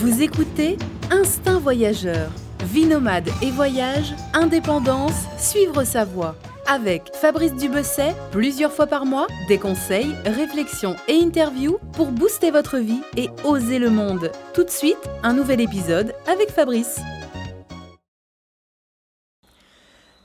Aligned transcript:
Vous 0.00 0.22
écoutez 0.22 0.76
Instinct 1.10 1.58
Voyageur. 1.58 2.30
Vie 2.66 2.86
nomade 2.86 3.28
et 3.42 3.50
voyage, 3.50 4.14
indépendance, 4.32 5.24
suivre 5.38 5.82
sa 5.82 6.04
voie. 6.04 6.36
Avec 6.68 7.10
Fabrice 7.14 7.56
Dubesset, 7.56 8.14
plusieurs 8.30 8.70
fois 8.70 8.86
par 8.86 9.06
mois, 9.06 9.26
des 9.48 9.58
conseils, 9.58 10.14
réflexions 10.24 10.94
et 11.08 11.14
interviews 11.20 11.78
pour 11.94 12.12
booster 12.12 12.52
votre 12.52 12.78
vie 12.78 13.00
et 13.16 13.28
oser 13.42 13.80
le 13.80 13.90
monde. 13.90 14.30
Tout 14.54 14.62
de 14.62 14.70
suite, 14.70 15.10
un 15.24 15.32
nouvel 15.32 15.60
épisode 15.60 16.14
avec 16.30 16.50
Fabrice. 16.50 17.00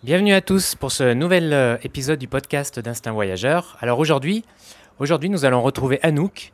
Bienvenue 0.04 0.34
à 0.34 0.42
tous 0.42 0.76
pour 0.76 0.92
ce 0.92 1.16
nouvel 1.16 1.52
euh, 1.52 1.78
épisode 1.82 2.20
du 2.20 2.28
podcast 2.28 2.80
d'Instinct 2.80 3.14
Voyageur. 3.14 3.76
Alors 3.82 3.98
aujourd'hui, 3.98 4.46
aujourd'hui 5.00 5.32
nous 5.32 5.46
allons 5.46 5.64
retrouver 5.64 5.98
Anouk 6.04 6.54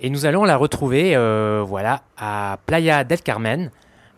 et 0.00 0.10
nous 0.10 0.26
allons 0.26 0.44
la 0.44 0.56
retrouver 0.56 1.16
euh, 1.16 1.64
voilà, 1.66 2.02
à 2.16 2.58
Playa 2.66 3.04
del 3.04 3.20
Carmen, 3.20 3.70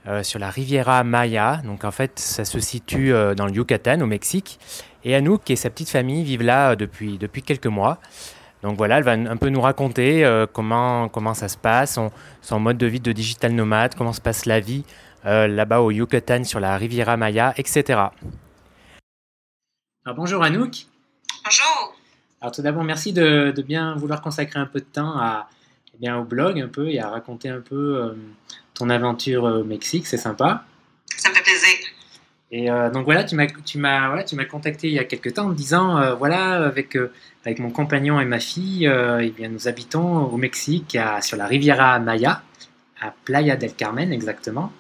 euh, 0.07 0.23
sur 0.23 0.39
la 0.39 0.51
Riviera 0.51 1.05
Maya. 1.05 1.61
Donc 1.65 1.85
en 1.85 1.91
fait, 1.91 2.19
ça 2.19 2.45
se 2.45 2.61
situe 2.61 3.13
euh, 3.13 3.35
dans 3.35 3.47
le 3.47 3.53
Yucatan, 3.53 4.01
au 4.01 4.07
Mexique. 4.07 4.59
Et 5.05 5.15
Anouk 5.15 5.51
et 5.51 5.57
sa 5.57 5.71
petite 5.71 5.89
famille 5.89 6.25
vivent 6.25 6.43
là 6.43 6.77
depuis, 6.77 7.17
depuis 7.17 7.43
quelques 7.43 7.67
mois. 7.67 7.99
Donc 8.63 8.77
voilà, 8.77 8.99
elle 8.99 9.05
va 9.05 9.13
un 9.13 9.37
peu 9.39 9.49
nous 9.49 9.63
raconter 9.63 10.23
comment, 10.53 11.09
comment 11.09 11.33
ça 11.33 11.49
se 11.49 11.57
passe, 11.57 11.95
son, 11.95 12.11
son, 12.43 12.61
mode 12.61 12.77
de 12.77 12.85
vie 12.87 13.01
de 13.01 13.11
digital 13.11 13.53
nomade, 13.53 13.95
comment 13.95 14.13
se 14.13 14.21
passe 14.21 14.45
la 14.45 14.61
vie 14.61 14.85
là-bas 15.25 15.81
au 15.81 15.91
Yucatan, 15.91 16.45
sur 16.45 16.61
la 16.61 16.77
Riviera 16.77 17.17
Maya, 17.17 17.55
etc. 17.57 17.83
Alors 20.05 20.15
bonjour 20.15 20.43
Anouk. 20.43 20.85
Bonjour. 21.43 21.95
Alors 22.43 22.53
tout 22.53 22.61
d'abord, 22.61 22.85
merci 22.85 23.15
de, 23.15 23.51
de, 23.57 23.63
bien 23.63 23.95
vouloir 23.95 24.21
consacrer 24.21 24.61
un 24.61 24.67
peu 24.67 24.81
de 24.81 24.85
temps 24.85 25.19
à, 25.19 25.49
bien 26.01 26.19
au 26.19 26.25
blog 26.25 26.59
un 26.61 26.69
peu 26.69 26.89
et 26.89 26.99
à 26.99 27.11
raconter 27.11 27.49
un 27.49 27.61
peu 27.61 27.97
euh, 28.03 28.15
ton 28.75 28.89
aventure 28.91 29.45
au 29.45 29.65
Mexique. 29.65 30.07
C'est 30.07 30.17
sympa. 30.17 30.65
Ça 31.17 31.29
me 31.29 31.35
fait 31.35 31.43
plaisir. 31.43 31.77
Et 32.53 32.71
euh, 32.71 32.91
donc 32.91 33.05
voilà, 33.05 33.23
tu 33.23 33.37
m'as 33.37 33.47
tu 33.47 33.79
m'as 33.79 34.09
voilà, 34.09 34.25
tu 34.25 34.35
m'as 34.35 34.45
contacté 34.45 34.89
il 34.89 34.95
y 34.95 34.99
a 34.99 35.05
quelques 35.05 35.35
temps 35.35 35.45
en 35.45 35.49
me 35.51 35.55
disant 35.55 35.99
euh, 35.99 36.15
voilà 36.15 36.65
avec 36.65 36.99
avec 37.45 37.59
mon 37.61 37.71
compagnon 37.71 38.21
et 38.21 38.25
ma 38.25 38.41
fille, 38.41 38.87
eh 38.87 39.31
bien 39.31 39.49
nous 39.49 39.69
habitons 39.69 40.25
au 40.25 40.37
Mexique 40.37 40.97
à, 40.97 41.23
sur 41.23 41.37
la 41.37 41.47
Riviera 41.47 41.99
Maya 42.01 42.43
à 43.01 43.15
Playa 43.25 43.57
del 43.57 43.75
Carmen 43.75 44.13
exactement. 44.13 44.73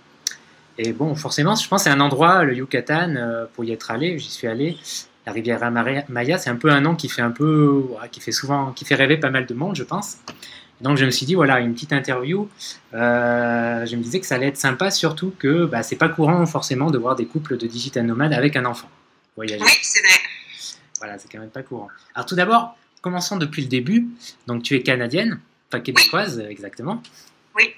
Et 0.79 0.93
bon, 0.93 1.15
forcément, 1.15 1.55
je 1.55 1.69
pense 1.69 1.85
c'est 1.85 1.91
un 1.91 2.01
endroit, 2.01 2.43
le 2.45 2.55
Yucatan, 2.55 3.47
pour 3.55 3.65
y 3.65 3.73
être 3.73 3.91
allé, 3.91 4.19
j'y 4.19 4.31
suis 4.31 4.47
allé. 4.47 4.77
La 5.27 5.33
Riviera 5.33 5.71
Maya, 5.71 6.39
c'est 6.39 6.51
un 6.51 6.57
peu 6.57 6.71
un 6.71 6.81
nom 6.81 6.97
qui 6.97 7.09
fait 7.09 7.23
un 7.23 7.31
peu, 7.31 7.85
qui 8.11 8.21
fait 8.21 8.33
souvent, 8.33 8.73
qui 8.73 8.85
fait 8.85 8.95
rêver 8.95 9.19
pas 9.19 9.31
mal 9.31 9.47
de 9.47 9.55
monde, 9.55 9.77
je 9.77 9.85
pense. 9.85 10.17
Donc 10.81 10.97
je 10.97 11.05
me 11.05 11.11
suis 11.11 11.27
dit, 11.27 11.35
voilà, 11.35 11.61
une 11.61 11.75
petite 11.75 11.93
interview. 11.93 12.49
Euh, 12.95 13.85
je 13.85 13.97
me 13.97 14.03
disais 14.03 14.21
que 14.21 14.27
ça 14.27 14.37
allait 14.37 14.49
être 14.49 14.57
sympa, 14.57 14.91
surtout 14.91 15.35
que 15.39 15.67
bah, 15.67 15.83
c'est 15.83 15.97
pas 15.97 16.09
courant 16.09 16.45
forcément 16.47 16.91
de 16.91 16.99
voir 16.99 17.17
des 17.17 17.27
couples 17.27 17.57
de 17.57 17.67
digital 17.67 18.07
nomades 18.07 18.33
avec 18.33 18.57
un 18.57 18.65
enfant. 18.65 18.89
Voyager. 19.37 19.63
Oui, 19.63 19.71
c'est 19.83 20.01
vrai. 20.01 20.19
Voilà, 20.99 21.19
c'est 21.19 21.31
quand 21.31 21.39
même 21.39 21.51
pas 21.51 21.63
courant. 21.63 21.89
Alors 22.15 22.27
tout 22.27 22.35
d'abord, 22.35 22.77
commençons 23.03 23.37
depuis 23.37 23.63
le 23.63 23.69
début. 23.69 24.09
Donc 24.47 24.63
tu 24.63 24.75
es 24.75 24.83
canadienne, 24.83 25.41
enfin 25.69 25.81
québécoise 25.81 26.39
oui. 26.39 26.51
exactement. 26.51 27.03
Oui. 27.57 27.75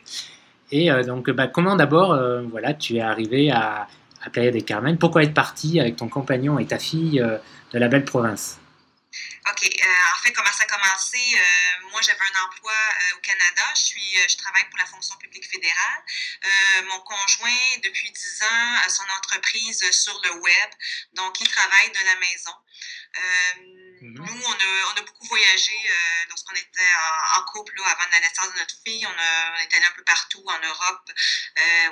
Et 0.71 0.91
euh, 0.91 1.03
donc 1.03 1.29
bah, 1.31 1.49
comment 1.49 1.77
d'abord, 1.77 2.13
euh, 2.13 2.43
voilà, 2.51 2.73
tu 2.73 2.97
es 2.97 3.01
arrivée 3.01 3.51
à, 3.51 3.89
à 4.25 4.31
Playa 4.31 4.53
del 4.53 4.65
Carmen? 4.65 4.97
Pourquoi 4.97 5.25
être 5.25 5.35
partie 5.35 5.81
avec 5.81 5.97
ton 5.97 6.09
compagnon 6.09 6.59
et 6.59 6.67
ta 6.67 6.79
fille 6.79 7.21
de 7.73 7.79
la 7.79 7.89
belle 7.89 8.05
province? 8.05 8.59
OK. 9.51 9.63
Euh, 9.65 9.87
en 10.15 10.19
fait, 10.23 10.33
comment 10.33 10.53
ça 10.53 10.65
a 10.65 10.67
commencé? 10.67 11.19
Euh, 11.19 11.89
moi, 11.91 12.01
j'avais 12.03 12.21
un 12.21 12.45
emploi 12.45 12.73
euh, 12.73 13.17
au 13.17 13.21
Canada. 13.21 13.63
Je 13.75 13.81
suis, 13.81 14.17
je 14.29 14.37
travaille 14.37 14.65
pour 14.71 14.79
la 14.79 14.87
fonction 14.87 15.17
publique 15.17 15.49
fédérale. 15.49 16.03
mon 16.87 17.01
conjoint, 17.01 17.79
depuis 17.83 18.11
10 18.11 18.43
ans, 18.43 18.77
a 18.85 18.89
son 18.89 19.05
entreprise 19.19 19.91
sur 19.91 20.21
le 20.25 20.33
web. 20.33 20.71
Donc, 21.15 21.41
il 21.41 21.49
travaille 21.49 21.91
de 21.91 22.05
la 22.05 22.15
maison. 22.17 22.55
Mm-hmm. 24.03 24.27
Nous, 24.27 24.43
on 24.45 24.53
a, 24.53 24.93
on 24.95 24.99
a, 24.99 25.03
beaucoup 25.03 25.27
voyagé 25.27 25.77
lorsqu'on 26.29 26.55
était 26.55 26.93
en, 27.37 27.41
en 27.41 27.45
couple 27.53 27.75
là, 27.77 27.85
avant 27.89 28.11
la 28.11 28.21
naissance 28.21 28.53
de 28.53 28.59
notre 28.59 28.77
fille. 28.85 29.07
On, 29.07 29.19
a, 29.19 29.53
on 29.53 29.59
est 29.59 29.75
allé 29.75 29.85
un 29.85 29.97
peu 29.97 30.05
partout 30.05 30.45
en 30.47 30.59
Europe, 30.59 31.11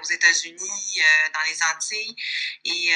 aux 0.00 0.08
États-Unis, 0.10 1.02
dans 1.34 1.42
les 1.42 1.62
Antilles. 1.62 2.16
Et 2.64 2.94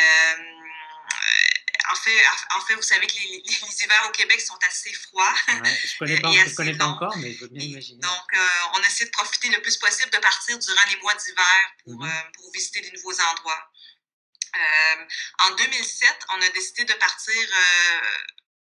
en 1.90 1.94
fait, 1.94 2.24
en 2.56 2.60
fait, 2.60 2.74
vous 2.74 2.82
savez 2.82 3.06
que 3.06 3.14
les, 3.14 3.42
les, 3.44 3.84
hivers 3.84 4.06
au 4.08 4.12
Québec 4.12 4.40
sont 4.40 4.58
assez 4.66 4.92
froids. 4.92 5.34
Ouais, 5.48 5.80
je 5.84 5.98
connais 5.98 6.20
pas, 6.20 6.32
je 6.32 6.54
connais 6.54 6.76
pas 6.76 6.86
encore, 6.86 7.16
mais 7.18 7.32
je 7.32 7.40
veux 7.40 7.48
bien 7.48 7.62
imaginer. 7.62 8.00
Donc, 8.00 8.32
euh, 8.34 8.74
on 8.74 8.80
essaie 8.82 9.04
de 9.06 9.10
profiter 9.10 9.48
le 9.48 9.60
plus 9.62 9.76
possible 9.76 10.10
de 10.10 10.18
partir 10.18 10.58
durant 10.58 10.86
les 10.90 10.96
mois 11.00 11.14
d'hiver 11.14 11.74
pour, 11.84 11.94
mm 11.94 12.02
-hmm. 12.02 12.08
euh, 12.08 12.30
pour, 12.34 12.52
visiter 12.52 12.80
des 12.80 12.92
nouveaux 12.92 13.20
endroits. 13.20 13.70
Euh, 14.56 15.04
en 15.40 15.50
2007, 15.50 16.26
on 16.34 16.40
a 16.42 16.48
décidé 16.50 16.84
de 16.84 16.94
partir 16.94 17.42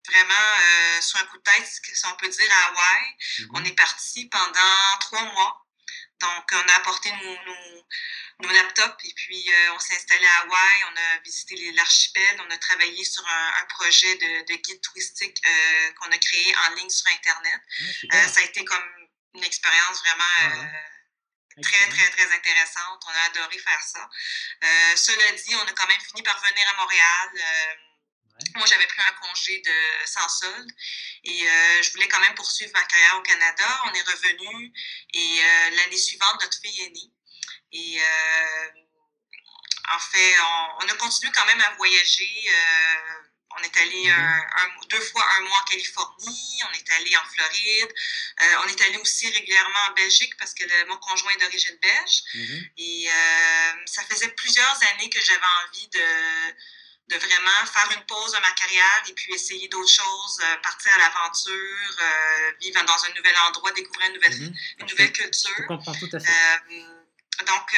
vraiment 0.09 0.47
sur 1.01 1.19
un 1.19 1.25
coup 1.25 1.38
de 1.38 1.44
tête, 1.44 1.67
si 1.67 2.05
on 2.11 2.16
peut 2.16 2.29
dire, 2.29 2.51
à 2.57 2.61
Hawaï. 2.67 3.03
Mm 3.11 3.44
-hmm. 3.44 3.55
On 3.55 3.66
est 3.69 3.77
parti 3.85 4.19
pendant 4.38 4.77
trois 5.05 5.25
mois. 5.33 5.53
Donc, 6.21 6.51
on 6.53 6.69
a 6.69 6.75
apporté 6.75 7.11
nos, 7.11 7.45
nos, 7.45 7.85
nos 8.41 8.49
laptops 8.49 9.05
et 9.05 9.13
puis 9.15 9.43
euh, 9.49 9.73
on 9.73 9.79
s'est 9.79 9.95
installé 9.95 10.25
à 10.25 10.39
Hawaï, 10.41 10.83
on 10.91 10.97
a 10.97 11.19
visité 11.23 11.71
l'archipel, 11.73 12.41
on 12.45 12.51
a 12.51 12.57
travaillé 12.57 13.03
sur 13.03 13.25
un, 13.27 13.53
un 13.61 13.65
projet 13.65 14.15
de, 14.15 14.45
de, 14.45 14.55
guide 14.61 14.81
touristique 14.81 15.37
euh, 15.45 15.91
qu'on 15.93 16.11
a 16.11 16.17
créé 16.17 16.55
en 16.57 16.75
ligne 16.75 16.89
sur 16.89 17.07
Internet. 17.11 17.61
Ah, 18.11 18.27
ça 18.27 18.41
a 18.41 18.43
été 18.43 18.63
comme 18.65 18.83
une 19.33 19.43
expérience 19.43 19.99
vraiment 19.99 20.23
ah, 20.37 21.61
très, 21.61 21.89
très, 21.89 22.09
très 22.09 22.35
intéressante. 22.35 23.03
On 23.05 23.11
a 23.11 23.23
adoré 23.29 23.57
faire 23.57 23.81
ça. 23.81 24.09
cela 24.95 25.31
dit, 25.31 25.55
on 25.55 25.67
a 25.67 25.73
quand 25.73 25.88
même 25.88 26.01
fini 26.01 26.23
par 26.23 26.39
venir 26.41 26.67
à 26.69 26.81
Montréal. 26.81 27.81
Moi, 28.56 28.66
j'avais 28.68 28.88
pris 28.88 29.02
un 29.02 29.13
congé 29.28 29.62
de 29.66 30.06
sans 30.06 30.28
solde 30.29 30.72
et 31.24 31.47
euh, 31.47 31.84
je 31.84 31.91
voulais 31.91 32.07
quand 32.07 32.19
même 32.19 32.35
poursuivre 32.35 32.72
ma 32.74 32.84
carrière 32.84 33.18
au 33.18 33.22
Canada. 33.22 33.81
On 33.85 33.94
est 33.94 34.02
revenu 34.02 34.74
et 35.13 35.40
euh, 35.44 35.69
l'année 35.78 35.97
suivante, 35.97 36.41
notre 36.41 36.59
fille 36.59 36.81
est 36.81 36.90
née. 36.90 37.12
Et 37.74 38.01
euh, 38.01 38.68
en 39.96 40.00
fait, 40.00 40.35
on, 40.40 40.85
on, 40.85 40.90
a 40.90 40.94
continué 40.96 41.31
quand 41.34 41.46
même 41.46 41.62
à 41.62 41.72
voyager. 41.75 42.50
on 43.57 43.63
est 43.63 43.78
allé 43.78 44.03
Mhm. 44.07 44.19
un, 44.19 44.63
un, 44.63 44.69
deux 44.90 45.01
fois 45.01 45.25
un 45.38 45.41
mois 45.41 45.57
en 45.59 45.66
Californie, 45.66 46.59
on 46.69 46.74
est 46.74 46.90
allé 46.91 47.16
en 47.18 47.25
Floride, 47.34 47.94
on 48.63 48.68
est 48.68 48.81
allé 48.81 48.97
aussi 48.97 49.30
régulièrement 49.30 49.84
en 49.90 49.94
Belgique 49.94 50.35
parce 50.38 50.53
que 50.53 50.63
le, 50.63 50.85
mon 50.85 50.97
conjoint 50.97 51.31
est 51.34 51.41
d'origine 51.41 51.78
belge. 51.81 52.18
Mm 52.34 52.46
-hmm. 52.46 52.62
Et 52.88 53.09
ça 53.85 54.01
faisait 54.09 54.30
plusieurs 54.41 54.78
années 54.90 55.09
que 55.09 55.22
j'avais 55.28 55.51
envie 55.63 55.88
de 55.90 56.06
de 57.11 57.17
vraiment 57.17 57.66
faire 57.66 57.89
une 57.97 58.05
pause 58.05 58.31
de 58.31 58.39
ma 58.39 58.51
carrière 58.51 59.03
et 59.09 59.13
puis 59.13 59.33
essayer 59.33 59.67
d'autres 59.67 59.91
choses, 59.91 60.39
euh, 60.44 60.55
partir 60.63 60.94
à 60.94 60.97
l'aventure, 60.97 61.95
euh, 61.99 62.51
vivre 62.61 62.83
dans 62.85 63.05
un 63.05 63.13
nouvel 63.16 63.35
endroit, 63.47 63.72
découvrir 63.72 64.07
une 64.07 64.16
nouvelle, 64.16 64.53
une 64.79 64.88
nouvelle 64.88 65.11
culture. 65.11 65.51
Je 65.57 65.67
comprends 65.67 65.94
tout 65.94 66.09
à 66.13 66.19
fait. 66.19 66.31
Euh, 66.31 66.81
donc, 67.45 67.75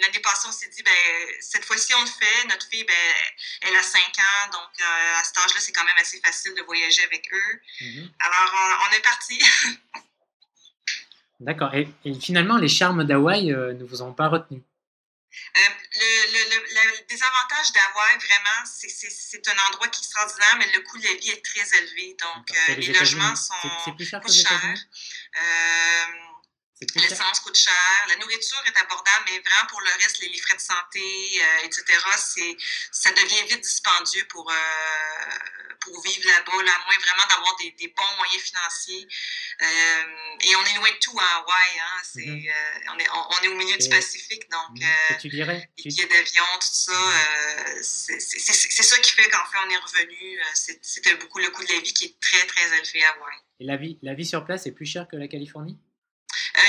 l'année 0.00 0.20
passée, 0.20 0.48
on 0.48 0.52
s'est 0.52 0.68
dit, 0.68 0.82
ben, 0.82 0.92
cette 1.40 1.66
fois-ci, 1.66 1.92
on 1.94 2.00
le 2.00 2.06
fait. 2.06 2.46
Notre 2.48 2.66
fille, 2.66 2.84
ben, 2.84 3.14
elle 3.60 3.76
a 3.76 3.82
5 3.82 4.00
ans, 4.00 4.50
donc 4.52 4.80
à 4.80 5.22
cet 5.22 5.36
âge-là, 5.36 5.60
c'est 5.60 5.72
quand 5.72 5.84
même 5.84 5.98
assez 5.98 6.18
facile 6.20 6.54
de 6.54 6.62
voyager 6.62 7.04
avec 7.04 7.28
eux. 7.30 7.60
-hmm. 7.80 8.10
Alors, 8.20 8.54
on, 8.54 8.88
on, 8.88 8.96
est 8.96 9.02
parti. 9.02 9.38
D'accord. 11.40 11.74
Et, 11.74 11.88
et, 12.04 12.14
finalement, 12.14 12.56
les 12.56 12.68
charmes 12.68 13.04
d'Hawaï 13.04 13.52
euh, 13.52 13.72
ne 13.74 13.84
vous 13.84 14.02
ont 14.02 14.12
pas 14.12 14.28
retenu? 14.28 14.62
Euh, 15.56 15.60
le, 15.94 16.32
le, 16.32 16.40
le, 16.50 16.90
le, 16.90 17.06
désavantage 17.08 17.72
d'Hawaï, 17.72 18.18
vraiment, 18.18 18.64
c'est 18.64 19.48
un 19.48 19.68
endroit 19.68 19.88
qui 19.88 20.00
est 20.00 20.04
extraordinaire, 20.04 20.56
mais 20.58 20.70
le 20.72 20.80
coût 20.80 20.98
de 20.98 21.04
la 21.04 21.14
vie 21.14 21.30
est 21.30 21.44
très 21.44 21.78
élevé. 21.78 22.16
Donc, 22.18 22.50
euh, 22.50 22.74
les, 22.74 22.86
les 22.86 22.92
logements 22.92 23.36
sont 23.36 23.54
c'est 23.84 23.94
plus 23.94 24.06
cher 24.06 24.20
coûtent 24.20 24.32
cher. 24.32 24.74
Euh, 25.36 26.04
L'essence 26.80 27.40
coûte 27.40 27.56
cher, 27.56 27.74
la 28.08 28.16
nourriture 28.16 28.62
est 28.66 28.76
abordable, 28.78 29.24
mais 29.26 29.40
vraiment 29.40 29.66
pour 29.68 29.80
le 29.80 29.90
reste, 30.00 30.20
les, 30.20 30.28
les 30.28 30.38
frais 30.38 30.54
de 30.54 30.60
santé, 30.60 31.02
euh, 31.02 31.64
etc., 31.64 31.82
ça 32.92 33.10
devient 33.10 33.48
vite 33.48 33.62
dispendieux 33.62 34.24
pour, 34.28 34.48
euh, 34.48 34.54
pour 35.80 36.00
vivre 36.02 36.28
là-bas, 36.28 36.62
là, 36.62 36.72
à 36.72 36.84
moins 36.86 36.98
vraiment 36.98 37.26
d'avoir 37.28 37.56
des, 37.56 37.72
des, 37.72 37.88
bons 37.88 38.16
moyens 38.18 38.42
financiers. 38.42 39.08
Euh, 39.60 39.66
et 40.44 40.54
on 40.54 40.64
est 40.66 40.76
loin 40.76 40.90
de 40.92 40.98
tout 41.00 41.18
à 41.18 41.38
Hawaï, 41.38 41.80
hein, 41.80 42.00
c'est, 42.04 42.26
mm 42.26 42.46
-hmm. 42.46 42.92
on, 42.94 42.98
est, 42.98 43.10
on, 43.10 43.22
on, 43.32 43.38
est 43.42 43.48
au 43.48 43.56
milieu 43.56 43.74
et, 43.74 43.82
du 43.84 43.88
Pacifique, 43.88 44.48
donc 44.48 44.70
mm 44.70 44.84
-hmm. 44.84 45.20
tu 45.20 45.28
dirais, 45.28 45.60
les 45.78 45.90
billets 45.90 46.10
d'avion, 46.14 46.46
tout 46.64 46.76
ça, 46.86 46.92
euh, 46.92 47.82
c'est 47.82 48.86
ça 48.92 48.98
qui 49.04 49.12
fait 49.16 49.28
qu'en 49.32 49.46
fait 49.50 49.60
on 49.66 49.70
est 49.76 49.82
revenu. 49.88 50.22
C'était 50.92 51.16
beaucoup 51.20 51.40
le 51.46 51.50
coût 51.54 51.64
de 51.68 51.72
la 51.74 51.80
vie 51.84 51.94
qui 51.98 52.04
est 52.08 52.16
très, 52.26 52.44
très 52.52 52.66
élevé 52.78 52.98
à 53.04 53.10
Hawaï. 53.14 53.36
Et 53.60 53.66
la 53.72 53.76
vie, 53.82 53.94
la 54.08 54.14
vie 54.18 54.28
sur 54.32 54.42
place 54.46 54.62
est 54.68 54.74
plus 54.78 54.88
chère 54.92 55.06
que 55.10 55.16
la 55.24 55.28
Californie? 55.34 55.78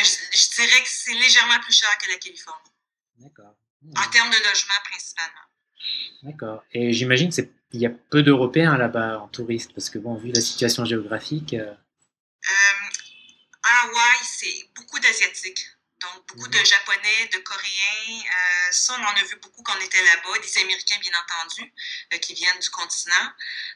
Je, 0.03 0.37
je, 0.37 0.55
dirais 0.55 0.83
que 0.83 0.89
c'est 0.89 1.13
légèrement 1.13 1.59
plus 1.59 1.73
cher 1.73 1.89
que 1.97 2.09
la 2.09 2.17
Californie. 2.17 2.71
D'accord. 3.17 3.55
Mmh. 3.81 3.93
En 3.97 4.09
termes 4.09 4.29
de 4.29 4.37
logement, 4.37 4.73
principalement. 4.83 5.49
D'accord. 6.23 6.63
Et 6.71 6.93
j'imagine 6.93 7.31
qu'il 7.31 7.49
y 7.73 7.85
a 7.85 7.89
peu 7.89 8.23
d'Européens 8.23 8.77
là-bas 8.77 9.19
en 9.19 9.27
touriste, 9.27 9.73
parce 9.73 9.89
que, 9.89 9.99
bon, 9.99 10.15
vu 10.15 10.31
la 10.31 10.41
situation 10.41 10.85
géographique. 10.85 11.53
Euh... 11.53 11.73
Euh, 11.73 12.89
à 13.63 13.85
Hawaï, 13.85 14.17
c'est 14.23 14.69
beaucoup 14.75 14.99
d'Asiatiques. 14.99 15.65
Donc, 16.01 16.27
beaucoup 16.27 16.47
de 16.47 16.57
Japonais, 16.57 17.29
de 17.33 17.39
Coréens. 17.39 18.23
ça, 18.71 18.95
on 18.97 19.03
en 19.03 19.21
a 19.21 19.23
vu 19.23 19.35
beaucoup 19.41 19.61
quand 19.63 19.73
on 19.77 19.81
était 19.81 20.01
là-bas. 20.01 20.39
Des 20.39 20.57
Américains, 20.59 20.95
bien 21.01 21.11
entendu, 21.11 21.73
qui 22.21 22.33
viennent 22.33 22.59
du 22.59 22.69
continent. 22.69 23.33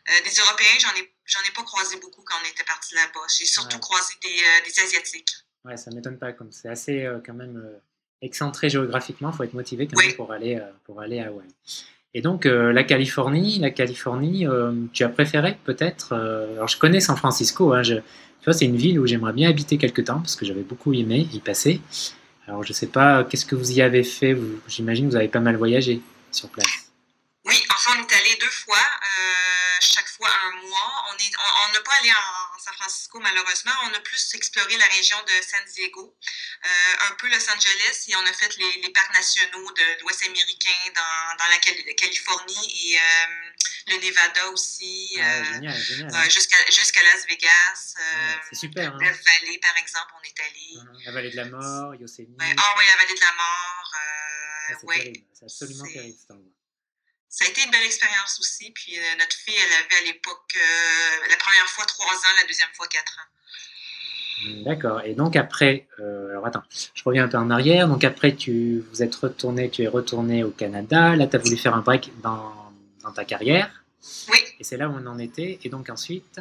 des 0.08 0.32
Européens, 0.32 0.80
j'en 0.80 0.96
ai, 0.96 1.14
j'en 1.26 1.42
ai 1.42 1.52
pas 1.52 1.64
croisé 1.64 1.98
beaucoup 1.98 2.24
quand 2.24 2.36
on 2.42 2.50
était 2.50 2.64
parti 2.64 2.96
là-bas. 2.96 3.28
J'ai 3.38 3.46
surtout 3.46 3.78
croisé 3.80 4.14
des, 4.22 4.42
des, 4.66 4.80
Asiatiques. 4.80 5.36
Ouais, 5.66 5.78
ça 5.78 5.92
m'étonne 5.92 6.18
pas. 6.18 6.34
Comme 6.34 6.52
c'est 6.52 6.70
assez, 6.70 7.08
quand 7.26 7.34
même, 7.34 7.64
excentré 8.22 8.70
géographiquement. 8.70 9.32
Il 9.32 9.36
faut 9.36 9.44
être 9.44 9.54
motivé 9.54 9.88
quand 9.88 10.02
même 10.02 10.14
pour, 10.16 10.32
aller, 10.32 10.60
pour 10.86 11.02
aller 11.02 11.20
à 11.20 11.28
Hawaï. 11.28 11.48
Et 12.14 12.22
donc, 12.22 12.46
la 12.46 12.84
Californie, 12.84 13.60
la 13.60 13.72
Californie, 13.72 14.46
tu 14.92 15.04
as 15.04 15.10
préféré 15.10 15.58
peut-être 15.64 16.14
Alors, 16.14 16.68
je 16.68 16.78
connais 16.78 17.00
San 17.00 17.16
Francisco. 17.16 17.74
Hein, 17.74 17.84
je, 17.84 17.96
tu 18.44 18.46
vois, 18.46 18.54
c'est 18.54 18.66
une 18.66 18.76
ville 18.76 19.00
où 19.00 19.08
j'aimerais 19.08 19.32
bien 19.32 19.50
habiter 19.50 19.78
quelques 19.78 20.04
temps 20.04 20.20
parce 20.20 20.36
que 20.36 20.46
j'avais 20.46 20.64
beaucoup 20.64 20.94
aimé 20.94 21.30
y 21.32 21.40
passer. 21.40 21.80
Alors, 22.46 22.62
je 22.64 22.72
ne 22.72 22.74
sais 22.74 22.88
pas, 22.88 23.24
qu'est-ce 23.24 23.46
que 23.46 23.56
vous 23.56 23.72
y 23.72 23.82
avez 23.82 24.04
fait? 24.04 24.36
J'imagine 24.68 25.06
que 25.06 25.12
vous 25.12 25.16
avez 25.16 25.30
pas 25.30 25.40
mal 25.40 25.56
voyagé 25.56 26.02
sur 26.30 26.50
place. 26.50 26.92
Oui, 27.46 27.56
enfin, 27.72 27.92
on 27.98 28.02
est 28.02 28.14
allé 28.14 28.38
deux 28.42 28.48
fois, 28.48 28.76
euh, 28.76 29.53
chaque 29.84 30.08
fois 30.08 30.30
un 30.30 30.52
mois. 30.68 31.06
On 31.10 31.14
n'a 31.14 31.80
on, 31.80 31.84
pas 31.84 31.92
allé 32.00 32.12
en, 32.12 32.60
San 32.60 32.74
Francisco, 32.76 33.20
malheureusement. 33.20 33.72
On 33.84 33.94
a 33.94 34.00
plus 34.00 34.34
exploré 34.36 34.78
la 34.78 34.86
région 34.86 35.18
de 35.24 35.46
San 35.46 35.64
Diego, 35.74 36.16
euh, 36.66 37.10
un 37.12 37.16
peu 37.16 37.28
Los 37.30 37.50
Angeles, 37.50 38.06
et 38.08 38.16
on 38.16 38.26
a 38.26 38.34
fait 38.34 38.56
les, 38.58 38.90
parcs 38.94 39.14
nationaux 39.14 39.72
de 39.72 40.02
l'Ouest 40.02 40.24
américain 40.24 40.70
dans, 40.96 41.38
dans 41.38 41.50
la 41.50 41.58
Californie 41.94 42.94
et 42.94 43.00
euh, 43.00 43.52
le 43.88 43.98
Nevada 43.98 44.50
aussi. 44.50 45.18
Ah, 45.20 45.24
euh, 45.24 45.44
génial, 45.54 45.82
génial. 45.82 46.32
Jusqu'à 46.32 47.04
Las 47.04 47.26
Vegas. 47.28 47.96
C'est 48.50 48.56
super. 48.56 48.94
Hein. 48.94 48.98
La 49.02 49.12
vallée, 49.12 49.60
par 49.60 49.78
exemple, 49.78 50.14
on 50.18 50.24
est 50.24 50.40
allé. 50.40 51.04
La 51.06 51.12
vallée 51.12 51.32
de 51.32 51.36
la 51.36 51.46
mort, 51.46 51.96
Yosemite. 51.96 52.40
ah 52.40 52.76
oui, 52.78 52.84
la 52.88 52.96
vallée 53.04 53.16
de 53.16 53.20
la 53.20 53.34
mort. 53.34 53.94
Ah, 54.66 54.74
c'est 54.80 54.88
terrible, 54.88 55.26
c'est 55.34 55.46
absolument 55.46 55.86
terrible 55.86 56.18
cet 56.18 56.32
endroit. 56.32 56.63
Ça 57.30 57.46
a 57.46 57.48
été 57.48 57.64
une 57.64 57.72
belle 57.72 57.86
expérience 57.86 58.40
aussi. 58.40 58.72
Puis 58.72 58.98
notre 59.18 59.36
fille, 59.36 59.56
elle 59.56 59.86
avait 59.86 60.04
à 60.04 60.14
l'époque, 60.14 60.56
la 61.30 61.38
première 61.38 61.68
fois 61.68 61.86
trois 61.86 62.14
ans, 62.14 62.34
la 62.40 62.48
deuxième 62.48 62.70
fois 62.74 62.88
quatre 62.88 63.18
ans. 63.18 64.64
D'accord. 64.66 65.02
Et 65.04 65.16
donc 65.16 65.36
après, 65.36 65.88
alors 65.98 66.46
attends, 66.46 66.64
je 66.70 67.04
reviens 67.04 67.26
un 67.26 67.28
peu 67.28 67.38
en 67.38 67.50
arrière. 67.50 67.88
Donc 67.88 68.04
après, 68.04 68.36
tu 68.36 68.84
vous 68.92 69.02
êtes 69.02 69.16
retourné, 69.16 69.72
tu 69.72 69.82
es 69.82 69.88
retourné 69.88 70.44
au 70.44 70.52
Canada. 70.52 71.16
Là, 71.16 71.26
tu 71.26 71.36
as 71.36 71.40
voulu 71.40 71.58
faire 71.58 71.74
un 71.74 71.82
break 71.82 72.12
dans 72.22 72.72
dans 73.02 73.12
ta 73.12 73.26
carrière. 73.26 73.84
Oui. 74.30 74.40
Et 74.60 74.64
c'est 74.64 74.78
là 74.78 74.90
où 74.90 74.94
on 74.94 75.06
en 75.08 75.20
était. 75.20 75.60
Et 75.64 75.70
donc 75.70 75.90
ensuite? 75.90 76.40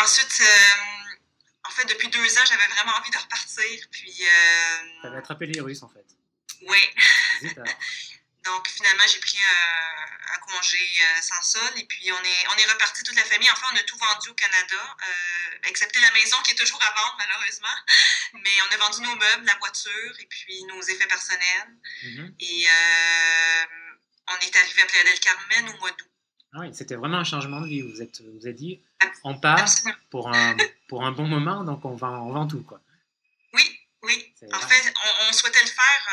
Ensuite, 0.00 0.40
euh, 0.40 1.68
en 1.68 1.70
fait, 1.70 1.88
depuis 1.88 2.08
deux 2.08 2.38
ans, 2.38 2.44
j'avais 2.46 2.66
vraiment 2.74 2.92
envie 2.98 3.10
de 3.10 3.16
repartir. 3.16 3.88
Puis. 3.90 4.14
Euh, 4.22 5.00
tu 5.00 5.06
avais 5.06 5.18
attrapé 5.18 5.46
les 5.46 5.60
Russes, 5.60 5.82
en 5.82 5.88
fait. 5.88 6.04
Oui. 6.62 7.50
donc 8.44 8.68
finalement, 8.68 9.04
j'ai 9.06 9.20
pris 9.20 9.38
un, 9.38 10.38
congé 10.44 10.78
euh, 10.78 11.22
sans 11.22 11.42
sol 11.42 11.72
et 11.76 11.84
puis 11.84 12.12
on 12.12 12.22
est, 12.22 12.48
on 12.52 12.56
est 12.58 12.70
reparti 12.70 13.02
toute 13.02 13.16
la 13.16 13.24
famille. 13.24 13.50
Enfin, 13.50 13.66
on 13.72 13.76
a 13.76 13.82
tout 13.84 13.96
vendu 13.96 14.28
au 14.28 14.34
Canada, 14.34 14.96
excepté 15.64 16.00
la 16.00 16.10
maison 16.12 16.36
qui 16.44 16.52
est 16.52 16.54
toujours 16.54 16.82
à 16.82 16.92
vendre 16.94 17.16
malheureusement. 17.18 17.76
Mais 18.34 18.50
on 18.68 18.74
a 18.74 18.76
vendu 18.76 19.02
nos 19.02 19.16
meubles, 19.16 19.46
la 19.46 19.56
voiture 19.56 20.14
et 20.18 20.26
puis 20.26 20.64
nos 20.64 20.82
effets 20.82 21.06
personnels. 21.06 21.76
Mm-hmm. 22.02 22.34
Et 22.40 22.66
on 24.28 24.46
est 24.46 24.56
arrivé 24.56 24.82
à 24.82 24.86
Playa 24.86 25.04
del 25.04 25.20
Carmen 25.20 25.68
au 25.70 25.78
mois 25.78 25.90
d'août. 25.90 26.10
Ah 26.54 26.60
oui, 26.60 26.74
c'était 26.74 26.94
vraiment 26.94 27.18
un 27.18 27.24
changement 27.24 27.60
de 27.60 27.66
vie. 27.66 27.82
Vous 27.82 28.00
êtes, 28.00 28.20
vous 28.20 28.46
êtes 28.46 28.54
dit, 28.54 28.80
on 29.24 29.38
part 29.38 29.64
pour 30.10 30.32
un, 30.32 30.56
pour 30.88 31.04
un 31.04 31.10
bon 31.10 31.26
moment, 31.26 31.64
donc 31.64 31.84
on 31.84 31.96
vend, 31.96 32.28
on 32.28 32.32
vend 32.32 32.46
tout, 32.46 32.62
quoi. 32.62 32.80
Oui, 33.54 33.80
oui. 34.02 34.34
En 34.52 34.60
fait, 34.60 34.94
on, 35.28 35.32
souhaitait 35.32 35.62
le 35.62 35.70
faire. 35.70 36.08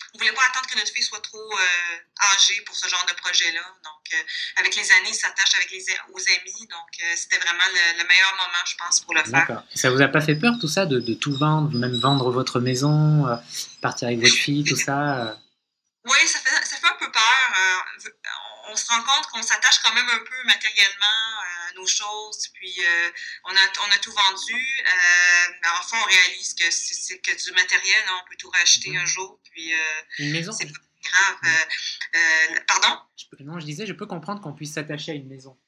Euh, 0.00 0.14
on 0.14 0.18
ne 0.18 0.22
voulait 0.22 0.34
pas 0.34 0.42
attendre 0.50 0.66
que 0.68 0.76
notre 0.76 0.92
fille 0.92 1.02
soit 1.02 1.20
trop 1.20 1.38
euh, 1.38 2.34
âgée 2.34 2.60
pour 2.62 2.74
ce 2.74 2.88
genre 2.88 3.04
de 3.08 3.14
projet-là? 3.14 3.62
Donc, 3.84 4.14
euh, 4.14 4.60
avec 4.60 4.74
les 4.76 4.90
années, 4.92 5.10
il 5.10 5.14
s'attache 5.14 5.54
avec 5.54 5.70
les, 5.70 5.84
aux 6.12 6.20
amis. 6.20 6.66
Donc, 6.68 7.16
c'était 7.16 7.38
vraiment 7.38 7.64
le, 7.72 8.04
meilleur 8.04 8.32
moment, 8.32 8.64
je 8.66 8.76
pense, 8.76 9.00
pour 9.00 9.14
le 9.14 9.24
faire. 9.24 9.62
Ça 9.74 9.90
vous 9.90 10.02
a 10.02 10.08
pas 10.08 10.20
fait 10.20 10.36
peur, 10.36 10.54
tout 10.60 10.68
ça, 10.68 10.86
de, 10.86 11.00
de 11.00 11.14
tout 11.14 11.36
vendre, 11.36 11.72
même 11.76 11.98
vendre 11.98 12.30
votre 12.30 12.60
maison, 12.60 13.26
partir 13.80 14.08
avec 14.08 14.20
votre 14.20 14.34
fille, 14.34 14.64
tout 14.64 14.76
ça 14.76 15.36
oui, 16.04 16.26
ça 16.26 16.38
fait, 16.38 16.66
ça 16.66 16.76
fait 16.76 16.86
un 16.86 16.96
peu 16.98 17.10
peur. 17.12 17.84
Euh, 18.70 18.72
on 18.72 18.76
se 18.76 18.86
rend 18.86 19.02
compte 19.02 19.26
qu'on 19.26 19.42
s'attache 19.42 19.78
quand 19.80 19.92
même 19.94 20.08
un 20.08 20.18
peu 20.18 20.44
matériellement 20.44 21.38
à 21.40 21.72
nos 21.74 21.86
choses, 21.86 22.48
puis 22.54 22.74
euh, 22.78 23.10
on, 23.44 23.50
a, 23.50 23.60
on 23.88 23.92
a 23.92 23.98
tout 23.98 24.12
vendu. 24.12 24.82
Euh, 24.86 25.68
enfin, 25.80 25.98
on 26.00 26.04
réalise 26.04 26.54
que 26.54 26.70
c'est 26.70 27.18
que 27.18 27.44
du 27.44 27.52
matériel, 27.52 28.04
on 28.22 28.28
peut 28.28 28.36
tout 28.36 28.50
racheter 28.50 28.96
un 28.96 29.00
mhm. 29.00 29.06
jour. 29.06 29.40
Puis, 29.50 29.72
une 30.18 30.32
maison 30.32 30.52
C'est 30.52 30.66
pas 30.66 30.78
grave. 31.02 32.66
pardon? 32.66 33.00
Non, 33.40 33.58
je 33.58 33.64
disais, 33.64 33.86
je 33.86 33.92
peux 33.92 34.06
comprendre 34.06 34.40
qu'on 34.40 34.54
puisse 34.54 34.74
s'attacher 34.74 35.12
à 35.12 35.14
une 35.14 35.28
maison. 35.28 35.58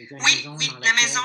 oui, 0.00 0.44
oui, 0.58 0.70
la 0.80 0.92
maison 0.94 1.22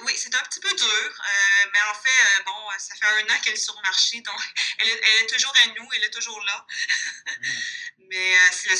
oui, 0.00 0.12
c'est 0.16 0.34
un 0.34 0.42
petit 0.42 0.60
peu 0.60 0.74
dur, 0.74 0.86
euh, 0.86 1.70
mais 1.72 1.78
en 1.90 1.94
fait, 1.94 2.08
euh, 2.08 2.42
bon, 2.46 2.52
ça 2.78 2.94
fait 2.94 3.06
un 3.06 3.34
an 3.34 3.40
qu'elle 3.42 3.54
est 3.54 3.56
sur 3.56 3.74
le 3.76 3.82
marché, 3.82 4.20
donc 4.22 4.38
elle 4.78 4.88
est, 4.88 5.26
toujours 5.26 5.52
à 5.62 5.66
nous, 5.68 5.88
elle 5.94 6.04
est 6.04 6.10
toujours 6.10 6.40
là. 6.44 6.66
Mm. 7.26 8.06
mais 8.10 8.36
euh, 8.36 8.76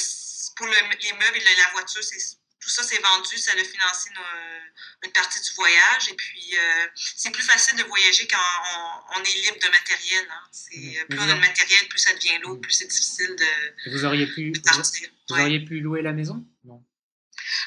pour 0.57 0.67
les 0.67 1.13
meubles 1.13 1.37
et 1.37 1.57
la 1.57 1.71
voiture, 1.73 2.03
tout 2.61 2.69
ça 2.69 2.83
c'est 2.85 3.01
vendu, 3.01 3.37
ça 3.39 3.53
a 3.53 3.65
financé 3.65 4.11
une 5.03 5.13
partie 5.13 5.41
du 5.41 5.51
voyage. 5.57 6.09
Et 6.11 6.15
puis, 6.15 6.55
c'est 6.95 7.31
plus 7.31 7.43
facile 7.43 7.77
de 7.77 7.83
voyager 7.85 8.29
quand 8.29 8.39
on, 9.17 9.21
est 9.21 9.35
libre 9.35 9.59
de 9.59 9.69
matériel. 9.69 10.27
Hein. 10.31 11.07
Plus 11.09 11.19
on 11.19 11.29
a 11.29 11.35
de 11.35 11.41
matériel, 11.41 11.89
plus 11.89 11.99
ça 11.99 12.15
devient 12.15 12.39
lourd, 12.43 12.61
plus 12.61 12.73
c'est 12.73 12.87
difficile 12.87 13.35
de, 13.37 13.91
vous 13.91 14.05
auriez 14.05 14.27
pu, 14.27 14.53
Vous, 14.53 15.41
auriez 15.41 15.61
pu 15.61 15.81
louer 15.81 16.03
la 16.03 16.13
maison? 16.13 16.45
Non. 16.65 16.85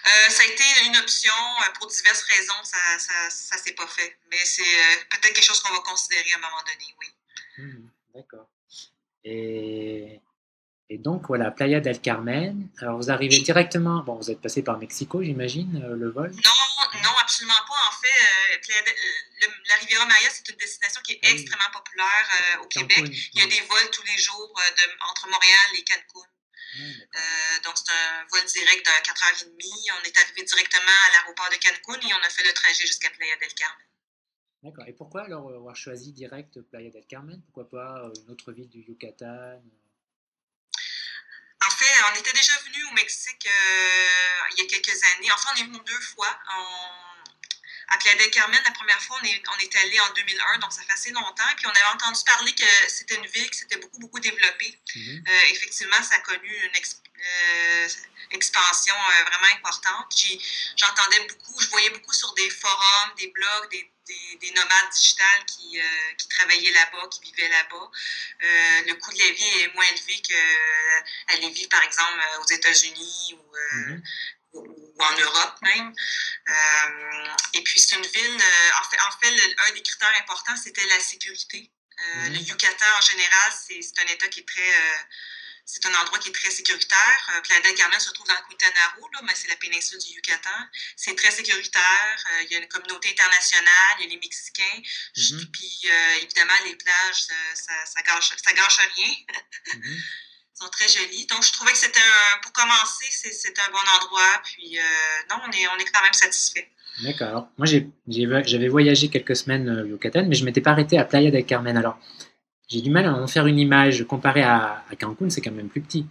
Euh, 0.06 0.30
ça 0.30 0.44
a 0.44 0.46
été 0.46 0.64
une 0.86 0.98
option 0.98 1.34
euh, 1.34 1.72
pour 1.74 1.88
diverses 1.88 2.24
raisons, 2.24 2.64
ça 2.64 2.78
ça, 3.00 3.30
ça 3.30 3.58
s'est 3.58 3.74
pas 3.74 3.88
fait. 3.88 4.18
Mais 4.30 4.38
c'est 4.44 4.62
euh, 4.62 5.04
peut-être 5.10 5.34
quelque 5.34 5.44
chose 5.44 5.60
qu'on 5.62 5.74
va 5.74 5.80
considérer 5.80 6.32
à 6.34 6.38
un 6.38 6.42
moment 6.42 6.62
donné, 6.62 6.96
oui. 7.00 7.08
Mmh, 7.58 7.90
d'accord. 8.14 8.50
Et, 9.24 10.22
et, 10.90 10.98
donc, 10.98 11.28
voilà, 11.28 11.52
Playa 11.52 11.80
del 11.80 12.00
Carmen. 12.00 12.68
Alors, 12.80 12.98
vous 12.98 13.10
arrivez 13.10 13.40
directement, 13.40 14.04
bon, 14.04 14.16
vous 14.16 14.32
êtes 14.32 14.42
passé 14.42 14.64
par 14.64 14.78
Mexico, 14.78 15.24
j'imagine, 15.24 15.80
le 15.80 16.10
vol 16.10 16.32
Non, 16.32 17.02
non, 17.04 17.10
absolument 17.22 17.54
pas. 17.68 17.90
En 17.90 18.02
fait, 18.02 18.70
la 19.68 19.76
Riviera 19.76 20.06
Maya, 20.06 20.30
c'est 20.32 20.48
une 20.50 20.58
destination 20.58 21.02
qui 21.04 21.14
est 21.14 21.20
ah 21.24 21.30
extrêmement 21.30 21.72
populaire 21.74 22.62
au 22.62 22.68
Québec. 22.68 23.06
Il 23.34 23.40
y 23.40 23.44
a 23.44 23.48
des 23.48 23.62
vols 23.68 23.90
tous 23.92 24.04
les 24.06 24.18
jours 24.18 24.54
de, 24.78 25.10
entre 25.10 25.28
Montréal 25.28 25.70
et 25.78 25.84
Cancun. 25.84 26.30
Euh, 26.80 27.60
donc, 27.64 27.74
c'est 27.78 27.92
un 27.92 28.26
vol 28.32 28.46
direct 28.46 28.86
de 28.86 28.92
4h30. 28.92 29.48
On 29.50 30.04
est 30.04 30.18
arrivé 30.18 30.44
directement 30.44 30.98
à 31.08 31.12
l'aéroport 31.14 31.50
de 31.50 31.58
Cancun 31.58 32.08
et 32.08 32.14
on 32.14 32.26
a 32.26 32.30
fait 32.30 32.44
le 32.44 32.54
trajet 32.54 32.86
jusqu'à 32.86 33.10
Playa 33.12 33.36
del 33.38 33.54
Carmen. 33.54 33.86
D'accord. 34.64 34.86
Et 34.88 34.94
pourquoi 34.94 35.24
alors 35.24 35.50
avoir 35.50 35.76
choisi 35.76 36.12
direct 36.12 36.60
Playa 36.62 36.90
del 36.90 37.06
Carmen? 37.06 37.42
Pourquoi 37.44 37.70
pas 37.70 38.04
euh, 38.04 38.14
une 38.24 38.32
autre 38.32 38.52
ville 38.52 38.70
du 38.70 38.80
Yucatan 38.80 39.62
En 41.68 41.72
fait, 41.72 41.94
on 42.12 42.20
était 42.20 42.34
déjà 42.34 42.54
venu 42.66 42.84
au 42.86 42.92
Mexique 42.92 43.48
euh, 43.48 44.50
il 44.52 44.64
y 44.64 44.66
a 44.66 44.70
quelques 44.70 45.04
années. 45.16 45.32
Enfin, 45.34 45.50
on 45.56 45.62
est 45.62 45.66
venu 45.66 45.80
deux 45.86 46.02
fois. 46.02 46.38
À 47.88 47.98
Playa 47.98 48.18
del 48.18 48.32
Carmen, 48.32 48.60
la 48.66 48.72
première 48.72 49.02
fois, 49.02 49.18
on 49.22 49.26
est, 49.26 49.44
on 49.54 49.60
est 49.60 49.76
allé 49.78 50.00
en 50.00 50.14
2001, 50.14 50.58
donc 50.60 50.74
ça 50.74 50.82
fait 50.84 50.94
assez 50.94 51.12
longtemps. 51.12 51.44
Puis 51.56 51.68
on 51.68 51.70
avait 51.70 51.94
entendu 51.94 52.20
parler 52.26 52.54
que 52.54 52.66
c'était 52.88 53.16
une 53.16 53.28
ville 53.28 53.50
qui 53.50 53.60
s'était 53.60 53.78
beaucoup, 53.78 54.00
beaucoup 54.00 54.20
développée. 54.20 54.80
Mhm. 54.96 55.24
Euh, 55.28 55.42
effectivement, 55.52 56.02
ça 56.02 56.16
a 56.16 56.20
connu 56.20 56.50
une 56.50 56.72
euh, 56.72 57.88
expansion 58.32 58.96
euh, 58.96 59.24
vraiment 59.26 59.54
importante. 59.54 60.16
J'entendais 60.76 61.28
beaucoup, 61.28 61.60
je 61.62 61.68
voyais 61.70 61.92
beaucoup 61.92 62.14
sur 62.14 62.34
des 62.34 62.50
forums, 62.50 63.14
des 63.18 63.28
blogs, 63.28 63.70
des, 63.70 63.92
des, 64.40 64.52
nomades 64.52 64.90
digitales 64.94 65.46
qui, 65.46 65.80
qui 66.18 66.28
travaillaient 66.28 66.72
là-bas, 66.72 67.08
qui 67.10 67.22
vivaient 67.22 67.50
là-bas. 67.50 67.92
le 68.86 68.94
coût 68.94 69.12
de 69.12 69.18
la 69.18 69.32
vie 69.32 69.62
est 69.62 69.74
moins 69.74 69.86
élevé 69.86 70.22
qu'à 70.22 71.36
Lévis, 71.38 71.68
par 71.68 71.82
exemple, 71.82 72.20
aux 72.42 72.48
États-Unis 72.48 73.36
ou, 73.38 73.58
mhm 73.74 74.04
ou 74.56 75.04
en 75.04 75.18
Europe 75.18 75.58
même. 75.62 75.94
Euh, 76.50 77.34
et 77.54 77.62
puis, 77.64 77.80
c'est 77.80 77.96
une 77.96 78.06
ville, 78.06 78.42
euh, 78.42 78.80
en 78.80 78.84
fait, 78.90 79.00
en 79.02 79.12
fait 79.20 79.56
un 79.68 79.74
des 79.74 79.82
critères 79.82 80.14
importants, 80.20 80.56
c'était 80.58 80.86
la 80.88 81.00
sécurité. 81.00 81.72
Euh, 82.00 82.30
le 82.30 82.40
mhm. 82.40 82.46
Yucatan, 82.46 82.86
en 82.98 83.02
général, 83.02 83.54
c'est 83.68 84.00
un 84.00 84.14
État 84.14 84.28
qui 84.28 84.42
est 84.42 84.48
très. 84.48 84.74
c'est 85.68 85.84
un 85.88 85.96
endroit 85.96 86.20
qui 86.20 86.30
est 86.30 86.34
très 86.34 86.52
sécuritaire. 86.52 87.42
Playa 87.44 87.62
del 87.62 87.74
Carmen 87.74 88.00
se 88.00 88.12
trouve 88.12 88.28
dans 88.28 88.36
le 88.36 88.42
Quintana 88.50 88.96
Roo, 88.98 89.10
là, 89.14 89.22
mais 89.24 89.34
c'est 89.34 89.48
la 89.48 89.56
péninsule 89.56 89.98
du 89.98 90.12
Yucatan. 90.12 90.60
C'est 90.96 91.16
très 91.16 91.32
sécuritaire. 91.32 92.26
il 92.42 92.52
y 92.52 92.56
a 92.56 92.60
une 92.60 92.68
communauté 92.68 93.10
internationale, 93.10 93.96
il 94.00 94.04
y 94.04 94.08
a 94.08 94.10
les 94.10 94.18
Mexicains. 94.18 94.82
Mhm. 95.18 95.52
Puis, 95.52 95.90
évidemment, 96.22 96.60
les 96.66 96.76
plages, 96.76 97.22
ça, 97.56 97.86
ça, 97.86 98.02
gâche, 98.02 98.34
ça 98.44 98.54
gâche 98.54 98.78
rien. 98.96 99.16
Mhm 99.74 99.98
sont 100.56 100.70
très 100.70 100.88
jolies. 100.88 101.26
Donc, 101.28 101.44
je 101.44 101.52
trouvais 101.52 101.72
que 101.72 101.78
c'était 101.78 102.00
un, 102.00 102.40
pour 102.42 102.54
commencer, 102.54 103.06
c'est 103.12 103.60
un 103.60 103.72
bon 103.72 103.78
endroit. 104.02 104.42
Puis, 104.44 104.80
euh, 104.80 104.82
non, 105.30 105.38
on 105.46 105.52
est, 105.52 105.68
on 105.68 105.78
est 105.78 105.86
quand 105.92 106.02
même 106.02 106.14
satisfait. 106.14 106.70
D'accord. 107.04 107.50
Moi, 107.58 107.68
j'avais 108.08 108.70
voyagé 108.70 109.10
quelques 109.10 109.36
semaines 109.36 109.70
au 109.70 109.86
Yucatan, 109.86 110.26
mais 110.28 110.36
je 110.36 110.42
ne 110.42 110.46
m'étais 110.46 110.62
pas 110.62 110.72
arrêté 110.72 110.98
à 110.98 111.04
Playa 111.04 111.30
del 111.30 111.46
Carmen. 111.46 111.76
Alors, 111.76 112.00
j'ai 112.70 112.82
du 112.82 112.90
mal 112.90 113.06
à 113.06 113.14
en 113.14 113.28
faire 113.28 113.48
une 113.48 113.60
image. 113.60 114.06
Comparé 114.06 114.44
à, 114.44 114.86
à 114.90 114.96
Cancun, 114.96 115.30
c'est 115.30 115.42
quand 115.42 115.52
même 115.52 115.70
plus 115.70 115.82
petit. 115.82 116.06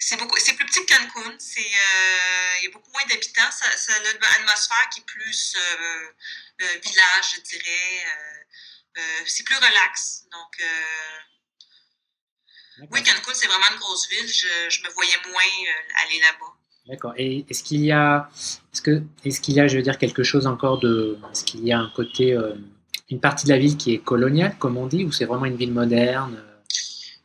C'est 0.00 0.18
beaucoup, 0.18 0.36
c'est 0.38 0.54
plus 0.54 0.66
petit 0.66 0.84
que 0.84 0.92
Cancun. 0.92 1.36
C'est, 1.38 1.60
euh, 1.60 2.58
il 2.60 2.64
y 2.64 2.66
a 2.66 2.70
beaucoup 2.72 2.90
moins 2.90 3.04
d'habitants. 3.08 3.50
Ça, 3.52 3.66
ça, 3.76 3.92
a 3.92 3.98
une 3.98 4.44
atmosphère 4.44 4.88
qui 4.92 4.98
est 4.98 5.06
plus 5.06 5.56
euh, 5.56 6.66
village, 6.84 7.36
je 7.36 7.40
dirais. 7.42 8.04
c'est 9.26 9.44
plus 9.44 9.56
relax. 9.56 10.24
Donc, 10.32 10.60
oui, 12.78 13.02
Cancun, 13.02 13.34
c'est 13.34 13.46
vraiment 13.46 13.70
une 13.72 13.78
grosse 13.78 14.08
ville. 14.08 14.26
Je, 14.26 14.70
je 14.70 14.82
me 14.82 14.90
voyais 14.90 15.16
moins 15.28 15.42
aller 16.04 16.20
là-bas. 16.20 16.52
D'accord. 16.88 17.14
Et 17.16 17.44
est-ce 17.48 17.62
qu'il 17.62 17.80
y 17.80 17.92
a, 17.92 18.28
est-ce 18.72 18.82
que, 18.82 19.02
est-ce 19.24 19.40
qu'il 19.40 19.54
y 19.54 19.60
a, 19.60 19.68
je 19.68 19.76
veux 19.76 19.82
dire, 19.82 19.98
quelque 19.98 20.24
chose 20.24 20.46
encore 20.46 20.78
de, 20.80 21.16
est-ce 21.30 21.44
qu'il 21.44 21.64
y 21.64 21.72
a 21.72 21.78
un 21.78 21.90
côté, 21.94 22.32
euh, 22.32 22.54
une 23.10 23.20
partie 23.20 23.46
de 23.46 23.50
la 23.50 23.58
ville 23.58 23.76
qui 23.76 23.94
est 23.94 23.98
coloniale, 23.98 24.56
comme 24.58 24.76
on 24.76 24.86
dit, 24.86 25.04
ou 25.04 25.12
c'est 25.12 25.24
vraiment 25.24 25.44
une 25.44 25.56
ville 25.56 25.72
moderne? 25.72 26.42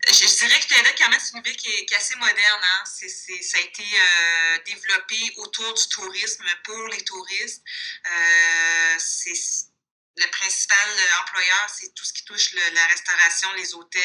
Je, 0.08 0.14
dirais 0.14 0.60
que 0.60 0.68
Taylor, 0.68 0.94
quand 0.98 1.10
même, 1.10 1.20
c'est 1.20 1.38
une 1.38 1.44
ville 1.44 1.58
qui 1.58 1.70
est, 1.70 1.96
assez 1.96 2.16
moderne. 2.16 2.62
Hein. 2.62 2.84
C'est, 2.86 3.10
ça 3.10 3.58
a 3.58 3.62
été 3.62 3.84
euh, 3.84 4.58
développé 4.66 5.16
autour 5.38 5.74
du 5.74 5.88
tourisme, 5.90 6.46
pour 6.64 6.88
les 6.92 7.04
touristes. 7.04 7.64
Euh, 8.06 8.96
c'est 9.00 9.34
le 10.18 10.28
principal 10.32 10.90
euh, 10.90 11.22
employeur, 11.22 11.70
c'est 11.70 11.94
tout 11.94 12.04
ce 12.04 12.14
qui 12.14 12.26
touche 12.26 12.54
la 12.54 12.88
restauration, 12.88 13.54
les 13.54 13.74
hôtels. 13.76 14.02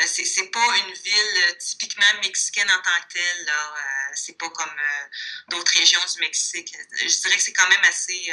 Euh, 0.00 0.04
c'est, 0.06 0.24
c'est 0.24 0.48
pas 0.48 0.76
une 0.78 0.94
ville 0.94 1.36
euh, 1.48 1.52
typiquement 1.58 2.06
mexicaine 2.22 2.68
en 2.70 2.82
tant 2.82 3.06
que 3.06 3.14
telle. 3.14 3.44
Là. 3.44 3.74
c'est 4.14 4.38
pas 4.38 4.48
comme 4.50 4.76
d'autres 5.50 5.72
régions 5.78 6.00
du 6.14 6.20
Mexique. 6.20 6.74
Je 6.92 7.20
dirais 7.20 7.36
que 7.36 7.42
c'est 7.42 7.52
quand 7.52 7.68
même 7.68 7.84
assez. 7.84 8.32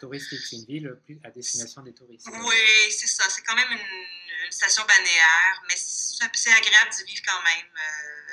Touristique, 0.00 0.40
c'est 0.48 0.56
une 0.56 0.66
ville 0.66 1.00
plus 1.04 1.18
à 1.24 1.30
destination 1.30 1.82
des 1.82 1.94
touristes. 1.94 2.26
Oui, 2.30 2.92
c'est 2.92 3.06
ça. 3.06 3.28
C'est 3.30 3.42
quand 3.42 3.56
même 3.56 3.72
une, 3.72 4.50
station 4.50 4.84
balnéaire, 4.84 5.62
mais 5.68 5.76
c'est, 5.76 6.50
agréable 6.50 6.90
d'y 6.90 7.04
vivre 7.04 7.22
quand 7.24 7.42
même. 7.42 7.70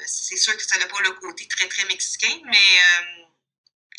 c'est 0.08 0.38
sûr 0.38 0.58
que 0.58 0.64
ça 0.64 0.78
n'a 0.80 0.88
pas 0.88 1.00
le 1.02 1.12
côté 1.12 1.48
très, 1.48 1.68
très 1.68 1.86
mexicain, 1.86 2.42
mais 2.46 2.80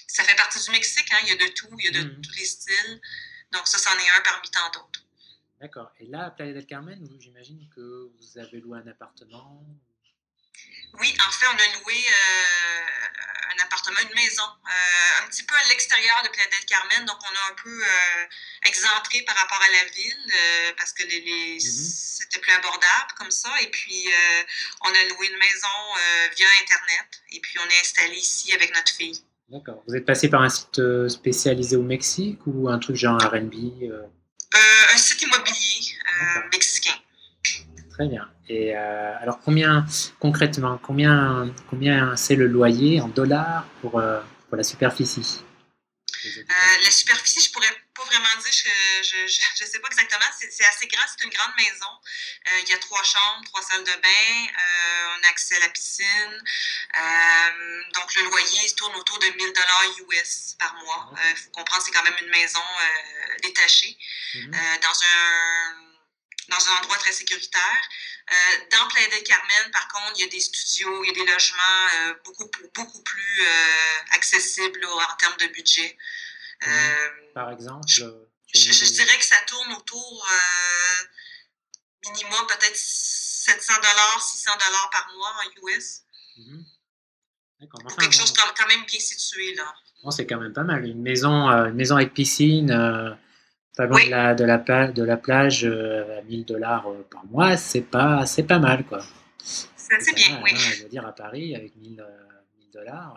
ça 0.09 0.25
fait 0.25 0.35
partie 0.35 0.61
du 0.61 0.71
Mexique. 0.73 1.07
Hein. 1.13 1.19
Il 1.23 1.29
y 1.29 1.33
a 1.33 1.37
de 1.37 1.53
tout, 1.53 1.69
il 1.79 1.85
y 1.85 1.89
a 1.89 1.91
de 1.93 2.09
mm-hmm. 2.09 2.21
tous 2.23 2.35
les 2.39 2.45
styles. 2.45 3.01
Donc 3.53 3.67
ça, 3.67 3.79
c'en 3.79 3.97
est 3.99 4.11
un 4.11 4.21
parmi 4.23 4.51
tant 4.51 4.71
d'autres. 4.71 5.01
D'accord. 5.61 5.91
Et 5.99 6.07
là, 6.07 6.27
à 6.27 6.31
Playa 6.31 6.53
del 6.53 6.67
Carmen, 6.67 7.09
j'imagine 7.21 7.69
que 7.75 8.11
vous 8.17 8.39
avez 8.39 8.61
loué 8.61 8.79
un 8.79 8.87
appartement? 8.87 9.65
Oui, 10.95 11.15
en 11.27 11.31
fait, 11.31 11.47
on 11.47 11.57
a 11.57 11.81
loué 11.81 11.95
euh, 11.95 12.87
un 13.53 13.65
appartement, 13.65 13.99
une 14.01 14.15
maison, 14.15 14.43
euh, 14.43 15.23
un 15.23 15.27
petit 15.29 15.43
peu 15.43 15.55
à 15.55 15.69
l'extérieur 15.69 16.23
de 16.23 16.29
Playa 16.29 16.49
del 16.49 16.65
Carmen, 16.65 17.05
donc 17.05 17.19
on 17.23 17.35
a 17.35 17.51
un 17.51 17.55
peu 17.55 17.85
euh, 17.85 18.27
excentré 18.65 19.23
par 19.23 19.37
rapport 19.37 19.61
à 19.61 19.69
la 19.71 19.85
ville 19.85 20.75
parce 20.77 20.93
que 20.93 21.03
les, 21.03 21.59
mm-hmm. 21.59 22.19
c'était 22.21 22.39
plus 22.39 22.53
abordable 22.53 23.13
comme 23.17 23.31
ça. 23.31 23.51
Et 23.61 23.71
puis, 23.71 24.09
on 24.83 24.89
a 24.89 25.05
loué 25.05 25.29
une 25.29 25.39
maison 25.39 25.69
via 26.37 26.49
Internet 26.63 27.23
et 27.31 27.41
puis 27.41 27.59
on 27.59 27.69
est 27.69 27.81
installé 27.81 28.17
ici 28.17 28.53
avec 28.55 28.75
notre 28.75 28.93
fille. 28.93 29.23
D'accord. 29.51 29.83
Vous 29.87 29.97
êtes 29.97 30.05
passé 30.05 30.29
par 30.29 30.43
un 30.43 30.51
site 30.51 30.79
euh, 30.79 31.09
spécialisé 31.09 31.77
au 31.77 31.83
Mexique 31.83 32.39
ou 32.47 32.69
un 32.69 32.79
truc 32.79 32.97
genre 32.97 33.19
RB 33.19 33.55
euh? 33.83 33.93
euh... 33.93 34.07
Un 34.95 34.99
site 34.99 35.23
immobilier 35.23 35.95
euh, 36.23 36.41
mexicain. 36.53 36.93
Très 37.91 38.09
bien. 38.09 38.29
Et 38.51 38.75
alors, 38.75 39.41
combien, 39.41 39.85
concrètement, 40.21 40.79
combien, 40.83 41.53
combien 41.69 42.17
c'est 42.17 42.37
le 42.37 42.47
loyer 42.47 43.01
en 43.01 43.09
dollars 43.09 43.67
pour, 43.83 44.01
pour 44.49 44.57
la 44.57 44.63
superficie? 44.63 45.43
La 46.83 46.91
superficie, 46.91 47.41
je 47.41 47.51
pourrais 47.53 47.73
pas 47.95 48.05
vraiment 48.05 48.37
dire, 48.41 48.53
je 49.03 49.65
ne 49.65 49.69
sais 49.69 49.79
pas 49.81 49.89
exactement. 49.89 50.25
C'est 50.39 50.65
assez 50.65 50.87
grand, 50.87 51.05
c'est 51.07 51.25
une 51.25 51.31
grande 51.31 51.53
maison. 51.57 51.91
Euh, 52.49 52.61
il 52.63 52.69
y 52.69 52.73
a 52.73 52.79
trois 52.79 53.03
chambres, 53.03 53.45
trois 53.47 53.63
salles 53.63 53.85
de 53.85 53.93
bain, 53.93 54.47
euh, 54.47 55.17
on 55.19 55.25
a 55.25 55.29
accès 55.29 55.57
à 55.57 55.61
la 55.61 55.69
piscine. 55.69 56.45
Euh, 56.97 57.83
donc, 57.95 58.15
le 58.15 58.23
loyer 58.23 58.75
tourne 58.77 58.95
autour 58.97 59.19
de 59.19 59.27
1000 59.27 59.37
dollars 59.53 59.85
US 60.09 60.55
par 60.59 60.75
mois. 60.75 61.13
Il 61.31 61.37
faut 61.37 61.51
comprendre, 61.51 61.83
c'est 61.85 61.93
quand 61.93 62.05
même 62.05 62.19
une 62.23 62.31
maison 62.31 62.65
détachée 63.43 63.97
mhm. 64.35 64.51
dans 64.81 65.03
un 65.05 65.89
dans 66.49 66.69
un 66.69 66.77
endroit 66.79 66.97
très 66.99 67.13
sécuritaire. 67.13 67.83
dans 68.71 68.89
Playa 68.89 69.09
del 69.09 69.23
Carmen, 69.23 69.71
par 69.73 69.89
contre, 69.89 70.13
il 70.17 70.21
y 70.23 70.25
a 70.25 70.29
des 70.29 70.41
studios, 70.41 71.05
il 71.05 71.09
y 71.09 71.11
a 71.11 71.25
des 71.25 71.31
logements 71.31 72.15
beaucoup, 72.25 72.51
beaucoup 72.75 73.03
plus 73.03 73.47
accessibles 74.13 74.85
en 74.85 75.17
termes 75.17 75.37
de 75.39 75.47
budget. 75.49 75.97
Euh, 76.67 77.09
Par 77.35 77.51
exemple 77.53 77.85
je, 77.87 78.05
dirais 78.93 79.19
que 79.19 79.25
ça 79.25 79.37
tourne 79.47 79.73
autour 79.75 80.27
euh, 80.27 81.05
minimum 82.11 82.47
peut-être 82.49 82.77
700 82.77 83.75
dollars, 83.77 84.23
600 84.23 84.53
dollars 84.55 84.91
par 84.91 85.09
mois 85.17 85.35
en 85.45 85.69
US. 85.69 86.03
Mm 86.37 86.63
quelque 87.99 88.15
chose 88.15 88.33
quand 88.33 88.69
même 88.69 88.85
bien 88.87 89.01
situé 89.01 89.53
là. 89.57 89.75
Bon, 90.05 90.13
c'est 90.13 90.29
quand 90.29 90.39
même 90.39 90.53
pas 90.53 90.63
mal. 90.63 90.87
Une 90.87 91.03
maison, 91.03 91.51
euh, 91.51 91.71
une 91.71 91.75
maison 91.75 91.97
avec 91.97 92.15
piscine, 92.15 92.71
pas 93.79 93.87
loin 93.87 94.05
de, 94.05 94.11
la, 94.11 94.35
de, 94.35 94.45
la, 94.45 94.89
de 94.89 95.03
la 95.03 95.17
plage 95.17 95.65
à 95.65 96.23
1000 96.29 96.45
dollars 96.45 96.87
par 97.11 97.25
mois, 97.27 97.57
c'est 97.57 97.81
pas, 97.81 98.27
c'est 98.27 98.43
pas 98.43 98.59
mal 98.59 98.85
quoi. 98.85 98.99
C'est 99.39 99.95
assez 99.95 100.13
bien, 100.13 100.41
oui. 100.45 100.51
je 100.55 100.83
veux 100.83 100.89
dire, 100.89 101.07
à 101.07 101.15
Paris, 101.15 101.55
avec 101.55 101.75
1000 101.77 102.05
dollars, 102.75 103.17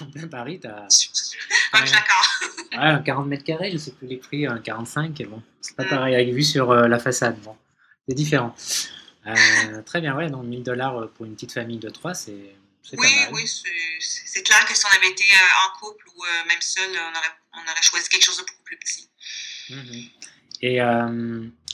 en 0.00 0.06
plein 0.06 0.28
Paris, 0.28 0.60
tu 0.60 0.66
as. 0.66 0.88
Un 2.76 2.98
40 2.98 3.26
mètres 3.26 3.44
carrés, 3.44 3.70
je 3.70 3.78
sais 3.78 3.92
plus 3.92 4.06
les 4.08 4.16
prix, 4.16 4.46
un 4.46 4.58
45, 4.58 5.20
et 5.20 5.24
bon, 5.26 5.40
c'est 5.60 5.76
pas 5.76 5.84
pareil, 5.84 6.14
avec 6.14 6.34
vue 6.34 6.42
sur 6.42 6.72
euh, 6.72 6.88
la 6.88 6.98
façade, 6.98 7.38
bon, 7.42 7.54
c'est 8.08 8.14
différent. 8.14 8.52
Euh, 9.26 9.82
très 9.86 10.00
bien, 10.00 10.16
ouais, 10.16 10.28
donc 10.28 10.44
1000 10.44 10.64
dollars 10.64 10.98
euh, 10.98 11.06
pour 11.14 11.24
une 11.24 11.34
petite 11.34 11.52
famille 11.52 11.78
de 11.78 11.88
3, 11.88 12.14
c'est. 12.14 12.56
Oui, 12.92 13.08
oui, 13.32 13.50
c'est 14.00 14.42
clair 14.42 14.64
que 14.66 14.76
si 14.76 14.84
on 14.84 14.96
avait 14.96 15.10
été 15.10 15.24
en 15.64 15.78
couple 15.78 16.06
ou 16.14 16.22
même 16.46 16.60
seul, 16.60 16.90
on 16.90 17.18
aurait, 17.18 17.34
on 17.54 17.62
aurait, 17.62 17.82
choisi 17.82 18.08
quelque 18.08 18.24
chose 18.24 18.36
de 18.36 18.42
beaucoup 18.42 18.62
plus 18.64 18.76
petit. 18.76 19.08
Mm-hmm. 19.70 20.10
Et 20.62 20.78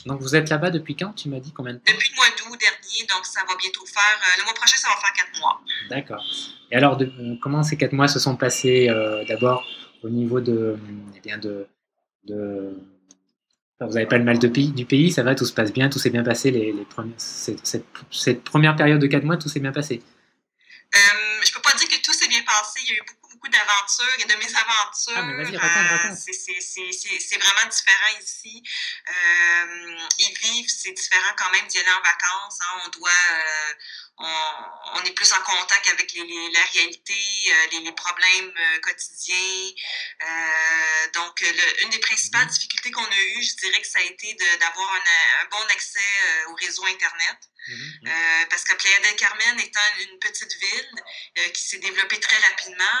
donc 0.05 0.21
vous 0.21 0.35
êtes 0.35 0.49
là-bas 0.49 0.71
depuis 0.71 0.95
quand 0.95 1.13
Tu 1.13 1.29
m'as 1.29 1.39
dit 1.39 1.51
combien 1.51 1.73
de 1.73 1.79
temps? 1.79 1.93
Depuis 1.93 2.09
le 2.11 2.15
mois 2.15 2.25
d'août 2.29 2.59
dernier, 2.59 3.07
donc 3.13 3.25
ça 3.25 3.41
va 3.47 3.55
bientôt 3.57 3.85
faire. 3.85 4.37
le 4.37 4.43
mois 4.45 4.53
prochain, 4.53 4.77
ça 4.77 4.87
va 4.87 4.95
faire 4.95 5.13
4 5.13 5.39
mois. 5.39 5.61
D'accord. 5.89 6.23
Et 6.71 6.75
alors, 6.75 6.97
de, 6.97 7.11
comment 7.41 7.63
ces 7.63 7.77
4 7.77 7.93
mois 7.93 8.07
se 8.07 8.19
sont 8.19 8.35
passés 8.37 8.87
D'abord, 9.27 9.65
au 10.03 10.09
niveau 10.09 10.39
de, 10.39 10.77
eh 11.15 11.19
bien 11.19 11.37
de, 11.37 11.67
de 12.23 12.73
vous 13.87 13.93
n'avez 13.93 14.05
pas 14.05 14.17
le 14.17 14.23
mal 14.23 14.39
de 14.39 14.47
pays, 14.47 14.71
du 14.71 14.85
pays, 14.85 15.11
ça 15.11 15.23
va, 15.23 15.33
tout 15.33 15.45
se 15.45 15.53
passe 15.53 15.73
bien, 15.73 15.89
tout 15.89 15.99
s'est 15.99 16.09
bien 16.09 16.23
passé. 16.23 16.51
Les, 16.51 16.71
les 16.71 16.85
cette, 17.17 17.83
cette, 18.11 18.43
première 18.43 18.75
période 18.75 19.01
de 19.01 19.07
4 19.07 19.23
mois, 19.23 19.37
tout 19.37 19.49
s'est 19.49 19.59
bien 19.59 19.71
passé? 19.71 20.03
Euh, 20.93 21.41
je 21.43 21.51
peux 21.53 21.61
pas 21.61 21.73
dire 21.73 21.87
que 21.87 22.01
tout 22.01 22.13
s'est 22.13 22.27
bien 22.27 22.43
passé. 22.43 22.79
Il 22.83 22.89
y 22.89 22.91
a 22.91 22.95
eu 22.95 23.03
beaucoup, 23.07 23.29
beaucoup 23.29 23.47
d'aventures 23.47 24.15
et 24.19 24.25
de 24.25 24.35
mésaventures. 24.35 25.13
Ah, 25.15 25.21
mais 25.23 25.43
vas-y, 25.43 25.55
raconte, 25.57 25.87
raconte. 25.89 26.17
c'est 26.17 27.37
vraiment 27.37 27.69
différent 27.69 28.19
ici. 28.21 28.63
Euh, 29.09 30.07
et 30.19 30.33
vivre, 30.41 30.69
c'est 30.69 30.91
différent 30.91 31.33
quand 31.37 31.49
même 31.51 31.67
d'y 31.67 31.79
aller 31.79 31.91
en 31.91 32.01
vacances. 32.01 32.59
Hein. 32.61 32.81
On 32.85 32.89
doit, 32.89 33.09
euh, 33.09 33.73
on, 34.93 35.03
est 35.03 35.11
plus 35.11 35.31
en 35.33 35.41
contact 35.41 35.87
avec 35.87 36.13
les, 36.13 36.51
la 36.51 36.63
réalité, 36.73 37.13
euh, 37.47 37.79
les, 37.79 37.91
problèmes 37.91 38.53
euh, 38.57 38.79
quotidiens. 38.79 39.71
Euh, 40.21 41.07
donc, 41.13 41.41
une 41.83 41.89
des 41.89 41.99
principales 41.99 42.45
mm-hmm. 42.45 42.49
difficultés 42.49 42.91
qu'on 42.91 43.05
a 43.05 43.19
eues, 43.35 43.43
je 43.43 43.55
dirais 43.55 43.81
que 43.81 43.87
ça 43.87 43.99
a 43.99 44.03
été 44.03 44.33
d'avoir 44.59 44.93
un, 44.93 45.45
bon 45.49 45.63
accès 45.71 45.99
au 46.49 46.55
réseau 46.55 46.85
Internet. 46.85 47.37
Mm-hmm. 47.67 48.47
parce 48.49 48.63
que 48.63 48.73
Playa 48.73 48.99
del 49.01 49.15
Carmen 49.15 49.59
étant 49.59 49.79
une 50.09 50.19
petite 50.19 50.53
ville 50.57 51.51
qui 51.53 51.61
s'est 51.61 51.77
développée 51.77 52.19
très 52.19 52.37
rapidement, 52.37 52.99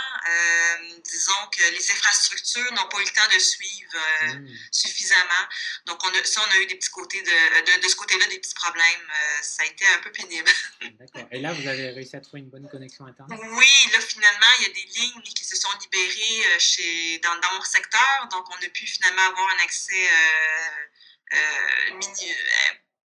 disons 1.03 1.47
que 1.51 1.63
les 1.71 1.91
infrastructures 1.91 2.71
n'ont 2.73 2.87
pas 2.87 2.99
eu 2.99 3.05
le 3.05 3.09
temps 3.09 3.33
de 3.33 3.39
suivre 3.39 3.97
mm. 4.23 4.47
suffisamment. 4.71 5.45
Donc, 5.85 5.99
on 6.03 6.09
a, 6.09 6.23
ça, 6.23 6.41
on 6.47 6.51
a 6.51 6.59
eu 6.59 6.67
des 6.67 6.75
petits 6.75 6.89
côtés 6.89 7.21
de, 7.21 7.27
de, 7.27 7.83
de 7.83 7.87
ce 7.87 7.95
côté-là, 7.95 8.25
des 8.27 8.39
petits 8.39 8.53
problèmes. 8.53 9.07
ça 9.41 9.63
a 9.63 9.65
été 9.65 9.85
un 9.87 9.99
peu 9.99 10.11
pénible. 10.11 10.49
D'accord. 10.99 11.27
Et 11.31 11.39
là, 11.39 11.53
vous 11.53 11.67
avez 11.67 11.89
réussi 11.89 12.15
à 12.15 12.21
trouver 12.21 12.41
une 12.41 12.49
bonne 12.49 12.69
connexion 12.69 13.05
Internet? 13.05 13.39
Oui, 13.51 13.89
là, 13.91 13.99
finalement, 14.01 14.51
il 14.59 14.67
y 14.67 14.69
a 14.69 14.73
des 14.73 14.99
lignes 14.99 15.21
qui 15.23 15.43
se 15.43 15.55
sont 15.55 15.69
libérées 15.79 16.45
euh, 16.47 16.59
chez, 16.59 17.19
dans, 17.19 17.35
dans 17.39 17.53
mon 17.53 17.63
secteur. 17.63 18.27
Donc, 18.31 18.45
on 18.49 18.65
a 18.65 18.69
pu 18.69 18.85
finalement 18.85 19.23
avoir 19.23 19.47
un 19.55 19.63
accès 19.63 19.93
euh, 19.93 21.33
euh, 21.33 21.93
mini, 21.95 22.33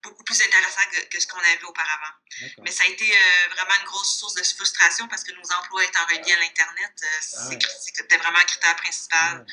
beaucoup 0.03 0.25
plus 0.25 0.41
intéressant 0.43 0.81
que, 1.11 1.21
ce 1.21 1.27
qu'on 1.27 1.39
avait 1.39 1.63
auparavant. 1.65 2.15
Mais 2.59 2.71
ça 2.71 2.85
a 2.85 2.87
été 2.87 3.07
vraiment 3.51 3.75
une 3.81 3.87
grosse 3.87 4.19
source 4.19 4.35
de 4.35 4.43
frustration 4.43 5.07
parce 5.09 5.23
que 5.23 5.33
nos 5.33 5.53
emplois 5.53 5.85
étant 5.85 6.05
reliés 6.07 6.33
à 6.33 6.41
l'Internet, 6.41 6.93
ah 7.03 7.51
c'était 7.81 8.17
vraiment 8.17 8.39
un 8.39 8.45
critère 8.45 8.77
principal. 8.77 9.47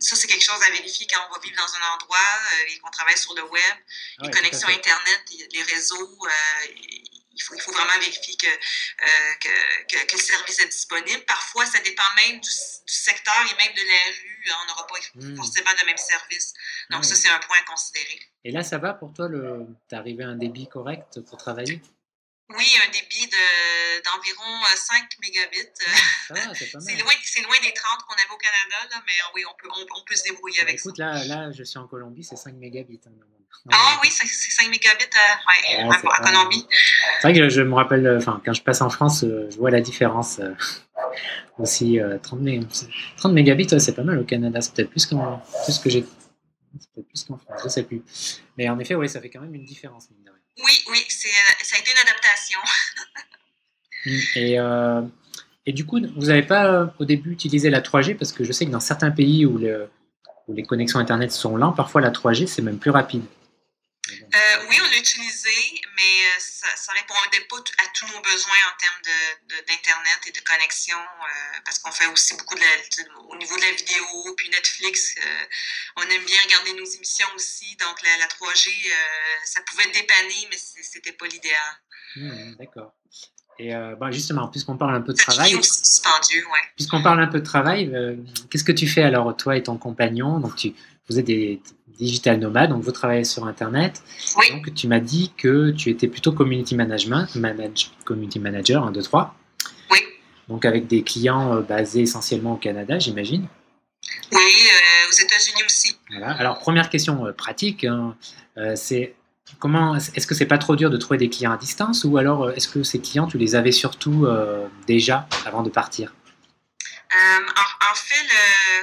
ça, 0.00 0.16
c'est 0.16 0.26
quelque 0.26 0.44
chose 0.44 0.62
à 0.62 0.70
vérifier 0.70 1.06
quand 1.06 1.26
on 1.28 1.32
va 1.32 1.38
vivre 1.40 1.56
dans 1.56 1.74
un 1.74 1.94
endroit 1.94 2.18
et 2.68 2.78
qu'on 2.78 2.90
travaille 2.90 3.18
sur 3.18 3.34
le 3.34 3.44
web. 3.44 3.76
Ah 4.18 4.24
les 4.24 4.30
connexions 4.30 4.68
Internet, 4.68 5.22
les 5.52 5.62
réseaux, 5.62 6.18
il, 7.40 7.42
faut, 7.42 7.54
il 7.54 7.60
faut 7.60 7.72
vraiment 7.72 7.98
vérifier 7.98 8.36
que, 8.36 8.46
que, 9.40 10.06
que, 10.06 10.16
le 10.16 10.22
service 10.22 10.60
est 10.60 10.68
disponible. 10.68 11.24
Parfois, 11.26 11.64
ça 11.64 11.80
dépend 11.80 12.02
même 12.26 12.40
du, 12.40 12.50
secteur 12.86 13.34
et 13.50 13.64
même 13.64 13.74
de 13.74 13.80
la 13.80 14.12
rue. 14.12 14.50
Hein. 14.50 14.56
on 14.62 14.68
n'aura 14.68 14.86
pas 14.86 14.94
hmm. 15.14 15.36
forcément 15.36 15.70
le 15.80 15.86
même 15.86 15.96
service. 15.96 16.54
Donc, 16.90 17.04
ça, 17.04 17.14
c'est 17.14 17.28
un 17.28 17.38
point 17.38 17.56
à 17.58 17.70
considérer. 17.70 18.20
Et 18.44 18.50
là, 18.50 18.62
ça 18.62 18.78
va 18.78 18.94
pour 18.94 19.12
toi? 19.12 19.28
Tu 19.28 19.94
arrivé 19.94 20.24
à 20.24 20.28
un 20.28 20.36
débit 20.36 20.68
correct 20.68 21.20
pour 21.20 21.38
travailler? 21.38 21.80
Oui, 22.50 22.66
un 22.84 22.90
débit 22.90 23.30
d'environ 24.04 24.64
5 24.74 25.02
euh, 25.02 25.06
mégabits. 25.22 25.70
c'est 25.76 26.96
loin, 26.98 27.12
loin, 27.44 27.60
des 27.62 27.72
30 27.72 28.02
qu'on 28.02 28.14
avait 28.14 28.32
au 28.32 28.36
Canada, 28.36 28.88
là, 28.90 29.02
mais 29.06 29.12
oui, 29.34 29.44
on 29.48 29.54
peut, 29.54 29.68
on, 29.72 30.04
peut 30.04 30.16
se 30.16 30.24
débrouiller 30.24 30.60
avec 30.60 30.74
écoute, 30.74 30.96
ça. 30.96 31.16
Écoute, 31.16 31.28
là, 31.28 31.46
là, 31.46 31.52
je 31.52 31.62
suis 31.62 31.78
en 31.78 31.86
Colombie, 31.86 32.24
c'est 32.24 32.34
5 32.34 32.54
mégabits. 32.54 33.00
Hein, 33.06 33.39
ah 33.72 33.98
oui, 34.02 34.08
c'est 34.10 34.26
5 34.26 34.70
mégabits 34.70 35.04
euh, 35.04 35.86
ouais, 35.86 35.96
à, 36.10 36.22
Colombie. 36.22 36.66
C'est 37.20 37.28
vrai 37.28 37.38
que 37.38 37.48
je, 37.48 37.60
me 37.60 37.74
rappelle, 37.74 38.06
euh, 38.06 38.18
enfin, 38.18 38.40
quand 38.44 38.52
je 38.52 38.62
passe 38.62 38.80
en 38.80 38.90
France, 38.90 39.24
je 39.24 39.56
vois 39.56 39.70
la 39.70 39.80
différence 39.80 40.40
aussi. 41.58 41.98
30, 42.22 42.40
30 43.16 43.32
mégabits, 43.32 43.68
c'est 43.78 43.94
pas 43.94 44.02
mal 44.02 44.18
au 44.18 44.24
Canada, 44.24 44.60
c'est 44.60 44.74
peut-être 44.74 44.90
plus, 44.90 45.06
plus 45.06 45.78
que 45.78 45.90
j'ai. 45.90 46.04
C'est 46.78 46.90
peut-être 46.94 47.08
plus 47.08 47.24
qu'en 47.24 47.36
France, 47.36 47.60
je 47.64 47.68
sais 47.68 47.82
plus. 47.82 48.02
Mais 48.56 48.68
en 48.68 48.78
effet, 48.78 48.94
oui, 48.94 49.08
ça 49.08 49.20
fait 49.20 49.28
quand 49.28 49.40
même 49.40 49.54
une 49.54 49.64
différence, 49.64 50.08
mine 50.10 50.24
de 50.24 50.30
rien. 50.30 50.40
Oui, 50.64 50.72
oui, 50.90 50.98
euh, 50.98 51.62
ça 51.62 51.76
a 51.76 51.80
été 51.80 51.90
une 51.90 52.08
adaptation. 52.08 52.60
et, 54.36 54.58
euh, 54.58 55.02
et 55.66 55.72
du 55.72 55.84
coup, 55.84 56.00
vous 56.16 56.26
n'avez 56.26 56.42
pas 56.42 56.66
euh, 56.66 56.86
au 56.98 57.04
début 57.04 57.32
utilisé 57.32 57.70
la 57.70 57.80
3G 57.80 58.16
parce 58.16 58.32
que 58.32 58.44
je 58.44 58.52
sais 58.52 58.66
que 58.66 58.70
dans 58.70 58.80
certains 58.80 59.10
pays 59.10 59.46
où, 59.46 59.58
le, 59.58 59.88
où 60.48 60.52
les 60.52 60.62
connexions 60.62 60.98
Internet 60.98 61.32
sont 61.32 61.56
lentes, 61.56 61.76
parfois 61.76 62.00
la 62.00 62.10
3G 62.10 62.46
c'est 62.46 62.62
même 62.62 62.78
plus 62.78 62.90
rapide. 62.90 63.22
Oui, 64.68 64.76
on 64.80 64.90
l'a 64.90 64.98
utilisé, 64.98 65.50
mais 65.96 66.40
ça 66.40 66.92
ne 66.92 66.98
répondait 66.98 67.46
pas 67.48 67.56
à 67.56 67.86
tous 67.94 68.06
nos 68.06 68.20
besoins 68.20 68.62
en 68.72 68.76
termes 68.78 69.02
d'Internet 69.48 70.18
et 70.26 70.32
de 70.32 70.40
connexion, 70.40 70.98
parce 71.64 71.78
qu'on 71.78 71.92
fait 71.92 72.06
aussi 72.06 72.34
beaucoup 72.34 72.54
de 72.54 72.60
au 73.28 73.36
niveau 73.36 73.56
de 73.56 73.62
la 73.62 73.72
vidéo, 73.72 74.34
puis 74.36 74.48
Netflix, 74.50 75.14
on 75.96 76.02
aime 76.02 76.24
bien 76.24 76.40
regarder 76.42 76.72
nos 76.74 76.86
émissions 76.86 77.28
aussi, 77.34 77.76
donc 77.76 78.02
la, 78.02 78.16
la 78.18 78.26
3G, 78.26 78.70
ça 79.44 79.60
pouvait 79.62 79.90
dépanner, 79.90 80.48
mais 80.50 80.58
c'était 80.58 81.12
pas 81.12 81.26
l'idéal. 81.26 81.80
Mmh, 82.16 82.54
d'accord. 82.58 82.92
Et 83.60 83.74
euh, 83.74 83.94
bah, 83.94 84.10
justement, 84.10 84.48
puisqu'on 84.48 84.78
parle 84.78 84.94
un 84.94 85.02
peu 85.02 85.12
de 85.12 85.18
travail, 85.18 85.50
suspendu, 85.62 86.44
ouais. 86.46 86.60
puisqu'on 86.76 87.02
parle 87.02 87.20
un 87.20 87.26
peu 87.26 87.40
de 87.40 87.44
travail, 87.44 87.94
euh, 87.94 88.16
qu'est-ce 88.50 88.64
que 88.64 88.72
tu 88.72 88.88
fais 88.88 89.02
alors 89.02 89.36
toi 89.36 89.54
et 89.54 89.62
ton 89.62 89.76
compagnon? 89.76 90.40
Donc 90.40 90.56
tu, 90.56 90.72
vous 91.08 91.18
êtes 91.18 91.26
des 91.26 91.60
digital 92.00 92.38
nomades, 92.38 92.70
donc 92.70 92.82
vous 92.82 92.92
travaillez 92.92 93.24
sur 93.24 93.46
Internet. 93.46 94.02
Oui. 94.36 94.50
Donc 94.52 94.74
tu 94.74 94.88
m'as 94.88 95.00
dit 95.00 95.32
que 95.36 95.70
tu 95.70 95.90
étais 95.90 96.08
plutôt 96.08 96.32
community 96.32 96.74
management, 96.74 97.34
manage, 97.36 97.90
community 98.04 98.38
manager, 98.38 98.84
1, 98.84 98.92
2, 98.92 99.02
3. 99.02 99.34
Oui. 99.90 99.98
Donc 100.48 100.64
avec 100.64 100.86
des 100.86 101.02
clients 101.02 101.56
euh, 101.56 101.60
basés 101.60 102.02
essentiellement 102.02 102.54
au 102.54 102.56
Canada, 102.56 102.98
j'imagine. 102.98 103.46
Oui, 104.32 104.38
aux 105.08 105.12
États-Unis 105.12 105.62
aussi. 105.66 105.96
Voilà. 106.10 106.32
Alors 106.32 106.58
première 106.58 106.88
question 106.88 107.32
pratique, 107.36 107.84
hein, 107.84 108.16
c'est 108.74 109.14
Comment 109.58 109.96
est-ce 109.96 110.26
que 110.26 110.34
c'est 110.34 110.46
pas 110.46 110.58
trop 110.58 110.76
dur 110.76 110.90
de 110.90 110.96
trouver 110.96 111.18
des 111.18 111.28
clients 111.28 111.52
à 111.52 111.56
distance 111.56 112.04
ou 112.04 112.16
alors 112.16 112.44
euh, 112.44 112.52
est-ce 112.52 112.68
que 112.68 112.82
ces 112.82 113.00
clients 113.00 113.26
tu 113.26 113.38
les 113.38 113.54
avais 113.54 113.72
surtout 113.72 114.26
euh, 114.26 114.66
déjà 114.86 115.26
avant 115.44 115.62
de 115.62 115.70
partir? 115.70 116.14
Euh, 117.12 117.46
en, 117.90 117.94
fait, 117.94 118.28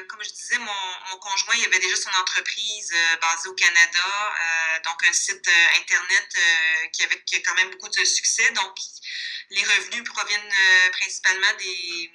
comme 0.10 0.24
je 0.24 0.30
disais, 0.30 0.58
mon, 0.58 1.18
conjoint 1.20 1.56
il 1.56 1.66
avait 1.66 1.80
déjà 1.80 1.96
son 1.96 2.10
entreprise 2.20 2.94
basée 3.22 3.50
au 3.50 3.54
Canada, 3.54 4.82
donc 4.84 5.04
un 5.08 5.14
site 5.14 5.50
internet 5.80 6.38
qui 6.94 7.04
avait 7.04 7.22
qui 7.24 7.36
a 7.38 7.40
quand 7.40 7.56
même 7.56 7.72
beaucoup 7.72 7.90
de 7.90 8.06
succès. 8.06 8.50
Donc 8.52 8.76
les 9.50 9.64
revenus 9.64 10.04
proviennent 10.04 10.54
principalement 10.92 11.54
des 11.60 12.12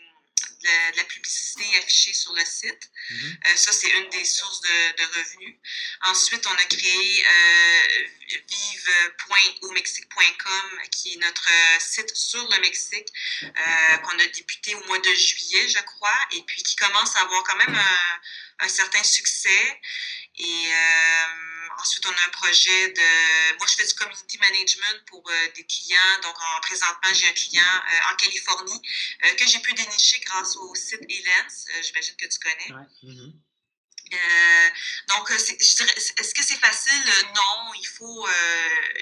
de 0.63 0.97
la, 0.97 1.05
publicité 1.05 1.65
affichée 1.79 2.15
sur 2.15 2.33
le 2.33 2.45
site. 2.45 2.91
Mhm. 3.11 3.39
Euh, 3.47 3.57
ça, 3.57 3.73
c'est 3.73 3.91
une 3.91 4.09
des 4.11 4.25
sources 4.25 4.61
de, 4.61 5.03
revenus. 5.19 5.57
Ensuite, 6.07 6.47
on 6.47 6.55
a 6.55 6.65
créé 6.65 7.27
euh, 7.27 7.63
qui 10.91 11.15
est 11.15 11.17
notre 11.17 11.49
euh, 11.49 11.81
site 11.81 12.15
sur 12.15 12.47
le 12.49 12.61
Mexique, 12.61 13.09
euh, 13.43 13.97
qu'on 13.99 14.19
a 14.19 14.27
débuté 14.27 14.75
au 14.75 14.85
mois 14.87 14.99
de 14.99 15.15
juillet, 15.15 15.69
je 15.69 15.83
crois, 15.83 16.19
et 16.33 16.43
puis 16.43 16.63
qui 16.63 16.77
commence 16.77 17.17
à 17.17 17.21
avoir 17.21 17.43
quand 17.45 17.57
même 17.57 17.75
un, 17.75 18.65
un 18.65 18.69
certain 18.69 19.03
succès. 19.03 19.81
Et 20.45 20.73
Ensuite, 21.83 22.07
on 22.07 22.11
a 22.11 22.27
un 22.27 22.31
projet 22.31 22.89
de. 22.93 23.57
Moi, 23.59 23.67
je 23.67 23.75
fais 23.75 23.87
du 23.87 23.95
community 23.95 24.39
management 24.39 25.05
pour 25.07 25.29
euh, 25.29 25.33
des 25.57 25.65
clients. 25.65 26.21
Donc, 26.23 26.35
en, 26.41 26.61
présentement, 26.61 27.13
j'ai 27.13 27.29
un 27.29 27.33
client 27.33 27.63
euh, 27.63 28.13
en 28.13 28.17
Californie 28.17 28.81
euh, 29.25 29.35
que 29.35 29.47
j'ai 29.47 29.59
pu 29.59 29.73
dénicher 29.75 30.21
grâce 30.21 30.57
au 30.57 30.75
site 30.75 31.01
Elance. 31.09 31.67
J'imagine 31.83 32.15
que 32.17 32.27
tu 32.27 32.39
connais. 32.39 32.85
Mm-hmm. 33.03 33.33
donc, 35.09 35.31
est-ce 35.31 36.35
que 36.35 36.45
c'est 36.45 36.59
facile? 36.59 37.05
Non, 37.35 37.73
il 37.75 37.87
faut, 37.87 38.29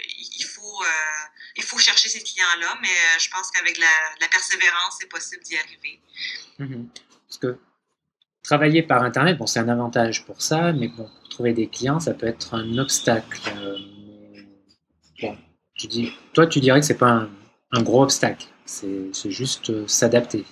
il 0.07 0.45
faut, 0.45 0.85
il 1.57 1.65
faut 1.65 1.79
chercher 1.79 2.09
ces 2.09 2.23
clients-là, 2.23 2.79
mais 2.81 3.19
je 3.19 3.29
pense 3.31 3.51
qu'avec 3.51 3.77
la, 3.79 4.29
persévérance, 4.29 4.97
c'est 5.01 5.09
possible 5.09 5.43
d'y 5.43 5.59
arriver. 5.59 6.01
Parce 6.59 7.39
que 7.39 7.59
travailler 8.51 8.83
par 8.83 9.05
Internet, 9.05 9.39
bon, 9.39 9.47
c'est 9.47 9.61
un 9.61 9.69
avantage 9.69 10.25
pour 10.25 10.43
ça, 10.43 10.73
mais 10.73 10.89
bon, 10.89 11.09
trouver 11.31 11.53
des 11.53 11.69
clients, 11.69 12.01
ça 12.01 12.15
peut 12.15 12.27
être 12.27 12.55
un 12.55 12.79
obstacle. 12.79 13.41
Euh, 13.47 13.79
bon, 15.23 15.39
tu 15.79 15.87
dis, 15.87 16.13
toi, 16.35 16.49
tu 16.49 16.59
dirais 16.59 16.81
que 16.81 16.87
c'est 16.87 16.99
pas 16.99 17.29
un, 17.71 17.83
gros 17.83 18.03
obstacle, 18.03 18.47
c'est 18.67 19.31
juste 19.31 19.71
euh, 19.71 19.87
s'adapter. 19.87 20.45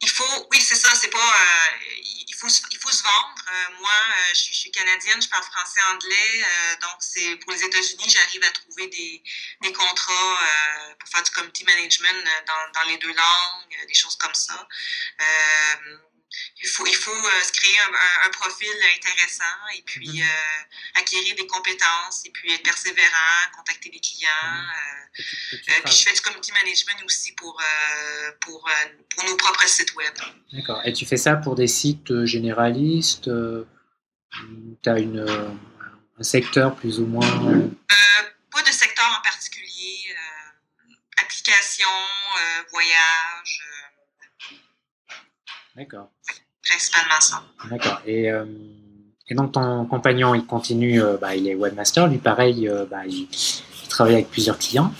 Il 0.00 0.08
faut, 0.08 0.46
oui, 0.52 0.60
c'est 0.60 0.76
ça, 0.76 0.90
c'est 0.94 1.10
pas. 1.10 1.18
Euh, 1.18 1.90
il, 2.28 2.34
faut, 2.38 2.46
il 2.46 2.78
faut 2.78 2.92
se 2.92 3.02
vendre. 3.02 3.34
moi, 3.80 3.98
je 4.32 4.54
suis, 4.54 4.70
canadienne, 4.70 5.20
je 5.20 5.28
parle 5.28 5.42
français, 5.42 5.80
anglais, 5.92 6.44
donc 6.82 6.98
c'est 7.00 7.34
pour 7.36 7.50
les 7.52 7.64
États-Unis, 7.64 8.04
j'arrive 8.06 8.44
à 8.44 8.52
trouver 8.52 8.86
des, 8.88 9.22
des 9.62 9.72
contrats 9.72 10.38
pour 11.00 11.08
faire 11.08 11.22
du 11.24 11.30
community 11.32 11.64
management 11.64 12.28
dans, 12.46 12.80
dans, 12.80 12.88
les 12.88 12.98
deux 12.98 13.12
langues, 13.12 13.86
des 13.88 13.94
choses 13.94 14.16
comme 14.16 14.34
ça 14.34 14.68
il 16.62 16.68
faut, 16.68 16.86
il 16.86 16.94
faut 16.94 17.10
euh, 17.10 17.42
se 17.42 17.52
créer 17.52 17.78
un, 17.78 18.30
profil 18.30 18.68
intéressant 18.96 19.44
et 19.76 19.82
puis 19.82 20.08
mhm. 20.08 20.22
euh, 20.22 21.00
acquérir 21.00 21.34
des 21.36 21.46
compétences 21.46 22.24
et 22.24 22.30
puis 22.30 22.52
être 22.52 22.62
persévérant, 22.62 23.50
contacter 23.56 23.90
des 23.90 24.00
clients. 24.00 24.28
Mhm. 24.42 25.20
Euh, 25.20 25.80
puis 25.84 25.94
je 25.94 26.02
fais 26.02 26.12
du 26.12 26.20
community 26.20 26.52
management 26.52 27.04
aussi 27.04 27.32
pour, 27.32 27.60
pour, 28.40 28.68
pour 29.10 29.24
nos 29.24 29.36
propres 29.36 29.68
sites 29.68 29.94
web. 29.94 30.14
D'accord. 30.52 30.80
Et 30.84 30.92
tu 30.92 31.06
fais 31.06 31.16
ça 31.16 31.36
pour 31.36 31.54
des 31.54 31.68
sites 31.68 32.24
généralistes 32.24 33.30
Tu 33.30 34.88
as 34.88 34.98
une, 34.98 35.56
un 36.18 36.22
secteur 36.22 36.74
plus 36.74 36.98
ou 36.98 37.06
moins 37.06 37.20
Pas 38.50 38.62
de 38.62 38.72
secteur 38.72 39.06
en 39.18 39.22
particulier. 39.22 40.14
application, 41.16 41.88
voyage. 42.72 43.62
D'accord. 45.76 46.10
Principalement 46.62 47.20
ça. 47.20 47.44
D'accord. 47.68 48.00
Et, 48.06 48.30
euh, 48.30 48.44
et, 49.28 49.34
donc 49.34 49.52
ton 49.52 49.86
compagnon, 49.86 50.34
il 50.34 50.46
continue, 50.46 51.02
euh, 51.02 51.16
bah, 51.16 51.34
il 51.34 51.48
est 51.48 51.54
webmaster, 51.54 52.06
lui 52.06 52.18
pareil, 52.18 52.68
euh, 52.68 52.86
bah, 52.86 53.04
il, 53.06 53.28
travaille 53.88 54.14
avec 54.14 54.30
plusieurs 54.30 54.58
clients. 54.58 54.92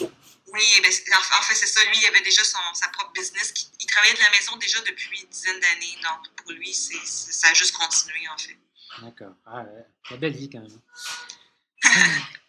Oui, 0.00 0.60
en 0.78 1.42
fait 1.42 1.54
c'est 1.54 1.66
ça, 1.66 1.80
lui 1.88 1.96
il 2.00 2.06
avait 2.06 2.22
déjà 2.22 2.44
son, 2.44 2.58
sa 2.74 2.86
propre 2.88 3.10
business, 3.12 3.52
il 3.80 3.86
travaillait 3.86 4.14
de 4.14 4.20
la 4.20 4.30
maison 4.30 4.54
déjà 4.56 4.78
depuis 4.80 5.22
une 5.22 5.28
dizaine 5.28 5.58
d'années, 5.58 5.96
donc 6.02 6.30
pour 6.36 6.52
lui 6.52 6.72
c'est, 6.74 6.98
ça 7.04 7.48
a 7.48 7.54
juste 7.54 7.74
continué 7.74 8.28
en 8.32 8.38
fait. 8.38 8.56
D'accord. 9.02 9.32
Ah. 9.46 9.64
La 10.10 10.16
belle 10.18 10.34
vie 10.34 10.50
quand 10.50 10.60
même. 10.60 10.78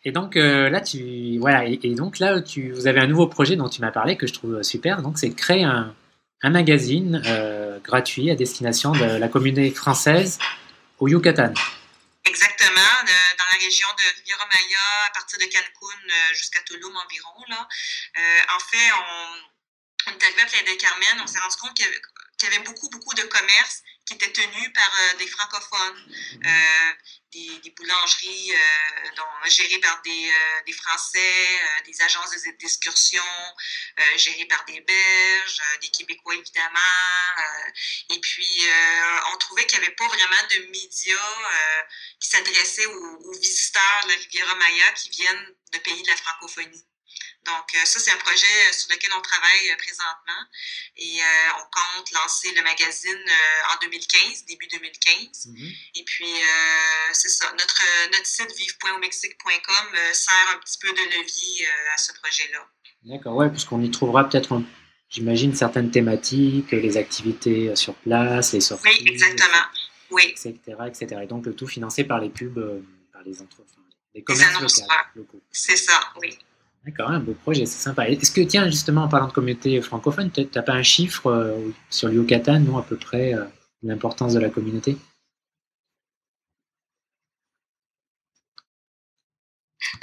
Et 0.05 0.11
donc 0.11 0.35
là, 0.35 0.81
tu 0.81 1.37
voilà, 1.39 1.65
et, 1.65 1.79
et, 1.81 1.95
donc 1.95 2.19
là, 2.19 2.41
tu, 2.41 2.73
vous 2.73 2.87
avez 2.87 2.99
un 2.99 3.07
nouveau 3.07 3.27
projet 3.27 3.55
dont 3.55 3.69
tu 3.69 3.79
m'as 3.79 3.91
parlé 3.91 4.17
que 4.17 4.27
je 4.27 4.33
trouve 4.33 4.61
super. 4.61 5.01
Donc, 5.01 5.17
c'est 5.17 5.29
de 5.29 5.33
créer 5.33 5.63
un, 5.63 5.95
un 6.43 6.49
magazine 6.49 7.21
euh, 7.25 7.79
gratuit 7.79 8.29
à 8.29 8.35
destination 8.35 8.91
de 8.91 9.05
la 9.05 9.27
communauté 9.29 9.71
française 9.71 10.37
au 10.99 11.07
Yucatan. 11.07 11.53
Exactement, 12.25 12.93
dans 13.37 13.45
la 13.51 13.59
région 13.59 13.87
de 13.97 14.17
Riviera 14.17 14.45
Maya, 14.45 14.85
à 15.07 15.11
partir 15.13 15.39
de 15.39 15.45
Cancun 15.45 15.99
euh, 16.09 16.33
jusqu'à 16.33 16.61
Tulum 16.63 16.95
environ. 16.95 17.33
Euh, 17.49 18.55
en 18.55 18.59
fait, 18.59 18.91
on, 18.91 20.11
on 20.11 20.11
est 20.11 20.23
arrivé 20.23 20.41
à 20.41 20.45
Playa 20.45 20.63
del 20.63 20.77
Carmen, 20.77 21.21
on 21.21 21.27
s'est 21.27 21.39
rendu 21.39 21.55
compte 21.57 21.73
qu'il 21.73 21.85
y, 21.85 22.47
avait 22.47 22.63
beaucoup, 22.63 22.89
beaucoup 22.89 23.13
de 23.15 23.23
commerces 23.23 23.83
qui 24.05 24.15
étaient 24.15 24.31
tenus 24.31 24.73
par 24.73 24.91
des 25.17 25.27
francophones 25.27 26.15
des, 27.33 27.69
boulangeries 27.71 28.51
euh, 28.51 29.09
dont, 29.15 29.49
gérées 29.49 29.79
par 29.79 30.01
des, 30.03 30.29
euh, 30.29 30.61
des 30.65 30.73
Français, 30.73 31.19
euh, 31.19 31.81
des 31.85 32.01
agences 32.01 32.31
d'excursion 32.59 33.23
gérées 34.15 34.45
par 34.45 34.63
des 34.65 34.79
Belges, 34.81 35.61
des 35.81 35.89
Québécois 35.89 36.35
évidemment. 36.35 36.79
et 38.09 38.19
puis, 38.19 38.47
on 39.33 39.37
trouvait 39.37 39.65
qu'il 39.65 39.79
n'y 39.79 39.85
avait 39.85 39.95
pas 39.95 40.07
vraiment 40.07 40.47
de 40.51 40.65
médias 40.71 41.35
qui 42.19 42.29
s'adressaient 42.29 42.85
aux, 42.85 43.31
visiteurs 43.39 44.01
de 44.03 44.09
la 44.09 44.15
Riviera 44.17 44.55
Maya 44.55 44.91
qui 44.93 45.09
viennent 45.09 45.55
de 45.73 45.77
pays 45.79 46.01
de 46.01 46.07
la 46.07 46.17
francophonie. 46.17 46.85
Donc, 47.45 47.75
euh, 47.75 47.85
ça, 47.85 47.99
c'est 47.99 48.11
un 48.11 48.17
projet 48.17 48.71
sur 48.71 48.89
lequel 48.89 49.11
on 49.17 49.21
travaille 49.21 49.71
euh, 49.71 49.75
présentement. 49.77 50.43
Et 50.97 51.19
euh, 51.19 51.59
on 51.59 51.63
compte 51.67 52.11
lancer 52.11 52.53
le 52.55 52.63
magazine 52.63 53.25
en 53.73 53.77
2015, 53.81 54.45
début 54.45 54.67
2015. 54.67 55.47
Mm-hmm. 55.47 55.75
Et 55.95 56.03
puis, 56.03 56.33
c'est 57.11 57.29
ça. 57.29 57.51
Notre, 57.51 57.81
notre 58.11 58.25
site 58.25 58.51
vive.aumexique.com 58.55 59.97
sert 60.13 60.49
un 60.53 60.59
petit 60.59 60.77
peu 60.79 60.89
de 60.89 61.17
levier 61.17 61.67
à 61.93 61.97
ce 61.97 62.13
projet-là. 62.13 62.65
D'accord, 63.03 63.35
ouais, 63.35 63.49
puisqu'on 63.49 63.81
y 63.81 63.91
trouvera 63.91 64.29
peut-être, 64.29 64.61
j'imagine, 65.09 65.55
certaines 65.55 65.91
thématiques, 65.91 66.71
les 66.71 66.97
activités 66.97 67.75
sur 67.75 67.95
place, 67.95 68.53
les 68.53 68.61
sorties. 68.61 68.87
Oui, 68.87 69.07
exactement. 69.07 69.65
Oui. 70.11 70.23
Etc., 70.27 70.59
etc. 70.87 71.21
Et 71.23 71.27
donc, 71.27 71.45
le 71.45 71.55
tout 71.55 71.67
financé 71.67 72.03
par 72.03 72.19
les 72.19 72.29
pubs, 72.29 72.83
par 73.11 73.23
les 73.23 73.41
entreprises, 73.41 73.75
les 74.13 74.23
commerces 74.23 74.81
locaux. 75.15 75.41
C'est 75.51 75.77
ça, 75.77 75.99
oui. 76.21 76.37
D'accord, 76.85 77.09
un 77.11 77.19
beau 77.19 77.33
projet, 77.33 77.65
c'est 77.65 77.79
sympa. 77.79 78.09
Est-ce 78.09 78.31
que, 78.31 78.41
tiens, 78.41 78.65
justement, 78.69 79.03
en 79.03 79.07
parlant 79.07 79.27
de 79.27 79.31
communauté 79.31 79.81
francophone, 79.81 80.29
tu 80.31 80.45
n'as 80.53 80.61
pas 80.63 80.73
un 80.73 80.83
chiffre 80.83 81.27
euh, 81.27 81.71
sur 81.89 82.09
le 82.09 82.15
Yucatan, 82.15 82.59
non, 82.59 82.77
à 82.77 82.83
peu 82.83 82.97
près, 82.97 83.33
euh, 83.33 83.45
l'importance 83.83 84.33
de 84.33 84.39
la 84.39 84.49
communauté? 84.49 84.97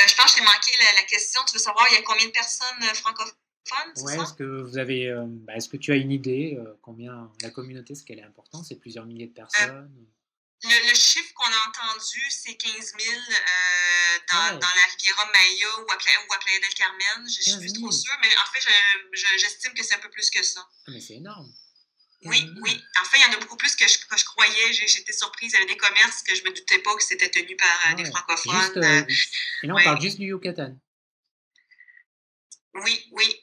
Euh, 0.00 0.04
Je 0.06 0.14
pense 0.16 0.32
que 0.32 0.38
j'ai 0.38 0.44
manqué 0.44 0.70
la, 0.96 1.02
question. 1.04 1.42
Tu 1.46 1.52
veux 1.52 1.58
savoir, 1.58 1.84
il 1.90 1.96
y 1.96 1.98
a 1.98 2.02
combien 2.02 2.26
de 2.26 2.32
personnes 2.32 2.82
francophones 2.94 3.34
Ouais, 4.02 4.16
est-ce 4.16 4.34
que 4.34 4.62
vous 4.62 4.78
avez, 4.78 5.14
bah, 5.46 5.54
est-ce 5.56 5.68
que 5.68 5.76
tu 5.76 5.92
as 5.92 5.96
une 5.96 6.10
idée 6.10 6.58
combien 6.80 7.30
la 7.42 7.50
communauté, 7.50 7.92
est-ce 7.92 8.04
qu'elle 8.04 8.18
est 8.18 8.24
importante? 8.24 8.64
C'est 8.64 8.80
plusieurs 8.80 9.04
milliers 9.04 9.26
de 9.26 9.34
personnes? 9.34 9.90
Le, 10.62 10.94
chiffre 10.94 11.32
qu'on 11.34 11.46
a 11.46 11.68
entendu, 11.68 12.20
c'est 12.30 12.54
15 12.54 12.74
000 12.74 12.92
euh, 13.00 14.18
dans, 14.30 14.58
dans, 14.58 14.74
la 14.74 14.84
Riviera 14.92 15.26
Maya 15.32 15.78
ou 15.78 15.90
à, 15.90 15.94
ou 15.94 16.32
à 16.32 16.38
Playa 16.38 16.60
del 16.60 16.74
Carmen. 16.74 17.28
Je 17.28 17.42
suis 17.42 17.58
plus 17.58 17.72
trop 17.72 17.90
sûre, 17.90 18.16
mais 18.22 18.28
en 18.28 18.52
fait, 18.52 18.66
j'estime 19.38 19.72
que 19.74 19.82
c'est 19.82 19.94
un 19.94 20.00
peu 20.00 20.10
plus 20.10 20.30
que 20.30 20.42
ça. 20.42 20.60
Ah, 20.86 20.90
mais 20.90 21.00
c'est 21.00 21.14
énorme. 21.14 21.50
Oui, 22.24 22.52
oui. 22.60 22.84
En 23.00 23.04
fait, 23.04 23.16
il 23.16 23.22
y 23.22 23.34
en 23.34 23.38
a 23.38 23.40
beaucoup 23.40 23.56
plus 23.56 23.74
que 23.74 23.88
je, 23.88 23.98
que 24.06 24.18
je 24.18 24.24
croyais. 24.24 24.72
J'étais 24.72 25.12
surprise. 25.12 25.52
Il 25.52 25.54
y 25.54 25.56
avait 25.62 25.72
des 25.72 25.78
commerces 25.78 26.22
que 26.22 26.34
je 26.34 26.42
ne 26.42 26.50
me 26.50 26.54
doutais 26.54 26.78
pas 26.80 26.94
que 26.94 27.02
c'était 27.02 27.30
tenu 27.30 27.56
par 27.56 27.90
euh, 27.90 27.94
des 27.94 28.04
francophones. 28.04 28.72
Euh, 28.76 29.04
et 29.62 29.66
là, 29.66 29.74
on 29.74 29.82
parle 29.82 30.00
juste 30.00 30.18
du 30.18 30.26
Yucatan. 30.26 30.76
Oui, 32.74 33.06
oui. 33.12 33.40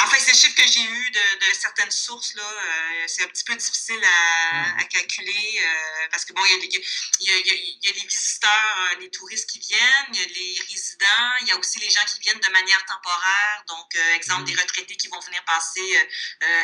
Enfin, 0.00 0.16
c'est 0.20 0.30
le 0.30 0.36
chiffre 0.36 0.54
que 0.54 0.70
j'ai 0.70 0.82
eu 0.82 1.10
de, 1.10 1.38
de, 1.40 1.54
certaines 1.54 1.90
sources. 1.90 2.34
là. 2.34 2.42
Euh, 2.42 3.04
c'est 3.08 3.24
un 3.24 3.26
petit 3.26 3.42
peu 3.42 3.56
difficile 3.56 4.00
à, 4.04 4.78
à 4.78 4.84
calculer 4.84 5.60
euh, 5.60 6.08
parce 6.12 6.24
que, 6.24 6.32
bon, 6.32 6.42
il 6.44 6.50
y, 6.50 6.54
a, 6.54 6.78
y, 7.20 7.50
a, 7.50 7.54
y, 7.82 7.88
a, 7.88 7.92
les 7.92 8.06
visiteurs, 8.06 8.92
euh, 8.92 9.00
les 9.00 9.10
touristes 9.10 9.50
qui 9.50 9.58
viennent, 9.58 10.12
il 10.12 10.20
y 10.20 10.22
a 10.22 10.26
les 10.28 10.60
résidents, 10.70 11.32
il 11.40 11.48
y 11.48 11.50
a 11.50 11.58
aussi 11.58 11.80
les 11.80 11.90
gens 11.90 12.04
qui 12.06 12.20
viennent 12.20 12.38
de 12.38 12.52
manière 12.52 12.84
temporaire. 12.86 13.64
Donc, 13.66 13.96
exemple, 14.14 14.44
des 14.44 14.54
retraités 14.54 14.96
qui 14.96 15.08
vont 15.08 15.20
venir 15.20 15.42
passer 15.44 16.08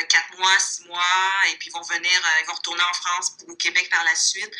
quatre 0.09 0.37
mois, 0.37 0.57
six 0.59 0.85
mois, 0.85 1.49
et 1.51 1.57
puis 1.57 1.69
vont 1.71 1.81
venir, 1.81 2.21
ils 2.41 2.45
vont 2.47 2.53
retourner 2.53 2.83
en 2.83 2.93
France 2.93 3.35
ou 3.45 3.51
au 3.51 3.55
Québec 3.57 3.89
par 3.89 4.03
la 4.05 4.15
suite. 4.15 4.51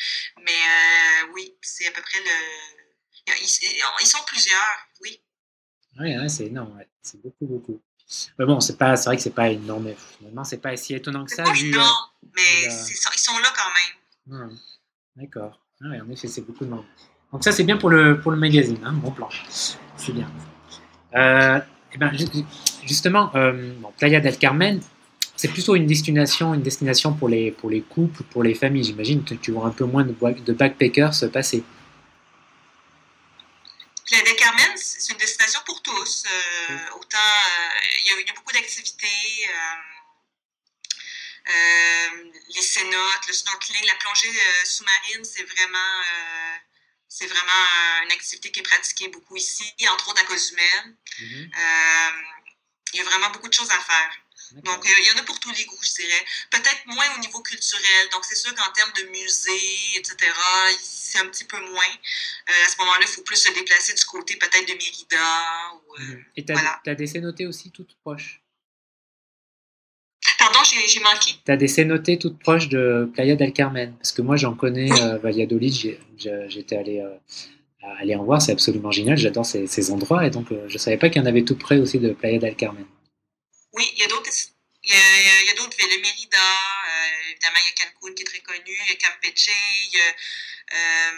Mais 0.42 1.26
oui, 1.34 1.56
c'est 1.62 1.88
à 1.88 1.92
peu 1.92 2.02
près 2.02 2.20
le. 2.20 3.36
Ils, 3.42 3.82
ils 4.02 4.08
sont 4.08 4.24
plusieurs, 4.24 4.88
oui. 5.02 5.22
Oui, 6.00 6.18
ouais, 6.18 6.30
c'est 6.30 6.48
énorme, 6.48 6.78
ouais. 6.78 6.88
c'est 7.02 7.22
beaucoup, 7.22 7.46
beaucoup. 7.46 7.82
Mais 8.38 8.46
bon, 8.46 8.60
c'est 8.60 8.78
pas, 8.78 8.96
c'est 8.96 9.10
vrai 9.10 9.18
que 9.18 9.24
c'est 9.24 9.34
pas 9.34 9.50
énorme. 9.50 9.90
Finalement, 10.18 10.44
c'est 10.44 10.62
pas 10.62 10.76
si 10.78 10.94
étonnant 10.94 11.26
que 11.26 11.32
ça. 11.32 11.44
Pas 11.44 11.58
énorme, 11.58 11.88
mais 12.36 12.66
ils 12.66 13.20
sont 13.20 13.38
là 13.40 13.52
quand 13.56 14.38
même. 14.38 14.50
D'accord. 15.16 15.60
Ah 15.82 15.88
en 16.06 16.10
effet, 16.10 16.28
c'est 16.28 16.42
beaucoup 16.42 16.66
de 16.66 16.70
monde. 16.70 16.86
Donc 17.32 17.44
ça, 17.44 17.52
c'est 17.52 17.64
bien 17.64 17.78
pour 17.78 17.90
le, 17.90 18.20
pour 18.22 18.32
le 18.32 18.38
magazine, 18.38 18.78
hein, 18.84 18.94
bon 18.94 19.12
plan. 19.12 19.30
C'est 19.50 20.14
bien. 20.14 20.30
Euh, 21.16 21.58
et 21.58 21.62
eh 21.96 21.98
ben, 21.98 22.12
justement, 22.86 23.32
euh, 23.36 23.74
Playa 23.98 24.20
del 24.20 24.38
Carmen, 24.38 24.82
c'est 25.36 25.48
plutôt 25.50 25.76
une 25.76 25.86
destination, 25.86 26.54
une 26.54 26.62
destination 26.62 27.14
pour 27.14 27.30
les, 27.30 27.52
pour 27.52 27.70
les 27.70 27.82
couples, 27.82 28.24
pour 28.24 28.44
les 28.44 28.54
familles. 28.54 28.84
J'imagine 28.84 29.24
que 29.24 29.34
tu 29.34 29.52
vois 29.52 29.66
un 29.68 29.72
peu 29.72 29.86
moins 29.86 30.04
de, 30.04 30.14
de 30.14 30.54
backpackers 30.54 31.14
se 31.14 31.26
passer. 31.26 31.64
Playa 34.06 34.24
del 34.24 34.35
Euh, 36.26 36.90
autant, 36.96 37.18
euh, 37.18 37.80
il 38.00 38.26
y, 38.26 38.30
a 38.30 38.34
beaucoup 38.34 38.52
d'activités. 38.52 39.50
Euh, 41.48 42.32
les 42.56 42.62
cénotes, 42.62 43.28
le 43.28 43.34
snorkeling, 43.34 43.86
la 43.86 43.96
plongée 43.96 44.34
sous-marine, 44.64 45.24
c'est 45.24 45.44
vraiment, 45.44 46.02
c'est 47.08 47.28
vraiment 47.28 47.68
une 48.04 48.12
activité 48.12 48.52
qui 48.52 48.62
est 48.62 48.64
pratiquée 48.64 49.10
beaucoup 49.10 49.36
ici, 49.36 49.72
entre 49.90 50.10
autres 50.10 50.22
à 50.22 50.26
Cozumel. 50.26 50.98
Mm-hmm. 51.20 51.50
il 52.94 52.98
y 52.98 53.02
a 53.02 53.04
vraiment 53.04 53.30
beaucoup 53.30 53.48
de 53.48 53.54
choses 53.54 53.70
à 53.70 53.80
faire. 53.80 54.25
Donc, 54.52 54.86
il 54.86 55.06
y 55.06 55.18
en 55.18 55.22
a 55.22 55.24
pour 55.24 55.40
tous 55.40 55.52
les 55.52 55.66
goûts, 55.66 55.78
je 55.82 56.02
dirais. 56.02 56.24
Peut-être 56.52 56.86
moins 56.88 57.06
au 57.16 57.20
niveau 57.20 57.40
culturel. 57.42 58.10
Donc, 58.12 58.24
c'est 58.24 58.36
sûr 58.36 58.54
qu'en 58.54 58.72
termes 58.72 58.92
de 58.98 59.10
musée, 59.10 59.98
etc., 59.98 60.16
c'est 60.82 61.20
un 61.20 61.28
petit 61.28 61.46
peu 61.46 61.60
moins. 61.60 61.94
Euh, 62.50 62.66
à 62.66 62.70
ce 62.70 62.78
moment-là, 62.80 63.02
il 63.02 63.08
faut 63.08 63.24
plus 63.24 63.38
se 63.38 63.52
déplacer 63.54 63.94
du 63.94 64.06
côté 64.06 64.36
peut-être 64.36 64.68
de 64.68 64.74
Mérida. 64.74 65.74
Ou, 65.74 66.02
euh, 66.02 66.24
Et 66.36 66.46
tu 66.46 66.54
as, 66.54 66.82
as, 66.86 66.96
des 66.96 67.08
cénotées 67.08 67.48
aussi 67.48 67.72
toutes 67.72 67.96
proches? 68.02 68.42
Pardon, 70.38 70.60
j'ai 70.64 71.00
manqué. 71.00 71.32
Tu 71.44 71.52
as 71.52 71.58
des 71.58 71.68
cénotées 71.68 72.20
toutes 72.20 72.40
proches 72.40 72.70
de 72.70 73.10
Playa 73.14 73.36
del 73.36 73.52
Carmen? 73.52 73.96
Parce 73.98 74.12
que 74.12 74.22
moi, 74.22 74.38
j'en 74.38 74.54
connais, 74.54 74.92
euh, 75.02 75.18
Valladolid, 75.18 75.98
j'étais 76.18 76.76
allé, 76.76 77.04
aller 78.00 78.16
en 78.16 78.24
voir, 78.24 78.42
c'est 78.42 78.52
absolument 78.52 78.92
génial, 78.92 79.18
j'adore 79.18 79.46
ces, 79.46 79.66
ces, 79.68 79.92
endroits. 79.92 80.26
Et 80.26 80.30
donc, 80.30 80.48
je 80.50 80.74
ne 80.74 80.78
savais 80.78 80.98
pas 80.98 81.10
qu'il 81.10 81.22
y 81.22 81.26
en 81.26 81.28
avait 81.28 81.44
tout 81.44 81.56
près 81.56 81.80
aussi 81.80 82.00
de 82.00 82.14
Playa 82.14 82.38
del 82.38 82.56
Carmen. 82.56 82.86
Oui, 83.76 83.90
il 83.94 84.00
y 84.00 84.04
a 84.04 84.08
d'autres 84.08 84.30
il 84.86 85.48
y 85.48 85.50
a, 85.50 85.56
d'autres 85.56 85.76
villes, 85.78 86.02
Mérida, 86.02 86.38
euh, 86.38 87.30
évidemment, 87.32 87.58
il 87.66 87.70
y 87.70 87.82
a 87.82 87.86
Cancun 87.86 88.14
qui 88.14 88.22
est 88.22 88.26
très 88.26 88.40
connu, 88.42 88.62
il 88.68 88.88
y 88.88 88.92
a 88.92 88.96
Campeche, 88.96 89.50
il 89.50 89.98
y 89.98 90.00
a, 90.00 90.16
euh, 90.74 91.12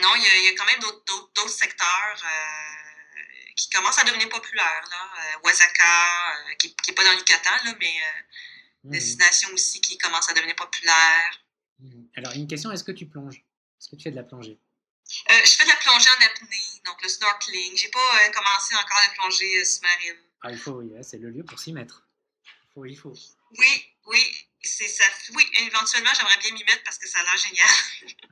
non, 0.00 0.14
il 0.14 0.22
y, 0.22 0.26
a, 0.26 0.36
il 0.36 0.44
y, 0.44 0.48
a, 0.48 0.54
quand 0.54 0.64
même 0.64 0.80
d'autres 0.80 1.48
secteurs 1.48 2.22
euh, 2.24 3.52
qui 3.56 3.68
commencent 3.70 3.98
à 3.98 4.04
devenir 4.04 4.28
populaires. 4.28 4.84
Là. 4.90 5.40
Oaxaca, 5.42 6.54
qui 6.58 6.74
n'est 6.86 6.94
pas 6.94 7.04
dans 7.04 7.12
le 7.12 7.18
Yucatan, 7.18 7.50
là, 7.64 7.74
mais 7.80 7.94
mmh. 8.84 8.90
destination 8.90 9.48
aussi 9.52 9.80
qui 9.80 9.98
commence 9.98 10.30
à 10.30 10.32
devenir 10.32 10.54
populaire. 10.54 11.40
Mmh. 11.80 12.02
Alors, 12.16 12.32
une 12.34 12.46
question, 12.46 12.70
est-ce 12.70 12.84
que 12.84 12.92
tu 12.92 13.06
plonges? 13.06 13.42
Est-ce 13.80 13.88
que 13.88 13.96
tu 13.96 14.04
fais 14.04 14.10
de 14.12 14.16
la 14.16 14.22
plongée? 14.22 14.58
Je 15.28 15.50
fais 15.50 15.64
de 15.64 15.68
la 15.68 15.76
plongée 15.76 16.10
en 16.10 16.24
apnée, 16.26 16.80
donc 16.84 17.02
le 17.02 17.08
snorkeling. 17.08 17.76
J'ai 17.76 17.88
pas 17.88 18.30
commencé 18.32 18.76
encore 18.76 19.00
la 19.08 19.14
plongée 19.14 19.64
sous-marine. 19.64 20.29
Ah, 20.42 20.50
il 20.50 20.58
faut, 20.58 20.72
oui, 20.72 20.92
c'est 21.02 21.18
le 21.18 21.30
lieu 21.30 21.44
pour 21.44 21.58
s'y 21.58 21.72
mettre. 21.72 22.06
Il 22.46 22.72
faut, 22.72 22.84
il 22.86 22.96
faut. 22.96 23.14
Oui, 23.58 23.84
oui, 24.06 24.46
c'est 24.62 24.88
ça. 24.88 25.04
Oui, 25.34 25.44
éventuellement, 25.58 26.10
j'aimerais 26.16 26.38
bien 26.38 26.52
m'y 26.52 26.64
mettre 26.64 26.82
parce 26.84 26.98
que 26.98 27.08
ça 27.08 27.18
a 27.18 27.22
l'air 27.22 27.36
génial. 27.36 27.66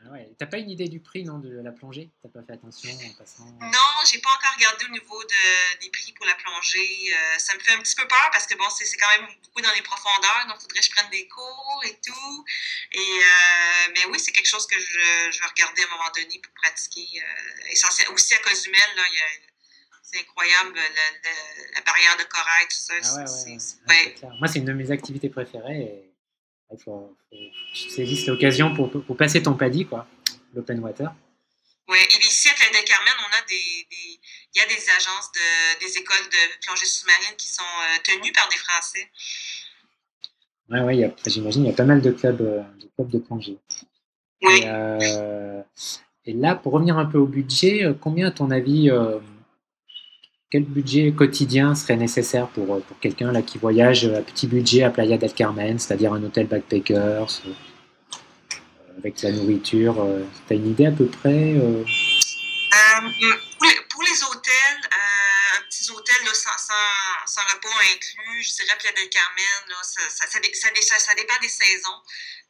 ah 0.07 0.11
ouais. 0.13 0.29
T'as 0.39 0.47
pas 0.47 0.59
une 0.59 0.71
idée 0.71 0.89
du 0.89 1.01
prix, 1.01 1.25
non, 1.25 1.39
de 1.39 1.61
la 1.61 1.73
plongée? 1.73 2.11
T'as 2.23 2.29
pas 2.29 2.43
fait 2.43 2.53
attention 2.53 2.91
en 2.91 3.13
passant? 3.15 3.45
Non, 3.61 4.05
j'ai 4.11 4.19
pas 4.21 4.31
encore 4.31 4.55
regardé 4.57 4.85
au 4.87 4.89
niveau 4.91 5.23
de, 5.23 5.81
des 5.81 5.91
prix 5.91 6.13
pour 6.13 6.25
la 6.27 6.35
plongée. 6.35 7.13
Euh, 7.13 7.39
ça 7.39 7.55
me 7.55 7.61
fait 7.61 7.73
un 7.73 7.81
petit 7.81 7.95
peu 7.95 8.07
peur 8.07 8.29
parce 8.33 8.47
que 8.47 8.55
bon, 8.57 8.69
c'est 8.71 8.97
quand 8.97 9.09
même 9.09 9.29
beaucoup 9.43 9.61
dans 9.61 9.73
les 9.75 9.83
profondeurs, 9.83 10.47
donc 10.49 10.57
il 10.59 10.63
faudrait 10.63 10.81
que 10.81 10.87
je 10.87 10.91
prenne 10.93 11.11
des 11.11 11.29
cours 11.29 11.83
et 11.85 11.99
tout. 12.01 12.45
Et, 12.93 13.01
euh, 13.01 13.93
mais 13.95 14.05
oui, 14.07 14.19
c'est 14.19 14.33
quelque 14.33 14.49
chose 14.49 14.67
que 14.67 14.79
je, 14.79 15.31
je, 15.31 15.41
vais 15.41 15.47
regarder 15.47 15.83
à 15.83 15.87
un 15.87 15.91
moment 15.91 16.11
donné 16.15 16.41
pour 16.41 16.53
pratiquer. 16.55 17.07
Euh, 17.17 17.71
essentiel. 17.71 18.09
Aussi 18.11 18.35
à 18.35 18.39
Cozumel, 18.39 18.81
là, 18.97 19.03
il 19.11 19.15
y 19.15 19.21
a 19.21 19.49
c'est 20.11 20.21
incroyable, 20.21 20.79
la, 21.75 21.81
barrière 21.83 22.17
de 22.17 22.25
corail, 22.25 22.67
tout 22.69 22.77
ça. 22.77 22.95
Ah 23.05 23.25
ouais, 23.89 24.15
Moi, 24.39 24.49
c'est 24.49 24.59
une 24.59 24.65
de 24.65 24.73
mes 24.73 24.91
activités 24.91 25.29
préférées. 25.29 25.81
Et 25.81 26.13
il 26.73 26.83
faut, 26.83 27.17
faut 27.33 28.31
l'occasion 28.31 28.75
pour, 28.75 28.91
pour, 28.91 29.17
passer 29.17 29.43
ton 29.43 29.55
paddy, 29.55 29.87
quoi, 29.87 30.07
l'open 30.55 30.81
water. 30.81 31.13
Oui, 31.89 31.99
et 31.99 32.19
ici 32.19 32.49
à 32.49 32.55
Playa 32.55 32.85
Carmen, 32.85 33.15
on 33.19 33.33
a 33.37 33.47
des, 33.49 33.87
des, 33.91 34.21
il 34.55 34.59
y 34.59 34.61
a 34.61 34.67
des 34.67 34.91
agences, 34.91 35.33
de, 35.33 35.81
des 35.81 35.99
écoles 35.99 36.29
de 36.31 36.67
plongée 36.67 36.85
sous-marine 36.85 37.37
qui 37.39 37.49
sont 37.49 37.63
euh, 37.63 37.97
tenues 38.05 38.33
par 38.33 38.49
des 38.51 38.59
Français. 38.59 39.11
Oui, 40.69 40.81
ouais, 40.81 41.15
j'imagine, 41.27 41.65
il 41.65 41.69
y 41.69 41.73
a 41.73 41.77
pas 41.77 41.85
mal 41.85 42.03
de 42.03 42.11
clubs 42.11 42.43
euh, 42.43 42.63
de, 42.79 42.91
clubs 42.95 43.11
de 43.11 43.19
plongée. 43.19 43.59
Oui. 44.43 44.61
Et, 44.61 44.65
euh, 44.67 45.63
et, 46.27 46.35
là, 46.35 46.55
pour 46.55 46.73
revenir 46.73 46.99
un 46.99 47.07
peu 47.07 47.17
au 47.17 47.27
budget, 47.27 47.87
combien, 48.03 48.29
à 48.29 48.31
ton 48.31 48.51
avis, 48.51 48.91
quel 50.51 50.65
budget 50.65 51.13
quotidien 51.13 51.75
serait 51.75 51.97
nécessaire 51.97 52.49
pour, 52.49 52.75
euh, 52.75 52.81
pour 52.81 52.99
quelqu'un 53.01 53.33
là, 53.33 53.43
qui 53.43 53.59
voyage 53.59 54.07
à 54.07 54.23
petit 54.23 54.47
budget 54.47 54.83
à 54.83 54.91
Playa 54.91 55.19
del 55.19 55.35
Carmen, 55.35 55.79
c'est-à-dire 55.79 56.13
un 56.15 56.23
hôtel 56.23 56.47
backpackers, 56.47 57.43
euh, 57.47 57.53
avec 58.99 59.21
la 59.23 59.31
nourriture 59.33 60.01
euh, 60.01 60.25
Tu 60.47 60.55
as 60.55 60.57
une 60.57 60.71
idée 60.71 60.87
à 60.87 60.93
peu 60.93 61.07
près 61.07 61.55
pour, 63.91 64.03
les, 64.05 64.23
hôtels, 64.25 64.81
petits 65.69 65.91
hôtels 65.91 66.29
sans, 66.33 66.57
sans, 66.57 67.27
sans, 67.27 67.43
repas 67.43 67.69
inclus, 67.93 68.43
je 68.43 68.55
dirais 68.55 68.79
Playa 68.79 68.95
del 68.95 69.11
Carmen, 69.11 69.69
là, 69.69 69.77
ça, 69.83 71.15
dépend 71.15 71.35
des 71.43 71.49
saisons, 71.49 72.01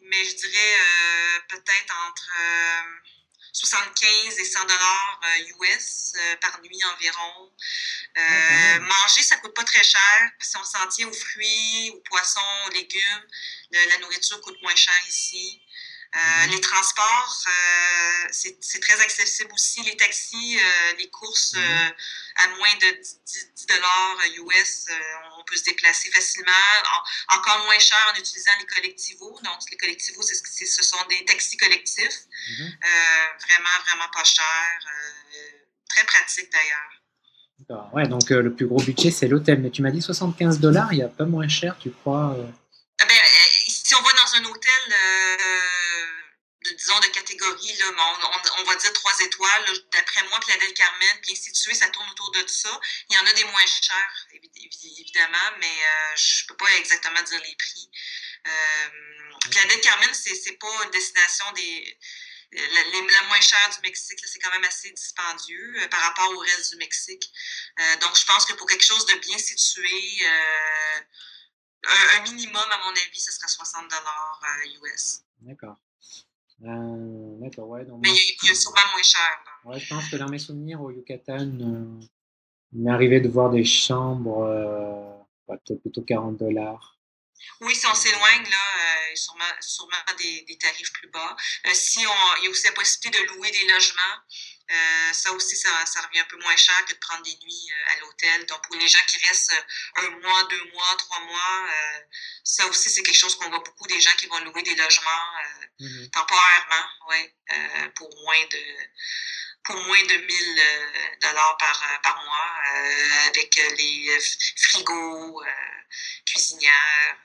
mais 0.03 0.25
je 0.25 0.37
dirais 0.37 0.77
peut-être 1.49 1.95
entre 2.09 2.31
75 3.53 4.39
et 4.39 4.45
100 4.45 4.61
dollars 4.65 5.21
US 5.61 6.13
par 6.41 6.61
nuit 6.63 6.81
environ. 6.95 7.53
manger, 8.81 9.23
ça 9.23 9.37
coûte 9.37 9.55
pas 9.55 9.65
très 9.65 9.83
cher. 9.83 10.31
Si 10.41 10.57
on 10.57 10.65
s'en 10.65 10.87
tient 10.89 11.09
aux 11.09 11.13
fruits, 11.13 11.91
aux 11.95 12.01
poissons, 12.01 12.41
aux 12.67 12.71
légumes, 12.71 13.27
la 13.73 13.99
nourriture 13.99 14.41
coûte 14.41 14.61
moins 14.63 14.77
cher 14.77 14.95
ici. 15.09 15.61
Euh, 16.19 16.47
mhm. 16.47 16.51
les 16.51 16.61
transports, 16.61 17.45
euh, 17.47 18.29
c'est 18.31 18.81
très 18.81 19.01
accessible 19.01 19.53
aussi. 19.53 19.83
Les 19.83 19.97
taxis, 19.97 20.59
euh, 20.59 20.97
les 20.99 21.09
courses 21.11 21.55
mhm. 21.55 21.93
à 22.37 22.49
moins 22.57 22.75
de 22.81 23.01
10, 23.01 23.67
dollars 23.69 24.19
US, 24.39 24.87
on 25.39 25.45
peut 25.45 25.57
se 25.57 25.65
déplacer 25.65 26.11
facilement. 26.11 26.51
encore 27.29 27.63
moins 27.65 27.79
cher 27.79 27.99
en 28.13 28.19
utilisant 28.19 28.53
les 28.59 28.67
collectivos. 28.67 29.39
Donc, 29.45 29.59
les 29.71 29.77
collectivos, 29.77 30.23
ce 30.23 30.83
sont 30.83 31.07
des 31.09 31.25
taxis 31.25 31.57
collectifs. 31.57 32.21
Mhm. 32.59 32.79
vraiment, 33.47 33.85
vraiment 33.87 34.11
pas 34.13 34.25
cher. 34.25 34.79
très 35.89 36.05
pratique 36.05 36.51
d'ailleurs. 36.51 37.93
Ouais, 37.93 38.07
donc 38.09 38.31
le 38.31 38.55
plus 38.55 38.67
gros 38.67 38.81
budget, 38.81 39.11
c'est 39.11 39.29
l'hôtel. 39.29 39.61
Mais 39.61 39.71
tu 39.71 39.83
m'as 39.83 39.91
dit 39.91 40.01
75 40.01 40.59
dollars, 40.59 40.93
il 40.93 40.97
n'y 40.97 41.03
a 41.03 41.09
pas 41.09 41.27
moins 41.27 41.49
cher, 41.49 41.77
tu 41.79 41.91
crois 41.91 42.37
ben, 43.07 43.21
Si 43.69 43.95
on 43.95 44.03
va 44.03 44.13
dans 44.13 44.35
un 44.35 44.45
hôtel 44.45 44.95
disons, 46.77 46.99
de 47.01 47.07
catégorie, 47.07 47.75
là, 47.77 47.87
on, 48.59 48.65
va 48.65 48.75
dire 48.77 48.93
trois 48.93 49.19
étoiles. 49.21 49.65
D'après 49.93 50.23
moi, 50.29 50.41
Playa 50.41 50.59
del 50.61 50.75
Carmen, 50.75 51.21
bien 51.23 51.35
situé, 51.35 51.75
ça 51.75 51.89
tourne 51.89 52.09
autour 52.11 52.31
de 52.33 52.47
ça. 52.47 52.81
Il 53.11 53.17
y 53.17 53.19
en 53.19 53.27
a 53.27 53.33
des 53.33 53.45
moins 53.45 53.67
chers, 53.67 54.27
évidemment, 54.33 55.57
mais 55.61 55.67
euh, 55.67 56.17
je 56.17 56.47
peux 56.47 56.57
pas 56.57 56.71
exactement 56.77 57.23
dire 57.23 57.41
les 57.43 57.57
prix. 57.57 57.91
Euh, 58.47 58.89
Playa 59.51 59.67
del 59.69 59.81
Carmen, 59.81 60.11
c'est 60.15 60.59
pas 60.59 60.85
une 60.85 60.91
destination 60.91 61.51
des. 61.53 61.99
La, 62.51 63.23
moins 63.25 63.41
chère 63.43 63.69
du 63.75 63.81
Mexique, 63.83 64.19
c'est 64.25 64.39
quand 64.39 64.51
même 64.51 64.65
assez 64.65 64.91
dispendieux 64.91 65.75
euh, 65.83 65.89
par 65.89 66.01
rapport 66.01 66.31
au 66.31 66.39
reste 66.39 66.71
du 66.71 66.77
Mexique. 66.79 67.31
Euh, 67.79 67.97
donc, 67.99 68.19
je 68.19 68.25
pense 68.25 68.47
que 68.47 68.55
pour 68.55 68.67
quelque 68.67 68.85
chose 68.87 69.05
de 69.05 69.15
bien 69.17 69.37
situé, 69.37 70.25
un, 71.85 72.23
minimum, 72.23 72.57
à 72.57 72.79
mon 72.85 72.91
avis, 72.91 73.21
ce 73.21 73.33
sera 73.33 73.49
60 73.49 73.85
dollars 73.85 74.41
US. 74.83 75.23
D'accord. 75.41 75.77
Euh, 76.65 77.37
d'accord, 77.41 77.69
ouais. 77.69 77.87
Mais 78.01 78.11
il, 78.11 78.51
est 78.51 78.55
sûrement 78.55 78.81
moins 78.93 79.03
cher. 79.03 79.45
Ouais, 79.65 79.79
je 79.79 79.89
pense 79.89 80.09
que 80.11 80.17
dans 80.17 80.29
mes 80.29 80.39
souvenirs 80.39 80.81
au 80.81 80.91
Yucatan, 80.91 81.51
euh, 81.61 82.01
il 82.73 82.83
m'est 82.83 82.91
arrivé 82.91 83.21
de 83.21 83.29
voir 83.29 83.51
des 83.51 83.65
chambres, 83.65 84.43
euh, 84.43 85.57
peut-être 85.57 85.81
plutôt 85.81 86.03
40 86.03 86.37
dollars. 86.37 86.99
Oui, 87.61 87.75
si 87.75 87.87
on 87.87 87.95
s'éloigne, 87.95 88.45
là, 88.51 88.57
euh, 88.57 89.15
sûrement, 89.15 89.45
sûrement 89.61 89.97
des, 90.19 90.43
des, 90.43 90.59
tarifs 90.59 90.93
plus 90.93 91.09
bas. 91.09 91.37
Euh, 91.67 91.71
si 91.73 92.01
on, 92.07 92.37
il 92.41 92.45
y 92.45 92.47
a 92.49 92.51
aussi 92.51 92.67
la 92.67 92.73
possibilité 92.73 93.21
de 93.21 93.27
louer 93.35 93.51
des 93.51 93.67
logements. 93.73 94.19
Euh, 94.71 95.13
ça 95.13 95.33
aussi, 95.33 95.57
ça, 95.57 95.71
ça, 95.87 96.03
revient 96.03 96.21
un 96.21 96.25
peu 96.25 96.39
moins 96.39 96.57
cher 96.57 96.75
que 96.85 96.93
de 96.93 96.99
prendre 96.99 97.23
des 97.23 97.37
nuits 97.43 97.69
euh, 97.71 97.93
à 97.93 98.01
l'hôtel. 98.01 98.45
Donc, 98.47 98.63
pour 98.67 98.77
les 98.77 98.87
gens 98.87 98.99
qui 99.07 99.17
restent 99.27 99.53
euh, 99.53 100.03
un 100.03 100.11
mois, 100.21 100.45
deux 100.51 100.65
mois, 100.73 100.95
trois 100.99 101.21
mois, 101.21 101.69
ça 102.45 102.67
aussi, 102.67 102.91
c'est 102.91 103.03
quelque 103.03 103.17
chose 103.17 103.35
qu'on 103.37 103.49
voit 103.49 103.61
beaucoup 103.61 103.87
des 103.87 104.01
gens 104.01 104.15
qui 104.19 104.27
vont 104.27 104.39
louer 104.41 104.63
des 104.63 104.75
logements 104.75 105.11
mm-hmm. 105.81 106.11
temporairement, 106.11 106.87
ouais, 107.09 107.35
pour 107.95 108.15
moins 108.23 108.47
de 108.51 108.63
pour 109.65 109.77
moins 109.85 110.03
de 110.03 110.17
1000 110.17 111.19
dollars 111.21 111.57
par, 111.59 112.01
par 112.03 112.23
mois, 112.25 112.51
avec 113.27 113.55
les 113.77 114.19
frigos, 114.57 115.43
cuisinières. 116.25 117.17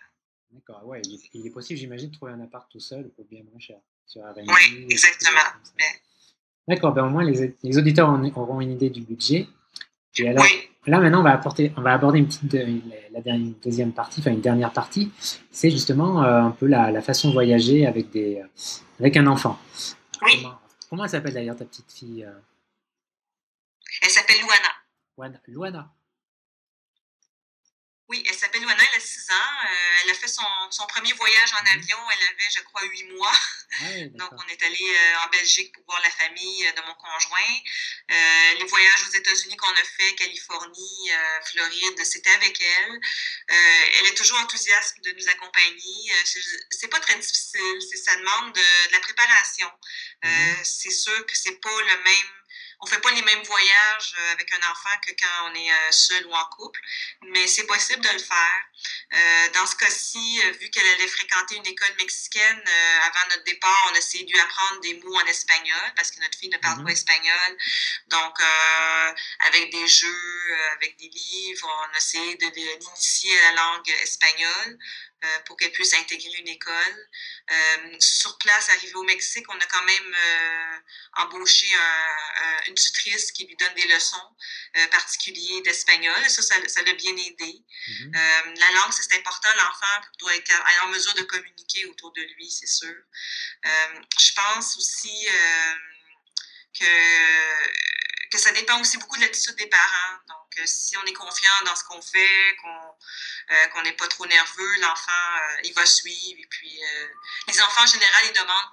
D'accord, 0.51 0.85
ouais, 0.85 1.01
il 1.33 1.47
est, 1.47 1.49
possible, 1.51 1.79
j'imagine, 1.79 2.09
de 2.09 2.15
trouver 2.15 2.33
un 2.33 2.41
appart 2.41 2.69
tout 2.69 2.81
seul 2.81 3.09
pour 3.11 3.25
bien 3.25 3.43
moins 3.43 3.59
cher. 3.59 3.79
Oui, 4.15 4.87
exactement. 4.89 5.39
D'accord, 6.67 6.93
ben 6.93 7.05
au 7.05 7.09
moins 7.09 7.23
les, 7.23 7.55
les 7.61 7.77
auditeurs 7.77 8.09
auront 8.35 8.61
une 8.61 8.71
idée 8.71 8.89
du 8.89 9.01
budget. 9.01 9.47
Là 10.85 10.99
maintenant, 10.99 11.21
on 11.21 11.23
va, 11.23 11.31
apporter, 11.31 11.71
on 11.77 11.81
va 11.81 11.93
aborder 11.93 12.19
une 12.19 12.27
petite 12.27 12.53
la 13.11 13.21
dernière, 13.21 13.53
deuxième 13.63 13.93
partie, 13.93 14.19
enfin 14.19 14.31
une 14.31 14.41
dernière 14.41 14.71
partie. 14.73 15.11
C'est 15.51 15.71
justement 15.71 16.23
euh, 16.23 16.41
un 16.41 16.51
peu 16.51 16.67
la, 16.67 16.91
la, 16.91 17.01
façon 17.01 17.29
de 17.29 17.33
voyager 17.33 17.85
avec, 17.85 18.11
des, 18.11 18.41
euh, 18.41 18.47
avec 18.99 19.15
un 19.15 19.27
enfant. 19.27 19.57
Oui. 20.21 20.45
Comment, 20.89 21.05
elle 21.05 21.09
s'appelle 21.09 21.33
d'ailleurs 21.33 21.55
ta 21.55 21.65
petite 21.65 21.91
fille 21.91 22.25
euh? 22.25 22.31
Elle 24.01 24.09
s'appelle 24.09 24.37
Luana. 24.37 25.39
Luana. 25.47 25.93
Oui, 28.09 28.23
elle 28.27 28.35
s'appelle 28.35 28.61
Luana, 28.61 28.81
6 29.03 29.31
ans. 29.31 29.65
Euh, 29.65 30.01
elle 30.03 30.11
a 30.11 30.13
fait 30.13 30.27
son, 30.27 30.45
son, 30.71 30.85
premier 30.87 31.13
voyage 31.13 31.53
en 31.53 31.65
avion, 31.75 31.97
elle 32.11 32.27
avait, 32.27 32.49
je 32.55 32.61
crois, 32.61 32.83
8 32.83 33.03
mois. 33.15 33.31
Ah 33.81 33.85
Donc, 34.13 34.31
on 34.33 34.47
est 34.47 34.63
allé 34.63 34.79
euh, 34.81 35.25
en 35.25 35.29
Belgique 35.29 35.73
pour 35.73 35.83
voir 35.85 36.01
la 36.01 36.09
famille 36.09 36.67
euh, 36.67 36.71
de 36.71 36.81
mon 36.85 36.93
conjoint. 36.95 37.59
les 38.59 38.65
voyages 38.65 39.07
aux 39.07 39.17
États-Unis 39.17 39.57
qu'on 39.57 39.71
a 39.71 39.83
fait, 39.97 40.15
Californie, 40.15 41.11
Floride, 41.45 42.05
c'était 42.05 42.29
avec 42.31 42.61
elle. 42.61 42.99
elle 43.47 44.05
est 44.07 44.15
toujours 44.15 44.37
enthousiaste 44.39 45.01
de 45.03 45.11
nous 45.11 45.29
accompagner. 45.29 46.11
c'est 46.69 46.87
pas 46.87 46.99
très 46.99 47.15
difficile, 47.15 47.79
ça 48.03 48.15
demande 48.15 48.53
de, 48.53 48.87
de 48.87 48.93
la 48.93 48.99
préparation. 48.99 49.71
Mhm. 50.23 50.55
C'est 50.63 50.91
sûr 50.91 51.25
que 51.25 51.35
c'est 51.37 51.59
pas 51.59 51.81
le 51.81 52.03
même 52.03 52.42
on 52.83 52.85
fait 52.85 52.99
pas 52.99 53.11
les 53.11 53.21
mêmes 53.21 53.43
voyages 53.43 54.15
euh, 54.19 54.31
avec 54.33 54.53
un 54.53 54.69
enfant 54.69 54.89
que 55.05 55.11
quand 55.11 55.49
on 55.49 55.55
est 55.55 55.71
euh, 55.71 55.91
seul 55.91 56.25
ou 56.27 56.33
en 56.33 56.45
couple, 56.45 56.81
mais 57.21 57.47
c'est 57.47 57.65
possible 57.65 58.03
de 58.03 58.09
le 58.09 58.19
faire. 58.19 58.61
Euh, 59.13 59.49
dans 59.53 59.65
ce 59.65 59.75
cas-ci, 59.77 60.41
vu 60.59 60.69
qu'elle 60.69 60.85
allait 60.85 61.07
fréquenter 61.07 61.55
une 61.55 61.65
école 61.65 61.95
mexicaine, 61.97 62.63
avant 63.03 63.29
notre 63.29 63.43
départ, 63.45 63.89
on 63.89 63.95
a 63.95 63.97
essayé 63.97 64.25
de 64.25 64.31
lui 64.31 64.39
apprendre 64.39 64.81
des 64.81 64.95
mots 64.95 65.15
en 65.15 65.25
espagnol 65.25 65.93
parce 65.95 66.11
que 66.11 66.19
notre 66.19 66.37
fille 66.37 66.49
ne 66.49 66.57
parle 66.57 66.81
mm-hmm. 66.81 66.85
pas 66.85 66.91
espagnol. 66.91 67.57
Donc, 68.07 68.37
avec 69.39 69.71
des 69.71 69.87
jeux, 69.87 70.57
avec 70.73 70.97
des 70.97 71.07
livres, 71.07 71.69
on 71.89 71.93
a 71.93 71.97
essayé 71.97 72.35
de 72.35 72.47
l'initier 72.47 73.39
à 73.39 73.51
la 73.51 73.61
langue 73.61 73.89
espagnole. 74.01 74.79
Euh, 75.23 75.39
pour 75.45 75.55
qu'elle 75.55 75.71
puisse 75.71 75.93
intégrer 75.93 76.37
une 76.39 76.49
école. 76.49 77.09
Euh, 77.49 77.95
sur 77.99 78.37
place, 78.39 78.69
arrivé 78.69 78.93
au 78.95 79.03
Mexique, 79.03 79.45
on 79.47 79.57
a 79.57 79.65
quand 79.67 79.83
même 79.83 80.15
euh, 80.15 80.77
embauché 81.13 81.67
une 82.67 82.75
tutrice 82.75 83.31
qui 83.31 83.45
lui 83.45 83.55
donne 83.55 83.73
des 83.75 83.87
leçons 83.87 84.35
particulières 84.91 85.61
d'espagnol. 85.61 86.29
Ça, 86.29 86.41
ça, 86.41 86.81
l'a 86.81 86.93
bien 86.93 87.15
aidé. 87.15 87.63
Mm-hmm. 87.87 88.59
la 88.59 88.71
langue, 88.71 88.91
c'est 88.91 89.15
important. 89.15 89.49
L'enfant 89.55 90.07
doit 90.19 90.35
être 90.35 90.51
en 90.83 90.87
mesure 90.87 91.13
de 91.13 91.23
communiquer 91.23 91.85
autour 91.85 92.11
de 92.11 92.21
lui, 92.35 92.49
c'est 92.49 92.67
sûr. 92.67 92.95
je 93.63 94.33
pense 94.33 94.77
aussi 94.77 95.27
que, 96.77 98.29
que 98.29 98.37
ça 98.37 98.51
dépend 98.51 98.79
aussi 98.81 98.97
beaucoup 98.97 99.17
de 99.17 99.21
l'attitude 99.21 99.55
des 99.55 99.67
parents. 99.67 100.17
Donc, 100.27 100.42
si 100.65 100.97
on 100.97 101.03
est 101.05 101.13
confiant 101.13 101.51
dans 101.65 101.75
ce 101.75 101.83
qu'on 101.83 102.01
fait, 102.01 102.55
qu'on 102.61 103.79
euh, 103.79 103.83
n'est 103.83 103.93
pas 103.93 104.07
trop 104.07 104.25
nerveux, 104.25 104.79
l'enfant, 104.81 105.11
euh, 105.11 105.61
il 105.63 105.73
va 105.73 105.85
suivre. 105.85 106.39
Et 106.39 106.47
puis, 106.49 106.79
les 107.47 107.61
enfants, 107.61 107.83
en 107.83 107.87
général, 107.87 108.23
ils 108.25 108.33
demandent 108.33 108.71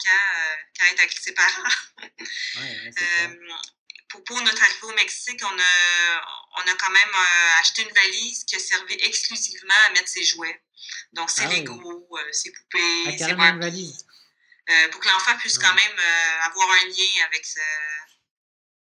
qu'à 0.74 0.86
être 0.90 1.00
avec 1.00 1.12
ses 1.12 1.32
parents. 1.32 1.70
pour, 4.08 4.24
pour, 4.24 4.40
notre 4.42 4.62
arrivée 4.62 4.82
au 4.82 4.94
Mexique, 4.94 5.40
on 5.44 5.58
a, 5.58 6.22
on 6.58 6.70
a 6.70 6.74
quand 6.74 6.90
même 6.90 7.14
acheté 7.60 7.82
une 7.82 7.94
valise 7.94 8.44
qui 8.44 8.56
a 8.56 8.58
servi 8.58 8.94
exclusivement 8.94 9.74
à 9.86 9.90
mettre 9.90 10.08
ses 10.08 10.24
jouets. 10.24 10.62
Donc, 11.12 11.30
ses 11.30 11.44
ah, 11.44 11.48
Lego, 11.48 12.08
ses 12.32 12.52
poupées, 12.52 13.18
ses 13.18 13.34
valise. 13.34 14.06
Euh, 14.70 14.88
pour 14.90 15.00
que 15.00 15.08
l'enfant 15.08 15.36
puisse 15.38 15.58
quand 15.58 15.74
même 15.74 15.98
euh, 15.98 16.46
avoir 16.46 16.70
un 16.70 16.84
lien 16.86 17.24
avec, 17.26 17.44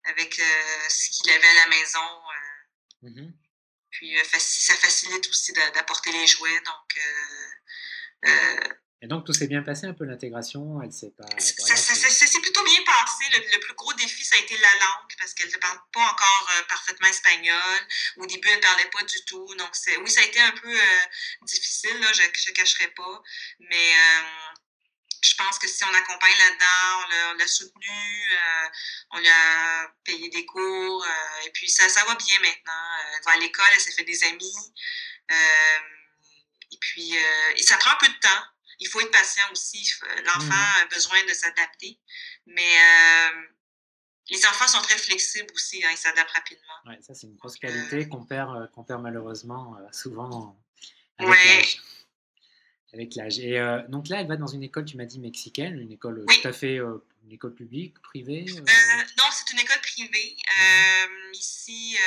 avec 0.06 0.40
euh, 0.40 0.90
ce 0.90 1.10
qu'il 1.10 1.32
avait 1.32 1.48
à 1.48 1.54
la 1.54 1.68
maison. 1.68 2.22
Mm-hmm. 3.06 3.32
Puis 3.92 4.16
ça 4.38 4.74
facilite 4.76 5.30
aussi 5.30 5.54
d'apporter 5.54 6.12
les 6.12 6.28
jouets. 6.28 6.62
Donc, 6.66 7.00
et 9.02 9.08
donc, 9.08 9.24
tout 9.24 9.34
s'est 9.34 9.48
bien 9.48 9.62
passé 9.62 9.86
un 9.86 9.94
peu 9.94 10.04
l'intégration 10.04 10.82
Elle 10.82 10.92
s'est 10.92 11.14
pas. 11.16 11.28
ça, 11.38 11.76
s'est 11.78 12.40
plutôt 12.42 12.64
bien 12.64 12.82
passé. 12.84 13.26
Le, 13.34 13.60
plus 13.60 13.76
gros 13.76 13.94
défi, 13.94 14.24
ça 14.24 14.36
a 14.36 14.40
été 14.40 14.58
la 14.58 14.74
langue, 14.74 15.14
parce 15.20 15.34
qu'elle 15.34 15.52
ne 15.52 15.58
parle 15.58 15.80
pas 15.94 16.02
encore 16.02 16.50
parfaitement 16.70 17.08
espagnol. 17.08 17.80
Au 18.18 18.26
début, 18.26 18.48
elle 18.48 18.56
ne 18.56 18.62
parlait 18.62 18.90
pas 18.90 19.04
du 19.04 19.24
tout. 19.26 19.54
Donc, 19.60 19.70
oui, 20.02 20.10
ça 20.10 20.22
a 20.22 20.24
été 20.24 20.40
un 20.40 20.52
peu 20.52 20.76
difficile, 21.44 22.00
là, 22.00 22.12
je 22.14 22.24
ne 22.24 22.56
cacherai 22.56 22.88
pas. 22.88 23.22
Mais 23.60 23.94
je 25.36 25.44
pense 25.44 25.60
que 25.60 25.68
si 25.68 25.84
on 25.84 25.94
accompagne 25.94 26.38
là-dedans, 26.38 27.34
on 27.34 27.38
l'a 27.38 27.48
soutenu, 27.48 27.90
euh, 27.90 28.70
on 29.12 29.20
lui 29.20 29.28
a 29.28 29.92
payé 30.06 30.30
des 30.30 30.46
cours, 30.46 31.04
euh, 31.04 31.46
et 31.46 31.50
puis 31.52 31.70
ça, 31.70 31.90
ça 31.90 32.06
va 32.06 32.16
bien 32.16 32.40
maintenant. 32.40 32.84
Elle 33.14 33.24
va 33.26 33.32
à 33.32 33.38
l'école, 33.38 33.66
elle 33.74 33.82
s'est 33.82 33.92
fait 33.92 34.04
des 34.04 34.24
amis. 34.24 34.56
Euh, 35.32 35.80
et 36.72 36.78
puis, 36.80 37.16
ça 37.62 37.78
prend 37.78 37.92
un 37.92 37.98
peu 37.98 38.08
de 38.08 38.20
temps. 38.20 38.44
Il 38.80 38.88
faut 38.88 39.02
être 39.02 39.12
patient 39.12 39.44
aussi. 39.52 39.92
L'enfant 40.26 40.48
mmh. 40.48 40.82
a 40.82 40.86
besoin 40.86 41.24
de 41.26 41.34
s'adapter. 41.34 42.00
Mais 42.46 42.74
les 44.30 44.46
enfants 44.46 44.68
sont 44.68 44.82
très 44.82 44.98
flexibles 44.98 45.54
aussi, 45.54 45.84
hein, 45.84 45.90
ils 45.92 45.98
s'adaptent 45.98 46.32
rapidement. 46.32 46.74
Oui, 46.86 46.96
ça, 47.02 47.14
c'est 47.14 47.28
une 47.28 47.36
grosse 47.36 47.58
qualité 47.58 48.08
qu'on 48.08 48.26
perd, 48.26 48.72
qu'on 48.72 48.84
perd 48.84 49.02
malheureusement 49.02 49.78
souvent 49.92 50.58
avec 51.18 51.80
avec 52.96 53.16
l'âge. 53.16 53.40
Et 53.40 53.60
donc 53.90 54.10
là, 54.10 54.22
elle 54.22 54.28
va 54.28 54.38
dans 54.38 54.48
une 54.48 54.64
école, 54.64 54.86
tu 54.86 54.98
m'as 54.98 55.06
dit 55.06 55.20
mexicaine, 55.20 55.80
une 55.80 55.92
école 55.92 56.26
tout 56.28 56.48
à 56.48 56.54
fait, 56.54 56.78
une 56.78 57.32
école 57.32 57.54
publique, 57.54 58.00
privée. 58.02 58.46
non, 58.48 59.26
c'est 59.32 59.54
une 59.54 59.60
école 59.60 59.82
privée. 59.82 60.36
Mhm. 60.58 61.34
ici, 61.34 61.98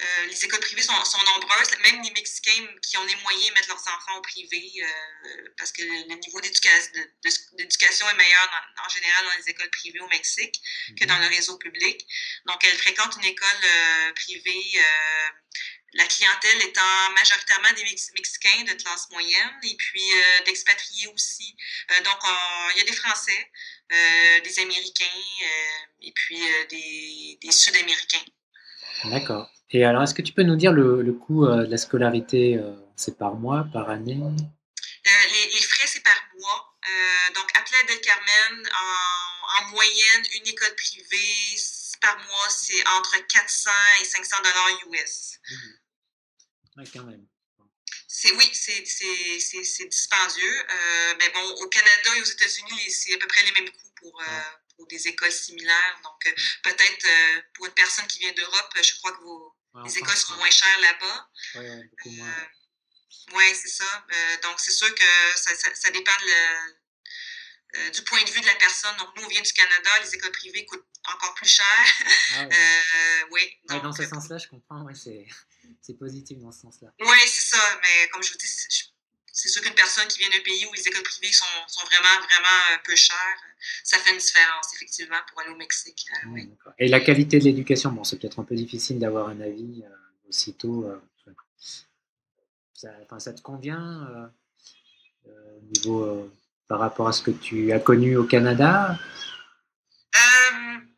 euh, 0.00 0.26
les 0.26 0.44
écoles 0.44 0.58
privées 0.58 0.82
sont, 0.82 1.04
sont, 1.04 1.22
nombreuses. 1.22 1.70
Même 1.84 2.02
les 2.02 2.10
Mexicains 2.10 2.66
qui 2.82 2.96
ont 2.96 3.04
les 3.04 3.14
moyens 3.16 3.54
mettent 3.54 3.68
leurs 3.68 3.78
enfants 3.78 4.18
au 4.18 4.22
privé 4.22 4.72
euh, 4.82 5.48
parce 5.56 5.70
que 5.70 5.82
le 5.82 6.14
niveau 6.16 6.40
d'éducation 6.40 8.08
est 8.08 8.16
meilleur 8.16 8.64
en 8.84 8.88
général 8.88 9.24
dans 9.24 9.38
les 9.38 9.50
écoles 9.50 9.70
privées 9.70 10.00
au 10.00 10.08
Mexique 10.08 10.60
que 10.98 11.04
dans 11.04 11.18
le 11.18 11.28
réseau 11.28 11.58
public. 11.58 12.04
Donc, 12.46 12.64
elles 12.64 12.76
fréquentent 12.76 13.16
une 13.16 13.24
école 13.24 13.64
euh, 13.64 14.12
privée 14.14 14.80
la 15.94 16.04
clientèle 16.06 16.62
étant 16.62 17.10
majoritairement 17.14 17.72
des 17.76 17.84
Mexicains 17.84 18.64
de 18.64 18.72
classe 18.82 19.08
moyenne 19.10 19.58
et 19.62 19.76
puis 19.76 20.02
d'expatriés 20.44 21.08
aussi. 21.14 21.56
donc, 22.04 22.18
il 22.74 22.78
y 22.78 22.80
a 22.80 22.84
des 22.84 22.92
Français, 22.92 23.50
des 24.42 24.58
Américains 24.60 25.04
et 26.02 26.12
puis 26.12 26.40
des, 26.68 27.38
des 27.40 27.52
Sud-Américains. 27.52 28.24
D'accord. 29.04 29.50
Et 29.70 29.84
alors, 29.84 30.02
est-ce 30.02 30.14
que 30.14 30.22
tu 30.22 30.32
peux 30.32 30.42
nous 30.42 30.56
dire 30.56 30.72
le, 30.72 31.02
le 31.02 31.12
coût 31.12 31.46
euh, 31.46 31.66
de 31.66 31.70
la 31.70 31.78
scolarité 31.78 32.56
euh, 32.56 32.74
C'est 32.96 33.18
par 33.18 33.34
mois, 33.34 33.66
par 33.72 33.90
année? 33.90 34.20
Euh, 34.22 35.10
les, 35.52 35.60
frais, 35.62 35.86
c'est 35.86 36.02
par 36.02 36.14
mois. 36.38 36.76
donc, 37.34 37.50
à 37.58 37.62
Playa 37.62 37.84
del 37.88 38.00
Carmen, 38.00 38.68
en, 39.60 39.70
moyenne, 39.70 40.22
une 40.36 40.46
école 40.46 40.74
privée, 40.76 41.56
par 42.00 42.16
mois, 42.16 42.48
c'est 42.50 42.86
entre 42.98 43.16
400 43.26 43.70
et 44.00 44.04
500 44.04 44.36
dollars 44.42 44.68
US. 44.92 45.38
Oui, 46.76 46.90
quand 46.92 47.04
même. 47.04 47.26
oui, 48.36 48.50
c'est 48.52 49.88
dispendieux. 49.88 50.66
mais 51.18 51.28
bon, 51.30 51.48
au 51.62 51.68
Canada 51.68 52.16
et 52.16 52.20
aux 52.20 52.24
États-Unis, 52.24 52.90
c'est 52.90 53.14
à 53.14 53.18
peu 53.18 53.26
près 53.26 53.44
les 53.44 53.52
mêmes 53.52 53.70
coûts 53.70 53.92
pour, 53.96 54.22
pour 54.76 54.86
des 54.86 55.08
écoles 55.08 55.32
similaires. 55.32 56.00
Donc, 56.02 56.34
peut-être 56.62 57.06
pour 57.54 57.66
une 57.66 57.74
personne 57.74 58.06
qui 58.06 58.20
vient 58.20 58.32
d'Europe, 58.32 58.74
je 58.82 58.94
crois 58.96 59.12
que 59.12 59.22
vos, 59.22 59.54
les 59.82 59.98
écoles 59.98 60.16
sont 60.16 60.36
moins 60.36 60.50
chères 60.50 60.80
là-bas. 60.80 61.28
Oui, 61.56 61.84
beaucoup 61.90 62.10
moins. 62.10 62.28
Euh, 62.28 63.34
oui, 63.34 63.44
c'est 63.54 63.68
ça. 63.68 64.06
Euh, 64.12 64.36
donc, 64.42 64.60
c'est 64.60 64.70
sûr 64.70 64.94
que 64.94 65.04
ça, 65.36 65.50
ça, 65.74 65.90
dépend 65.90 66.12
euh, 67.76 67.90
du 67.90 68.02
point 68.02 68.22
de 68.22 68.30
vue 68.30 68.40
de 68.40 68.46
la 68.46 68.54
personne. 68.54 68.96
Donc, 68.98 69.08
nous, 69.16 69.24
on 69.24 69.28
vient 69.28 69.42
du 69.42 69.52
Canada, 69.52 69.90
les 70.02 70.14
écoles 70.14 70.32
privées 70.32 70.64
coûtent 70.66 70.86
encore 71.12 71.34
plus 71.34 71.48
cher. 71.48 71.66
Ah, 72.36 72.46
oui. 73.32 73.58
dans 73.82 73.92
ce 73.92 74.06
sens-là, 74.06 74.38
je 74.38 74.46
comprends. 74.46 74.82
Ouais, 74.82 74.94
c'est 74.94 75.26
positif 75.98 76.38
dans 76.38 76.52
ce 76.52 76.60
sens-là. 76.62 76.88
Oui, 77.00 77.18
c'est 77.26 77.56
ça. 77.56 77.80
Mais 77.82 78.08
comme 78.10 78.22
je 78.22 78.32
vous 78.32 78.38
dis, 78.38 78.46
c'est 79.34 79.48
sûr 79.48 79.62
qu'une 79.62 79.74
personne 79.74 80.06
qui 80.06 80.20
vient 80.20 80.30
d'un 80.30 80.42
pays 80.44 80.64
où 80.64 80.72
les 80.72 80.86
écoles 80.86 81.02
privées 81.02 81.32
sont, 81.32 81.44
sont, 81.66 81.84
vraiment, 81.86 82.24
vraiment 82.24 82.80
peu 82.84 82.94
chères, 82.94 83.16
ça 83.82 83.98
fait 83.98 84.12
une 84.12 84.18
différence, 84.18 84.72
effectivement, 84.74 85.16
pour 85.28 85.40
aller 85.40 85.50
au 85.50 85.56
Mexique. 85.56 86.06
Euh, 86.12 86.28
oui. 86.30 86.50
Et 86.78 86.88
la 86.88 87.00
qualité 87.00 87.40
de 87.40 87.44
l'éducation, 87.44 87.90
bon, 87.90 88.04
c'est 88.04 88.18
peut-être 88.18 88.38
un 88.38 88.44
peu 88.44 88.54
difficile 88.54 89.00
d'avoir 89.00 89.28
un 89.28 89.40
avis 89.40 89.82
euh, 89.84 90.28
aussitôt. 90.28 90.86
Euh, 90.86 91.02
ça, 92.74 92.90
ça, 93.18 93.32
te 93.32 93.40
convient 93.40 94.30
au 95.24 95.60
niveau, 95.74 96.30
par 96.68 96.80
rapport 96.80 97.08
à 97.08 97.12
ce 97.12 97.22
que 97.22 97.30
tu 97.30 97.72
as 97.72 97.78
connu 97.78 98.16
au 98.16 98.24
Canada? 98.24 98.98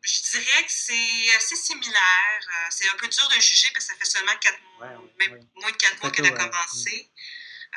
Je 0.07 0.21
dirais 0.31 0.65
que 0.65 0.71
c'est 0.71 1.35
assez 1.35 1.55
similaire. 1.55 2.39
c'est 2.69 2.89
un 2.89 2.95
peu 2.95 3.07
dur 3.07 3.27
de 3.35 3.41
juger 3.41 3.69
parce 3.73 3.85
que 3.85 3.91
ça 3.93 3.99
fait 3.99 4.05
seulement 4.05 4.35
quatre 4.37 4.59
mois, 4.77 4.87
même 5.19 5.39
moins 5.55 5.71
de 5.71 5.77
quatre 5.77 6.01
mois 6.01 6.11
qu'elle 6.11 6.25
a 6.27 6.31
commencé. 6.31 7.09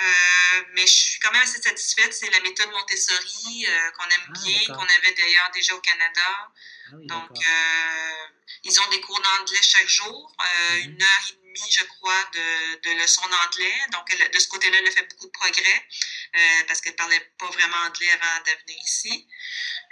Euh, 0.00 0.62
mais 0.74 0.82
je 0.82 0.92
suis 0.92 1.20
quand 1.20 1.32
même 1.32 1.42
assez 1.42 1.60
satisfaite. 1.60 2.12
C'est 2.14 2.30
la 2.30 2.40
méthode 2.40 2.70
Montessori 2.70 3.66
euh, 3.68 3.90
qu'on 3.92 4.04
aime 4.04 4.28
ah, 4.28 4.38
bien, 4.44 4.74
qu'on 4.74 4.82
avait 4.82 5.14
d'ailleurs 5.14 5.50
déjà 5.52 5.74
au 5.74 5.80
Canada. 5.80 6.52
Ah 6.86 6.96
Donc, 7.02 7.30
euh, 7.30 8.26
ils 8.64 8.80
ont 8.80 8.88
des 8.90 9.00
cours 9.00 9.20
d'anglais 9.20 9.62
chaque 9.62 9.88
jour, 9.88 10.34
mm-hmm. 10.38 10.84
une 10.84 11.02
heure 11.02 11.22
et 11.28 11.39
demie, 11.50 11.70
je 11.70 11.84
crois, 11.84 12.22
de, 12.34 12.80
de 12.88 13.00
leçons 13.02 13.26
d'anglais. 13.28 13.78
Donc, 13.92 14.06
de 14.10 14.38
ce 14.38 14.48
côté-là, 14.48 14.78
elle 14.78 14.88
a 14.88 14.90
fait 14.90 15.08
beaucoup 15.10 15.26
de 15.26 15.32
progrès 15.32 15.84
parce 16.66 16.80
qu'elle 16.80 16.92
ne 16.92 16.98
parlait 16.98 17.32
pas 17.38 17.50
vraiment 17.50 17.76
anglais 17.86 18.10
avant 18.10 18.42
de 18.44 18.50
venir 18.62 18.78
ici. 18.84 19.26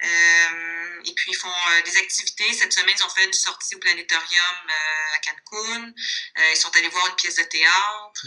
Euh, 0.05 1.03
et 1.05 1.13
puis, 1.15 1.33
ils 1.33 1.37
font 1.37 1.49
euh, 1.49 1.83
des 1.85 1.97
activités. 1.97 2.53
Cette 2.53 2.73
semaine, 2.73 2.95
ils 2.97 3.05
ont 3.05 3.09
fait 3.09 3.25
une 3.25 3.33
sortie 3.33 3.75
au 3.75 3.79
planétorium 3.79 4.59
euh, 4.69 5.17
à 5.17 5.19
Cancun. 5.19 5.93
ils 6.53 6.57
sont 6.57 6.71
allés 6.77 6.89
voir 6.89 7.07
une 7.09 7.17
pièce 7.17 7.37
de 7.37 7.43
théâtre. 7.43 8.27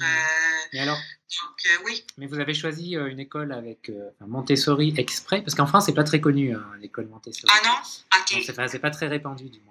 Et 0.74 0.80
alors? 0.80 0.98
Donc, 0.98 1.86
oui. 1.86 2.06
Mais 2.17 2.28
vous 2.28 2.39
avez 2.39 2.54
choisi 2.54 2.96
une 2.96 3.20
école 3.20 3.54
avec 3.54 3.89
Montessori 4.20 4.94
exprès? 4.98 5.41
Parce 5.41 5.56
qu'en 5.56 5.65
France, 5.67 5.86
c'est 5.86 5.94
pas 5.94 6.04
très 6.04 6.20
connu, 6.20 6.54
hein, 6.54 6.65
l'école 6.80 7.08
Montessori. 7.08 7.52
Ah 7.56 7.65
non? 7.65 7.78
Ok. 8.20 8.44
C'est 8.46 8.80
pas 8.80 8.91
très 8.91 9.08
répandu, 9.08 9.50
du 9.50 9.62
moins. 9.62 9.71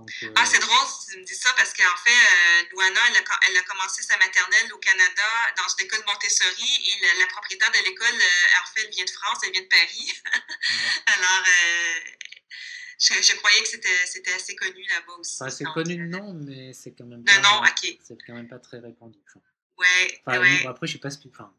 Euh, 0.00 0.32
ah, 0.34 0.44
c'est 0.44 0.58
drôle 0.58 0.86
si 0.90 1.12
tu 1.12 1.18
me 1.20 1.24
dis 1.24 1.34
ça 1.34 1.50
parce 1.56 1.72
qu'en 1.72 1.96
fait, 2.02 2.10
euh, 2.10 2.66
Luana, 2.72 3.00
elle 3.10 3.16
a, 3.16 3.24
elle 3.48 3.56
a, 3.56 3.62
commencé 3.62 4.02
sa 4.02 4.18
maternelle 4.18 4.72
au 4.72 4.78
Canada 4.78 5.30
dans 5.56 5.70
une 5.70 5.86
école 5.86 6.02
Montessori 6.06 6.66
et 6.66 7.20
la, 7.20 7.26
propriétaire 7.26 7.70
de 7.70 7.78
l'école, 7.88 8.08
euh, 8.08 8.60
en 8.60 8.66
fait, 8.74 8.86
elle 8.86 8.90
vient 8.90 9.04
de 9.04 9.10
France, 9.10 9.38
elle 9.46 9.52
vient 9.52 9.62
de 9.62 9.68
Paris. 9.68 10.12
Alors, 11.06 11.44
je, 12.98 13.36
croyais 13.36 13.62
que 13.62 13.68
c'était 13.68 14.32
assez 14.32 14.56
connu 14.56 14.82
là-bas 14.88 15.14
aussi. 15.20 15.38
c'est 15.50 15.64
connu 15.64 15.96
de 15.96 16.06
nom, 16.06 16.34
mais 16.34 16.72
c'est 16.72 16.90
quand 16.90 17.06
même 17.06 17.22
pas. 17.22 17.38
nom, 17.38 17.62
ok. 17.62 17.96
C'est 18.02 18.18
quand 18.26 18.34
même 18.34 18.48
pas 18.48 18.58
très 18.58 18.80
répandu. 18.80 19.18
Ouais, 19.78 20.22
ouais. 20.26 20.66
après, 20.66 20.88
je 20.88 20.94
sais 20.94 20.98
pas. 20.98 21.10
Enfin, 21.30 21.52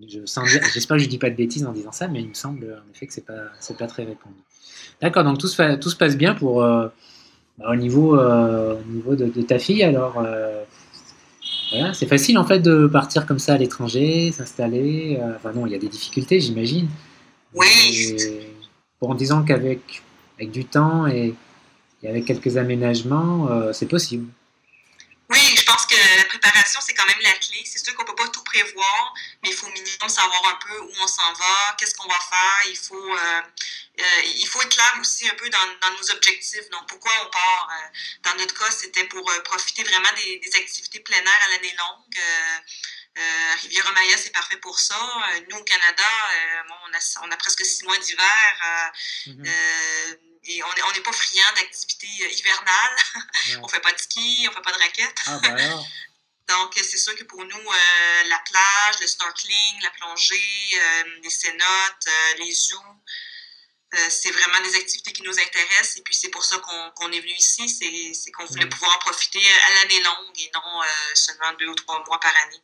J'espère 0.00 0.96
que 0.96 1.02
je 1.02 1.08
dis 1.08 1.18
pas 1.18 1.30
de 1.30 1.36
bêtises 1.36 1.64
en 1.64 1.72
disant 1.72 1.92
ça, 1.92 2.06
mais 2.06 2.20
il 2.20 2.28
me 2.28 2.34
semble 2.34 2.82
en 2.84 2.90
effet 2.90 3.06
que 3.06 3.12
c'est 3.12 3.26
pas, 3.26 3.50
pas 3.78 3.86
très 3.86 4.04
répandu. 4.04 4.40
D'accord, 5.00 5.24
donc 5.24 5.38
tout 5.38 5.48
se, 5.48 5.76
tout 5.76 5.90
se 5.90 5.96
passe 5.96 6.16
bien 6.16 6.34
pour, 6.34 6.64
bah, 7.58 7.66
au 7.70 7.76
niveau, 7.76 8.18
euh, 8.18 8.74
au 8.74 8.92
niveau 8.92 9.14
de, 9.14 9.42
ta 9.42 9.58
fille, 9.58 9.84
alors, 9.84 10.14
euh, 10.18 10.64
voilà, 11.70 11.94
c'est 11.94 12.06
facile 12.06 12.36
en 12.38 12.44
fait 12.44 12.58
de 12.58 12.86
partir 12.86 13.26
comme 13.26 13.38
ça 13.38 13.54
à 13.54 13.58
l'étranger, 13.58 14.32
s'installer. 14.32 15.18
Euh, 15.20 15.36
enfin 15.36 15.52
non, 15.52 15.66
il 15.66 15.72
y 15.72 15.74
a 15.74 15.78
des 15.78 15.88
difficultés, 15.88 16.40
j'imagine. 16.40 16.88
Oui. 17.52 18.16
Bon, 19.00 19.10
en 19.10 19.14
disant 19.14 19.44
qu'avec 19.44 20.02
avec 20.36 20.50
du 20.50 20.64
temps 20.64 21.06
et, 21.06 21.34
et 22.02 22.08
avec 22.08 22.24
quelques 22.24 22.56
aménagements, 22.56 23.48
c'est 23.72 23.86
possible. 23.86 24.26
Oui, 25.30 25.38
je 25.56 25.64
pense 25.64 25.86
que 25.86 25.94
la 25.94 26.24
préparation, 26.24 26.80
c'est 26.82 26.92
quand 26.92 27.06
même 27.06 27.22
la 27.22 27.32
clé. 27.32 27.62
C'est 27.64 27.78
sûr 27.78 27.94
qu'on 27.94 28.02
ne 28.02 28.08
peut 28.08 28.16
pas 28.16 28.28
tout 28.28 28.42
prévoir, 28.42 29.14
mais 29.42 29.50
il 29.50 29.54
faut 29.54 29.66
au 29.66 29.72
minimum 29.72 30.08
savoir 30.08 30.42
un 30.52 30.58
peu 30.66 30.82
où 30.82 30.92
on 31.02 31.06
s'en 31.06 31.32
va, 31.38 31.74
qu'est-ce 31.78 31.94
qu'on 31.94 32.08
va 32.08 32.18
faire. 32.18 32.70
Il 32.70 32.76
faut, 32.76 33.10
euh, 34.00 34.22
il 34.24 34.46
faut 34.48 34.60
être 34.60 34.74
clair 34.74 34.96
aussi 35.00 35.28
un 35.28 35.34
peu 35.34 35.48
dans, 35.48 35.66
dans, 35.80 35.96
nos 35.96 36.10
objectifs. 36.10 36.68
Donc, 36.70 36.88
pourquoi 36.88 37.12
on 37.24 37.30
part? 37.30 37.70
Euh, 37.70 37.88
dans 38.24 38.34
notre 38.36 38.58
cas, 38.58 38.70
c'était 38.70 39.04
pour 39.04 39.28
euh, 39.30 39.40
profiter 39.42 39.84
vraiment 39.84 40.12
des, 40.16 40.40
des, 40.40 40.56
activités 40.56 40.98
plein 41.00 41.18
air 41.18 41.40
à 41.44 41.48
l'année 41.50 41.74
longue. 41.78 42.18
Riviera-Maya, 43.62 44.16
c'est 44.16 44.32
parfait 44.32 44.56
pour 44.56 44.80
ça. 44.80 44.98
nous, 45.48 45.56
au 45.56 45.62
Canada, 45.62 46.02
bon, 46.66 46.74
on, 46.88 46.92
a, 46.92 47.26
on, 47.26 47.30
a, 47.30 47.36
presque 47.36 47.64
six 47.64 47.84
mois 47.84 47.96
d'hiver. 47.98 48.92
Mm-hmm. 49.26 50.18
et 50.46 50.62
on 50.64 50.92
n'est 50.92 51.00
pas 51.00 51.12
friand 51.12 51.52
d'activités 51.54 52.08
hivernales. 52.08 52.96
on 53.62 53.68
fait 53.68 53.78
pas 53.78 53.92
de 53.92 53.98
ski, 53.98 54.48
on 54.50 54.52
fait 54.52 54.62
pas 54.62 54.72
de 54.72 54.78
raquettes. 54.78 55.22
Ah, 55.26 55.38
bah 55.38 55.54
Donc, 56.48 56.74
c'est 56.74 56.98
sûr 56.98 57.14
que 57.14 57.22
pour 57.22 57.44
nous, 57.44 57.72
la 58.28 58.38
plage, 58.40 59.00
le 59.00 59.06
snorkeling, 59.06 59.82
la 59.82 59.90
plongée, 59.90 60.80
les 61.22 61.30
cénotes, 61.30 62.08
les 62.38 62.52
zoos, 62.52 63.00
euh, 63.94 64.06
c'est 64.08 64.30
vraiment 64.30 64.60
des 64.68 64.76
activités 64.76 65.12
qui 65.12 65.22
nous 65.22 65.32
intéressent 65.32 65.96
et 65.98 66.02
puis 66.02 66.14
c'est 66.14 66.30
pour 66.30 66.44
ça 66.44 66.56
qu'on 66.58 67.10
est 67.12 67.20
venu 67.20 67.32
ici, 67.38 67.68
c'est 67.68 68.30
qu'on 68.32 68.44
voulait 68.46 68.66
mm. 68.66 68.70
pouvoir 68.70 68.96
en 68.96 68.98
profiter 68.98 69.38
à 69.38 69.82
l'année 69.82 70.02
longue 70.02 70.38
et 70.38 70.50
non 70.54 70.82
euh, 70.82 70.86
seulement 71.14 71.56
deux 71.58 71.68
ou 71.68 71.74
trois 71.74 72.02
mois 72.06 72.18
par 72.20 72.32
année. 72.46 72.62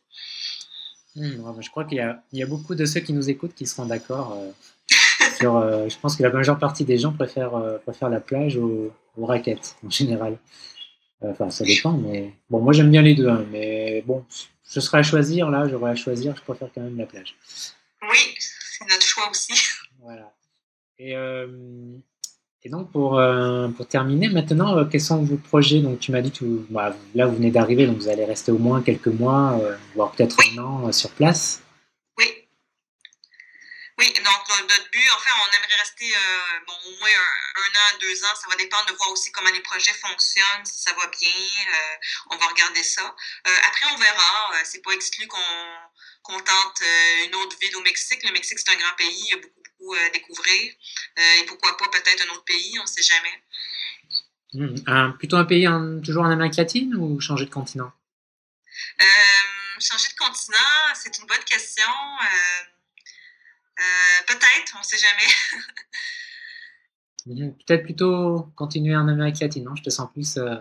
Mm, 1.15 1.61
je 1.61 1.69
crois 1.69 1.85
qu'il 1.85 1.97
y, 1.97 2.37
y, 2.37 2.43
a 2.43 2.45
beaucoup 2.45 2.75
de 2.75 2.85
ceux 2.85 2.99
qui 2.99 3.13
nous 3.13 3.29
écoutent 3.29 3.55
qui 3.55 3.65
seront 3.65 3.85
d'accord. 3.85 4.37
Euh, 4.37 4.51
je 5.89 5.97
pense 5.99 6.15
que 6.15 6.23
la 6.23 6.29
majeure 6.29 6.59
partie 6.59 6.83
des 6.85 6.97
gens 6.97 7.13
préfèrent, 7.13 7.79
préfèrent 7.83 8.09
la 8.09 8.19
plage 8.19 8.57
aux, 8.57 8.93
raquettes 9.17 9.75
en 9.85 9.89
général. 9.89 10.37
Enfin, 11.21 11.51
ça 11.51 11.63
dépend, 11.63 11.93
mais 11.93 12.33
bon, 12.49 12.61
moi 12.61 12.73
j'aime 12.73 12.89
bien 12.89 13.03
les 13.03 13.13
deux, 13.13 13.29
hein, 13.29 13.45
mais 13.51 14.01
bon, 14.07 14.25
je 14.71 14.79
serais 14.79 14.99
à 14.99 15.03
choisir, 15.03 15.49
là, 15.51 15.67
j'aurais 15.69 15.91
à 15.91 15.95
choisir, 15.95 16.35
je 16.35 16.41
préfère 16.41 16.69
quand 16.73 16.81
même 16.81 16.97
la 16.97 17.05
plage. 17.05 17.35
Oui, 18.01 18.35
c'est 18.39 18.85
notre 18.89 19.05
choix 19.05 19.29
aussi. 19.29 19.53
Voilà. 19.99 20.33
Et, 21.03 21.15
euh, 21.15 21.47
et 22.61 22.69
donc, 22.69 22.91
pour, 22.91 23.17
euh, 23.17 23.67
pour 23.69 23.87
terminer, 23.87 24.29
maintenant, 24.29 24.77
euh, 24.77 24.85
quels 24.85 25.01
sont 25.01 25.23
vos 25.23 25.37
projets? 25.37 25.79
Donc, 25.79 25.99
tu 25.99 26.11
m'as 26.11 26.21
dit 26.21 26.31
bah, 26.69 26.95
là, 27.15 27.25
vous 27.25 27.37
venez 27.37 27.49
d'arriver, 27.49 27.87
donc 27.87 27.97
vous 27.97 28.07
allez 28.07 28.23
rester 28.23 28.51
au 28.51 28.59
moins 28.59 28.83
quelques 28.83 29.07
mois, 29.07 29.59
voire 29.95 30.11
peut-être 30.11 30.37
un 30.53 30.57
an 30.59 30.91
sur 30.91 31.09
place. 31.09 31.63
Oui. 32.19 32.47
Oui, 33.97 34.13
donc 34.13 34.41
notre 34.69 34.89
but, 34.91 35.09
en 35.09 35.19
fait, 35.19 35.33
on 35.41 35.57
aimerait 35.57 35.79
rester 35.79 36.05
bon, 36.67 36.73
au 36.85 36.99
moins 36.99 37.09
un, 37.09 37.95
an, 37.95 37.97
deux 37.99 38.23
ans. 38.23 38.35
Ça 38.39 38.47
va 38.47 38.55
dépendre 38.55 38.85
de 38.85 38.93
voir 38.93 39.11
aussi 39.11 39.31
comment 39.31 39.49
les 39.49 39.61
projets 39.61 39.93
fonctionnent, 39.93 40.65
si 40.65 40.83
ça 40.83 40.91
va 40.93 41.07
bien. 41.07 41.33
on 42.29 42.37
va 42.37 42.45
regarder 42.45 42.83
ça. 42.83 43.15
après, 43.67 43.87
on 43.91 43.97
verra. 43.97 44.63
c'est 44.65 44.83
pas 44.83 44.91
exclu 44.91 45.25
qu'on 45.25 46.37
tente 46.37 46.81
une 47.25 47.33
autre 47.37 47.57
ville 47.59 47.75
au 47.75 47.81
Mexique. 47.81 48.21
Le 48.23 48.33
Mexique, 48.33 48.59
c'est 48.59 48.69
un 48.69 48.77
grand 48.77 48.95
pays, 48.97 49.17
il 49.17 49.31
y 49.31 49.33
a 49.33 49.37
beaucoup, 49.37 49.60
beaucoup 49.81 49.93
à 49.93 50.09
découvrir. 50.09 50.73
et 51.17 51.45
pourquoi 51.47 51.77
pas 51.77 51.87
peut-être 51.89 52.27
un 52.27 52.33
autre 52.33 52.45
pays, 52.45 52.77
on 52.79 52.83
ne 52.83 52.87
sait 52.87 53.03
jamais. 53.03 53.43
Hmm. 54.53 55.13
plutôt 55.17 55.37
un 55.37 55.45
pays 55.45 55.67
toujours 56.03 56.23
en 56.23 56.29
Amérique 56.29 56.57
latine 56.57 56.95
ou 56.95 57.19
changer 57.19 57.45
de 57.45 57.51
continent? 57.51 57.91
changer 59.79 60.09
de 60.09 60.15
continent, 60.15 60.93
c'est 60.93 61.17
une 61.17 61.25
bonne 61.25 61.43
question. 61.45 61.91
peut-être, 64.27 64.73
on 64.75 64.79
ne 64.79 64.83
sait 64.83 64.97
jamais. 64.97 65.33
Peut-être 67.25 67.83
plutôt 67.83 68.51
continuer 68.55 68.95
en 68.95 69.07
Amérique 69.07 69.39
latine, 69.39 69.63
non? 69.63 69.75
Je 69.75 69.83
te 69.83 69.89
sens 69.89 70.09
plus. 70.11 70.37
Euh, 70.37 70.55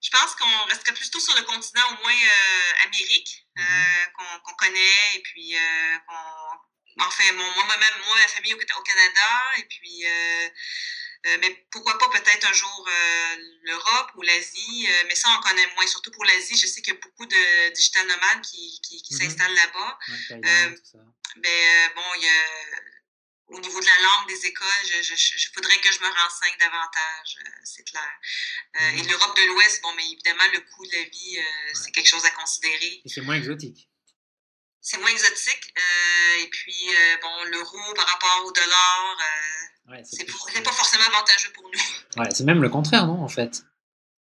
Je 0.00 0.10
pense 0.10 0.34
qu'on 0.34 0.64
resterait 0.68 0.94
plutôt 0.94 1.20
sur 1.20 1.36
le 1.36 1.42
continent, 1.42 1.84
au 1.90 2.02
moins 2.02 2.12
euh, 2.12 2.86
Amérique, 2.86 3.46
euh, 3.58 3.62
mm-hmm. 3.62 4.42
qu'on 4.42 4.54
connaît, 4.54 5.16
et 5.16 5.22
puis 5.22 5.54
qu'on. 6.08 6.65
Enfin, 6.98 7.32
moi, 7.34 7.46
moi-même, 7.54 8.04
moi, 8.06 8.16
ma 8.16 8.28
famille 8.28 8.54
au, 8.54 8.58
au 8.58 8.82
Canada, 8.82 9.52
et 9.58 9.64
puis. 9.64 10.04
mais 11.40 11.66
pourquoi 11.70 11.98
pas 11.98 12.08
peut-être 12.08 12.46
un 12.46 12.52
jour 12.52 12.88
l'Europe 13.62 14.12
ou 14.14 14.22
l'Asie, 14.22 14.88
mais 15.08 15.14
ça 15.14 15.28
on 15.36 15.42
connaît 15.42 15.66
moins, 15.74 15.86
surtout 15.86 16.10
pour 16.12 16.24
l'Asie. 16.24 16.56
Je 16.56 16.66
sais 16.66 16.80
qu'il 16.82 16.94
y 16.94 16.96
a 16.96 17.00
beaucoup 17.00 17.26
de 17.26 17.72
digital 17.74 18.06
nomades 18.06 18.42
qui, 18.42 18.80
qui, 18.82 19.02
qui 19.02 19.14
mm-hmm. 19.14 19.18
s'installent 19.18 19.54
là-bas. 19.54 19.98
mais 21.36 21.92
bon, 21.94 22.14
il 22.16 22.22
y 22.22 22.28
a 22.28 22.44
au 23.48 23.60
niveau 23.60 23.80
de 23.80 23.86
la 23.86 24.02
langue 24.02 24.28
des 24.28 24.46
écoles, 24.46 24.66
je, 25.02 25.48
voudrais 25.54 25.76
que 25.76 25.92
je 25.92 26.00
me 26.00 26.06
renseigne 26.06 26.56
davantage, 26.58 27.38
euh, 27.40 27.50
c'est 27.64 27.84
clair. 27.84 28.10
Euh, 28.80 28.90
et 28.90 29.02
mhm. 29.02 29.08
l'Europe 29.08 29.36
de 29.36 29.44
l'Ouest, 29.44 29.82
bon, 29.82 29.92
mais 29.94 30.04
évidemment, 30.04 30.44
le 30.52 30.60
coût 30.60 30.86
de 30.86 30.92
la 30.92 31.04
vie, 31.04 31.38
euh, 31.38 31.70
c'est 31.74 31.92
quelque 31.92 32.08
chose 32.08 32.24
à 32.24 32.30
considérer. 32.30 33.02
Et 33.04 33.08
c'est 33.08 33.20
moins 33.20 33.36
exotique. 33.36 33.88
C'est 34.88 34.98
moins 34.98 35.10
exotique. 35.10 35.74
et 36.42 36.48
puis, 36.48 36.88
bon, 37.20 37.44
l'euro 37.50 37.94
par 37.94 38.06
rapport 38.06 38.44
au 38.46 38.52
dollar, 38.52 39.16
ouais, 39.88 40.02
c'est 40.04 40.62
pas 40.62 40.72
forcément 40.72 41.04
avantageux 41.12 41.50
pour 41.54 41.64
nous. 41.64 42.22
Ouais, 42.22 42.28
c'est 42.32 42.44
même 42.44 42.62
le 42.62 42.68
contraire, 42.68 43.06
non, 43.06 43.20
en 43.20 43.28
fait? 43.28 43.64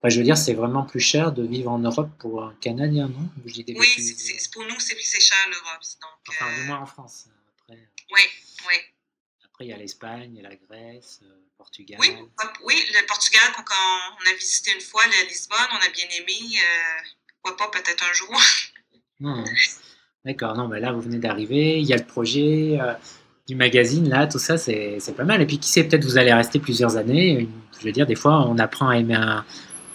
Je 0.10 0.18
veux 0.18 0.24
dire, 0.24 0.38
c'est 0.38 0.54
vraiment 0.54 0.84
plus 0.84 1.00
cher 1.00 1.32
de 1.32 1.46
vivre 1.46 1.72
en 1.72 1.80
Europe 1.80 2.10
pour 2.20 2.44
un 2.44 2.54
Canadien, 2.62 3.08
non? 3.10 3.30
Oui, 3.46 3.66
c'est, 3.98 4.52
pour 4.52 4.64
nous, 4.64 4.80
c'est, 4.80 4.96
cher 5.20 5.38
l'Europe. 5.50 5.82
enfin, 6.30 6.56
du 6.56 6.62
moins 6.68 6.80
en 6.80 6.86
France. 6.86 7.28
Après. 7.62 7.90
Oui, 8.12 8.22
oui. 8.68 8.76
Après, 9.46 9.66
il 9.66 9.70
y 9.70 9.74
a 9.74 9.78
l'Espagne, 9.78 10.36
il 10.36 10.42
y 10.42 10.46
a 10.46 10.50
la 10.50 10.56
Grèce, 10.56 11.20
le 11.24 11.30
euh, 11.30 11.52
Portugal. 11.58 12.00
Oui, 12.00 12.16
oui, 12.64 12.86
le 12.94 13.06
Portugal, 13.06 13.52
quand 13.56 13.76
on 14.22 14.30
a 14.30 14.34
visité 14.34 14.72
une 14.74 14.82
fois, 14.82 15.06
le 15.08 15.28
Lisbonne, 15.28 15.68
on 15.72 15.86
a 15.86 15.90
bien 15.90 16.08
aimé. 16.10 16.60
Euh, 16.62 17.02
pourquoi 17.42 17.58
pas 17.58 17.82
peut-être 17.82 18.04
un 18.04 18.14
jour? 18.14 18.42
non, 19.20 19.44
D'accord, 20.28 20.58
non, 20.58 20.68
mais 20.68 20.82
là, 20.82 20.92
vous 20.92 21.00
venez 21.00 21.20
d'arriver, 21.20 21.80
il 21.80 21.86
y 21.86 21.94
a 21.94 21.96
le 21.96 22.04
projet 22.04 22.78
euh, 22.82 22.94
du 23.48 23.56
magazine, 23.56 24.10
là, 24.10 24.28
tout 24.28 24.40
ça, 24.40 24.58
c'est 24.58 25.16
pas 25.16 25.24
mal. 25.24 25.42
Et 25.42 25.46
puis, 25.46 25.58
qui 25.58 25.70
sait, 25.70 25.86
peut-être 25.86 26.04
vous 26.04 26.18
allez 26.18 26.34
rester 26.34 26.60
plusieurs 26.60 26.98
années. 26.98 27.48
Je 27.80 27.86
veux 27.86 27.94
dire, 27.94 28.06
des 28.06 28.16
fois, 28.16 28.46
on 28.46 28.58
apprend 28.58 28.90
à 28.90 28.98
aimer 28.98 29.16
un, 29.16 29.46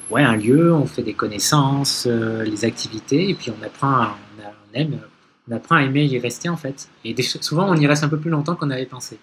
ouais, 0.08 0.22
un 0.22 0.36
lieu, 0.36 0.72
on 0.72 0.86
fait 0.86 1.02
des 1.02 1.12
connaissances, 1.12 2.06
les 2.06 2.64
activités, 2.64 3.28
et 3.28 3.34
puis 3.34 3.50
on 3.50 3.62
apprend, 3.62 4.16
on, 4.38 4.74
aime, 4.74 5.02
on 5.50 5.54
apprend 5.54 5.76
à 5.76 5.82
aimer 5.82 6.06
y 6.06 6.18
rester, 6.18 6.48
en 6.48 6.56
fait. 6.56 6.88
Et 7.04 7.14
souvent, 7.22 7.68
on 7.68 7.76
y 7.76 7.86
reste 7.86 8.02
un 8.02 8.08
peu 8.08 8.18
plus 8.18 8.30
longtemps 8.30 8.56
qu'on 8.56 8.70
avait 8.70 8.86
pensé. 8.86 9.18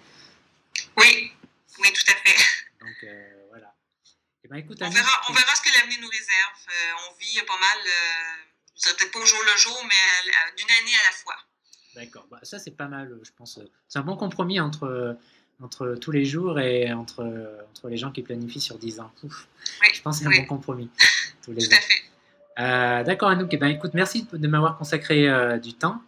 Oui, 0.96 1.32
oui, 1.80 1.88
tout 1.92 2.12
à 2.12 2.14
fait. 2.22 2.38
Donc 2.80 2.96
euh, 3.02 3.30
voilà. 3.50 3.74
Eh 4.44 4.48
ben, 4.48 4.56
écoute, 4.58 4.78
on, 4.80 4.90
verra, 4.90 5.22
on 5.28 5.32
verra 5.32 5.54
ce 5.56 5.62
que 5.62 5.76
l'avenir 5.76 5.98
nous 6.02 6.08
réserve. 6.08 6.60
Euh, 6.68 7.08
on 7.10 7.18
vit 7.18 7.40
pas 7.44 7.58
mal, 7.58 7.78
euh, 8.86 8.92
peut-être 8.96 9.12
pas 9.12 9.18
au 9.18 9.24
jour 9.24 9.38
le 9.44 9.58
jour, 9.58 9.78
mais 9.84 10.32
d'une 10.56 10.70
année 10.70 10.94
à 10.94 11.10
la 11.10 11.16
fois. 11.16 11.34
D'accord, 11.94 12.26
bah, 12.30 12.38
ça 12.42 12.58
c'est 12.58 12.70
pas 12.70 12.88
mal, 12.88 13.18
je 13.22 13.30
pense. 13.36 13.58
C'est 13.88 13.98
un 13.98 14.02
bon 14.02 14.16
compromis 14.16 14.60
entre, 14.60 15.16
entre 15.60 15.96
tous 16.00 16.10
les 16.10 16.24
jours 16.24 16.60
et 16.60 16.92
entre, 16.92 17.24
entre 17.70 17.88
les 17.88 17.96
gens 17.96 18.12
qui 18.12 18.22
planifient 18.22 18.60
sur 18.60 18.78
10 18.78 19.00
ans. 19.00 19.12
Ouf. 19.24 19.48
je 19.92 20.00
pense 20.02 20.18
que 20.18 20.24
c'est 20.24 20.38
un 20.38 20.42
bon 20.42 20.46
compromis. 20.46 20.88
Tous 21.42 21.52
les 21.52 21.66
Tout 21.66 21.74
à 21.74 21.80
fait. 21.80 23.04
D'accord, 23.04 23.30
Anouk. 23.30 23.48
Eh 23.52 23.56
ben, 23.56 23.68
écoute, 23.68 23.92
merci 23.94 24.26
de 24.30 24.46
m'avoir 24.46 24.76
consacré 24.76 25.26
du 25.60 25.72
temps 25.72 26.02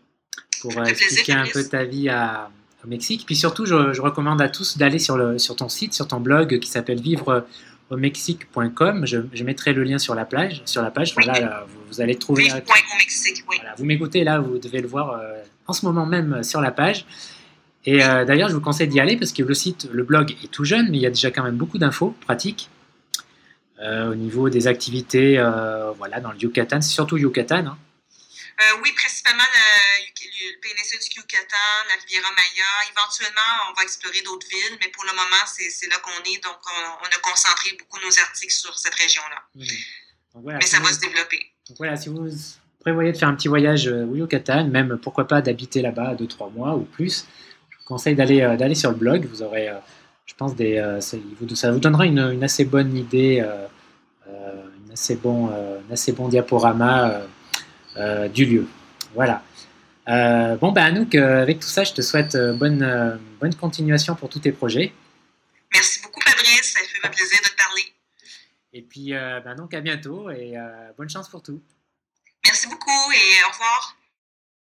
pour 0.60 0.78
expliquer 0.84 1.32
un 1.32 1.46
peu 1.46 1.66
ta 1.66 1.84
vie 1.84 2.08
à, 2.10 2.50
au 2.84 2.88
Mexique. 2.88 3.24
Puis 3.26 3.36
surtout, 3.36 3.66
je, 3.66 4.00
recommande 4.00 4.40
à 4.40 4.48
tous 4.48 4.76
d'aller 4.76 4.98
sur, 4.98 5.16
le, 5.16 5.38
sur 5.38 5.56
ton 5.56 5.68
site, 5.68 5.94
sur 5.94 6.08
ton 6.08 6.20
blog 6.20 6.58
qui 6.58 6.68
s'appelle 6.68 7.00
vivre 7.00 7.46
au 7.92 7.96
mexique.com. 7.96 9.06
Je, 9.06 9.18
je, 9.32 9.44
mettrai 9.44 9.72
le 9.74 9.84
lien 9.84 9.98
sur 9.98 10.14
la 10.14 10.24
page. 10.24 10.62
Sur 10.64 10.82
la 10.82 10.90
page, 10.90 11.12
voilà, 11.14 11.66
vous, 11.88 12.00
allez 12.00 12.16
trouver. 12.16 12.44
Vivre 12.44 12.56
au 12.56 12.98
Mexique, 12.98 13.44
oui. 13.48 13.58
vous 13.76 13.84
m'écoutez 13.84 14.24
là, 14.24 14.40
vous 14.40 14.58
devez 14.58 14.80
le 14.80 14.88
voir 14.88 15.10
euh, 15.10 15.42
en 15.66 15.74
ce 15.74 15.84
moment 15.84 16.06
même 16.06 16.42
sur 16.42 16.62
la 16.62 16.70
page. 16.70 17.04
Et 17.84 18.02
euh, 18.02 18.24
d'ailleurs, 18.24 18.48
je 18.48 18.54
vous 18.54 18.60
conseille 18.60 18.88
d'y 18.88 18.98
aller 18.98 19.16
parce 19.16 19.32
que 19.32 19.42
le 19.42 19.54
site, 19.54 19.88
le 19.92 20.04
blog 20.04 20.34
est 20.42 20.50
tout 20.50 20.64
jeune, 20.64 20.88
mais 20.90 20.96
il 20.96 21.02
y 21.02 21.06
a 21.06 21.10
déjà 21.10 21.30
quand 21.30 21.42
même 21.42 21.56
beaucoup 21.56 21.78
d'infos 21.78 22.16
pratiques 22.22 22.70
euh, 23.82 24.12
au 24.12 24.14
niveau 24.14 24.48
des 24.48 24.68
activités, 24.68 25.36
voilà, 25.98 26.20
dans 26.20 26.32
le 26.32 26.38
Yucatan, 26.38 26.80
c'est 26.80 26.94
surtout 26.94 27.18
Yucatan. 27.18 27.66
Hein. 27.66 27.76
oui, 28.82 28.90
principalement 28.96 29.42
le 30.50 30.60
péninsule 30.60 30.98
du 30.98 31.20
Yucatan, 31.20 31.70
la 31.88 31.94
Riviera 32.00 32.30
Maya. 32.30 32.70
Éventuellement, 32.90 33.70
on 33.70 33.74
va 33.74 33.82
explorer 33.82 34.20
d'autres 34.22 34.46
villes, 34.48 34.78
mais 34.80 34.88
pour 34.88 35.04
le 35.04 35.12
moment, 35.12 35.44
c'est 35.46 35.88
là 35.88 35.98
qu'on 35.98 36.22
est. 36.24 36.42
Donc, 36.42 36.58
on, 36.66 37.04
a 37.04 37.20
concentré 37.22 37.76
beaucoup 37.78 37.98
nos 38.00 38.18
articles 38.18 38.52
sur 38.52 38.76
cette 38.78 38.94
région-là. 38.94 39.42
Mais 40.58 40.66
ça 40.66 40.80
va 40.80 40.92
se 40.92 41.00
développer. 41.00 41.52
Donc 41.68 41.78
voilà, 41.78 41.96
si 41.96 42.08
vous 42.08 42.28
prévoyez 42.80 43.12
de 43.12 43.16
faire 43.16 43.28
un 43.28 43.34
petit 43.34 43.48
voyage 43.48 43.86
euh, 43.86 44.04
au 44.06 44.16
Yucatan, 44.16 44.66
même 44.66 44.98
pourquoi 45.00 45.28
pas 45.28 45.40
d'habiter 45.40 45.82
là-bas 45.82 46.14
2-3 46.14 46.52
mois 46.52 46.74
ou 46.74 46.82
plus, 46.82 47.26
je 47.70 47.78
vous 47.78 47.84
conseille 47.84 48.16
d'aller 48.16 48.40
euh, 48.40 48.74
sur 48.74 48.90
le 48.90 48.96
blog. 48.96 49.26
Vous 49.26 49.42
aurez, 49.42 49.68
euh, 49.68 49.74
je 50.26 50.34
pense, 50.34 50.56
des, 50.56 50.98
ça, 51.00 51.70
vous 51.70 51.78
donnera 51.78 52.06
une, 52.06 52.18
une 52.32 52.42
assez 52.42 52.64
bonne 52.64 52.96
idée, 52.96 53.44
une 54.26 54.92
assez 54.92 55.16
bon, 55.16 55.50
un 55.50 55.92
assez 55.92 56.12
bon 56.12 56.28
diaporama 56.28 57.20
du 58.32 58.46
lieu. 58.46 58.66
Voilà. 59.14 59.42
Euh, 60.08 60.56
bon, 60.56 60.72
ben 60.72 60.84
Anouk, 60.84 61.14
euh, 61.14 61.42
avec 61.42 61.60
tout 61.60 61.68
ça, 61.68 61.84
je 61.84 61.92
te 61.92 62.02
souhaite 62.02 62.34
euh, 62.34 62.52
bonne, 62.52 63.20
bonne 63.40 63.54
continuation 63.54 64.14
pour 64.14 64.28
tous 64.28 64.40
tes 64.40 64.52
projets. 64.52 64.92
Merci 65.72 66.02
beaucoup, 66.02 66.20
Fabrice. 66.20 66.72
Ça 66.72 66.80
fait 66.80 67.08
plaisir 67.08 67.38
de 67.42 67.48
te 67.48 67.56
parler. 67.56 67.82
Et 68.72 68.82
puis, 68.82 69.12
ben 69.12 69.54
donc, 69.54 69.74
à 69.74 69.80
bientôt 69.80 70.30
et 70.30 70.54
bonne 70.96 71.08
chance 71.08 71.28
pour 71.28 71.42
tout. 71.42 71.60
Merci 72.44 72.68
beaucoup 72.68 73.12
et 73.12 73.44
au 73.46 73.52
revoir. 73.52 73.96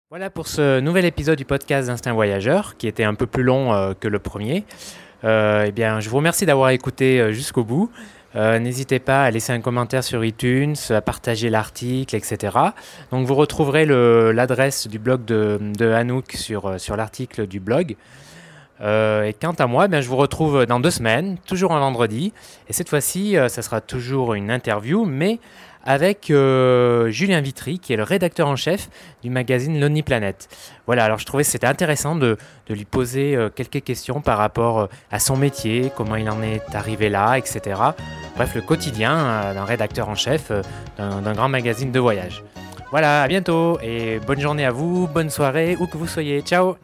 Voilà 0.09 0.29
pour 0.29 0.47
ce 0.47 0.79
nouvel 0.79 1.05
épisode 1.05 1.37
du 1.37 1.45
podcast 1.45 1.87
d'Instinct 1.87 2.13
Voyageur, 2.13 2.77
qui 2.77 2.87
était 2.87 3.03
un 3.03 3.15
peu 3.15 3.25
plus 3.25 3.43
long 3.43 3.93
que 3.99 4.07
le 4.07 4.19
premier. 4.19 4.65
eh 5.23 5.71
bien, 5.73 5.99
je 5.99 6.09
vous 6.09 6.17
remercie 6.17 6.45
d'avoir 6.45 6.69
écouté 6.69 7.33
jusqu'au 7.33 7.63
bout. 7.63 7.89
Euh, 8.35 8.59
n'hésitez 8.59 8.99
pas 8.99 9.23
à 9.23 9.31
laisser 9.31 9.53
un 9.53 9.61
commentaire 9.61 10.03
sur 10.03 10.23
iTunes, 10.25 10.75
à 10.89 11.01
partager 11.01 11.49
l'article, 11.49 12.15
etc. 12.15 12.57
Donc 13.11 13.25
vous 13.25 13.35
retrouverez 13.35 13.85
l'adresse 13.85 14.87
du 14.87 14.99
blog 14.99 15.23
de, 15.25 15.57
de 15.61 15.89
Anouk 15.91 16.33
sur, 16.33 16.65
euh, 16.65 16.77
sur 16.77 16.97
l'article 16.97 17.47
du 17.47 17.59
blog. 17.59 17.95
Euh, 18.81 19.23
et 19.23 19.33
quant 19.33 19.53
à 19.53 19.67
moi, 19.67 19.87
eh 19.89 20.01
je 20.01 20.09
vous 20.09 20.17
retrouve 20.17 20.65
dans 20.65 20.81
deux 20.81 20.91
semaines, 20.91 21.37
toujours 21.47 21.71
un 21.73 21.79
vendredi. 21.79 22.33
Et 22.67 22.73
cette 22.73 22.89
fois-ci, 22.89 23.37
ça 23.47 23.61
sera 23.61 23.79
toujours 23.79 24.33
une 24.33 24.51
interview, 24.51 25.05
mais 25.05 25.39
avec 25.85 26.31
euh, 26.31 27.09
Julien 27.09 27.41
Vitry, 27.41 27.79
qui 27.79 27.93
est 27.93 27.95
le 27.95 28.03
rédacteur 28.03 28.47
en 28.47 28.55
chef 28.55 28.89
du 29.23 29.29
magazine 29.29 29.79
Lonely 29.79 30.03
Planet. 30.03 30.49
Voilà, 30.87 31.05
alors 31.05 31.19
je 31.19 31.25
trouvais 31.25 31.43
que 31.43 31.49
c'était 31.49 31.67
intéressant 31.67 32.15
de, 32.15 32.37
lui 32.69 32.85
poser 32.85 33.35
euh, 33.35 33.49
quelques 33.49 33.83
questions 33.83 34.21
par 34.21 34.37
rapport 34.37 34.79
euh, 34.79 34.87
à 35.11 35.19
son 35.19 35.37
métier, 35.37 35.91
comment 35.95 36.15
il 36.15 36.29
en 36.29 36.41
est 36.41 36.73
arrivé 36.73 37.09
là, 37.09 37.37
etc. 37.37 37.79
Bref, 38.35 38.55
le 38.55 38.61
quotidien 38.61 39.53
d'un 39.53 39.65
rédacteur 39.65 40.09
en 40.09 40.15
chef 40.15 40.51
d'un 40.97 41.33
grand 41.33 41.47
magazine 41.47 41.91
de 41.91 41.99
voyage. 41.99 42.43
Voilà, 42.91 43.23
à 43.23 43.27
bientôt 43.27 43.79
et 43.81 44.19
bonne 44.25 44.39
journée 44.39 44.65
à 44.65 44.71
vous, 44.71 45.07
bonne 45.07 45.29
soirée, 45.29 45.77
où 45.79 45.87
que 45.87 45.97
vous 45.97 46.07
soyez. 46.07 46.41
Ciao 46.41 46.75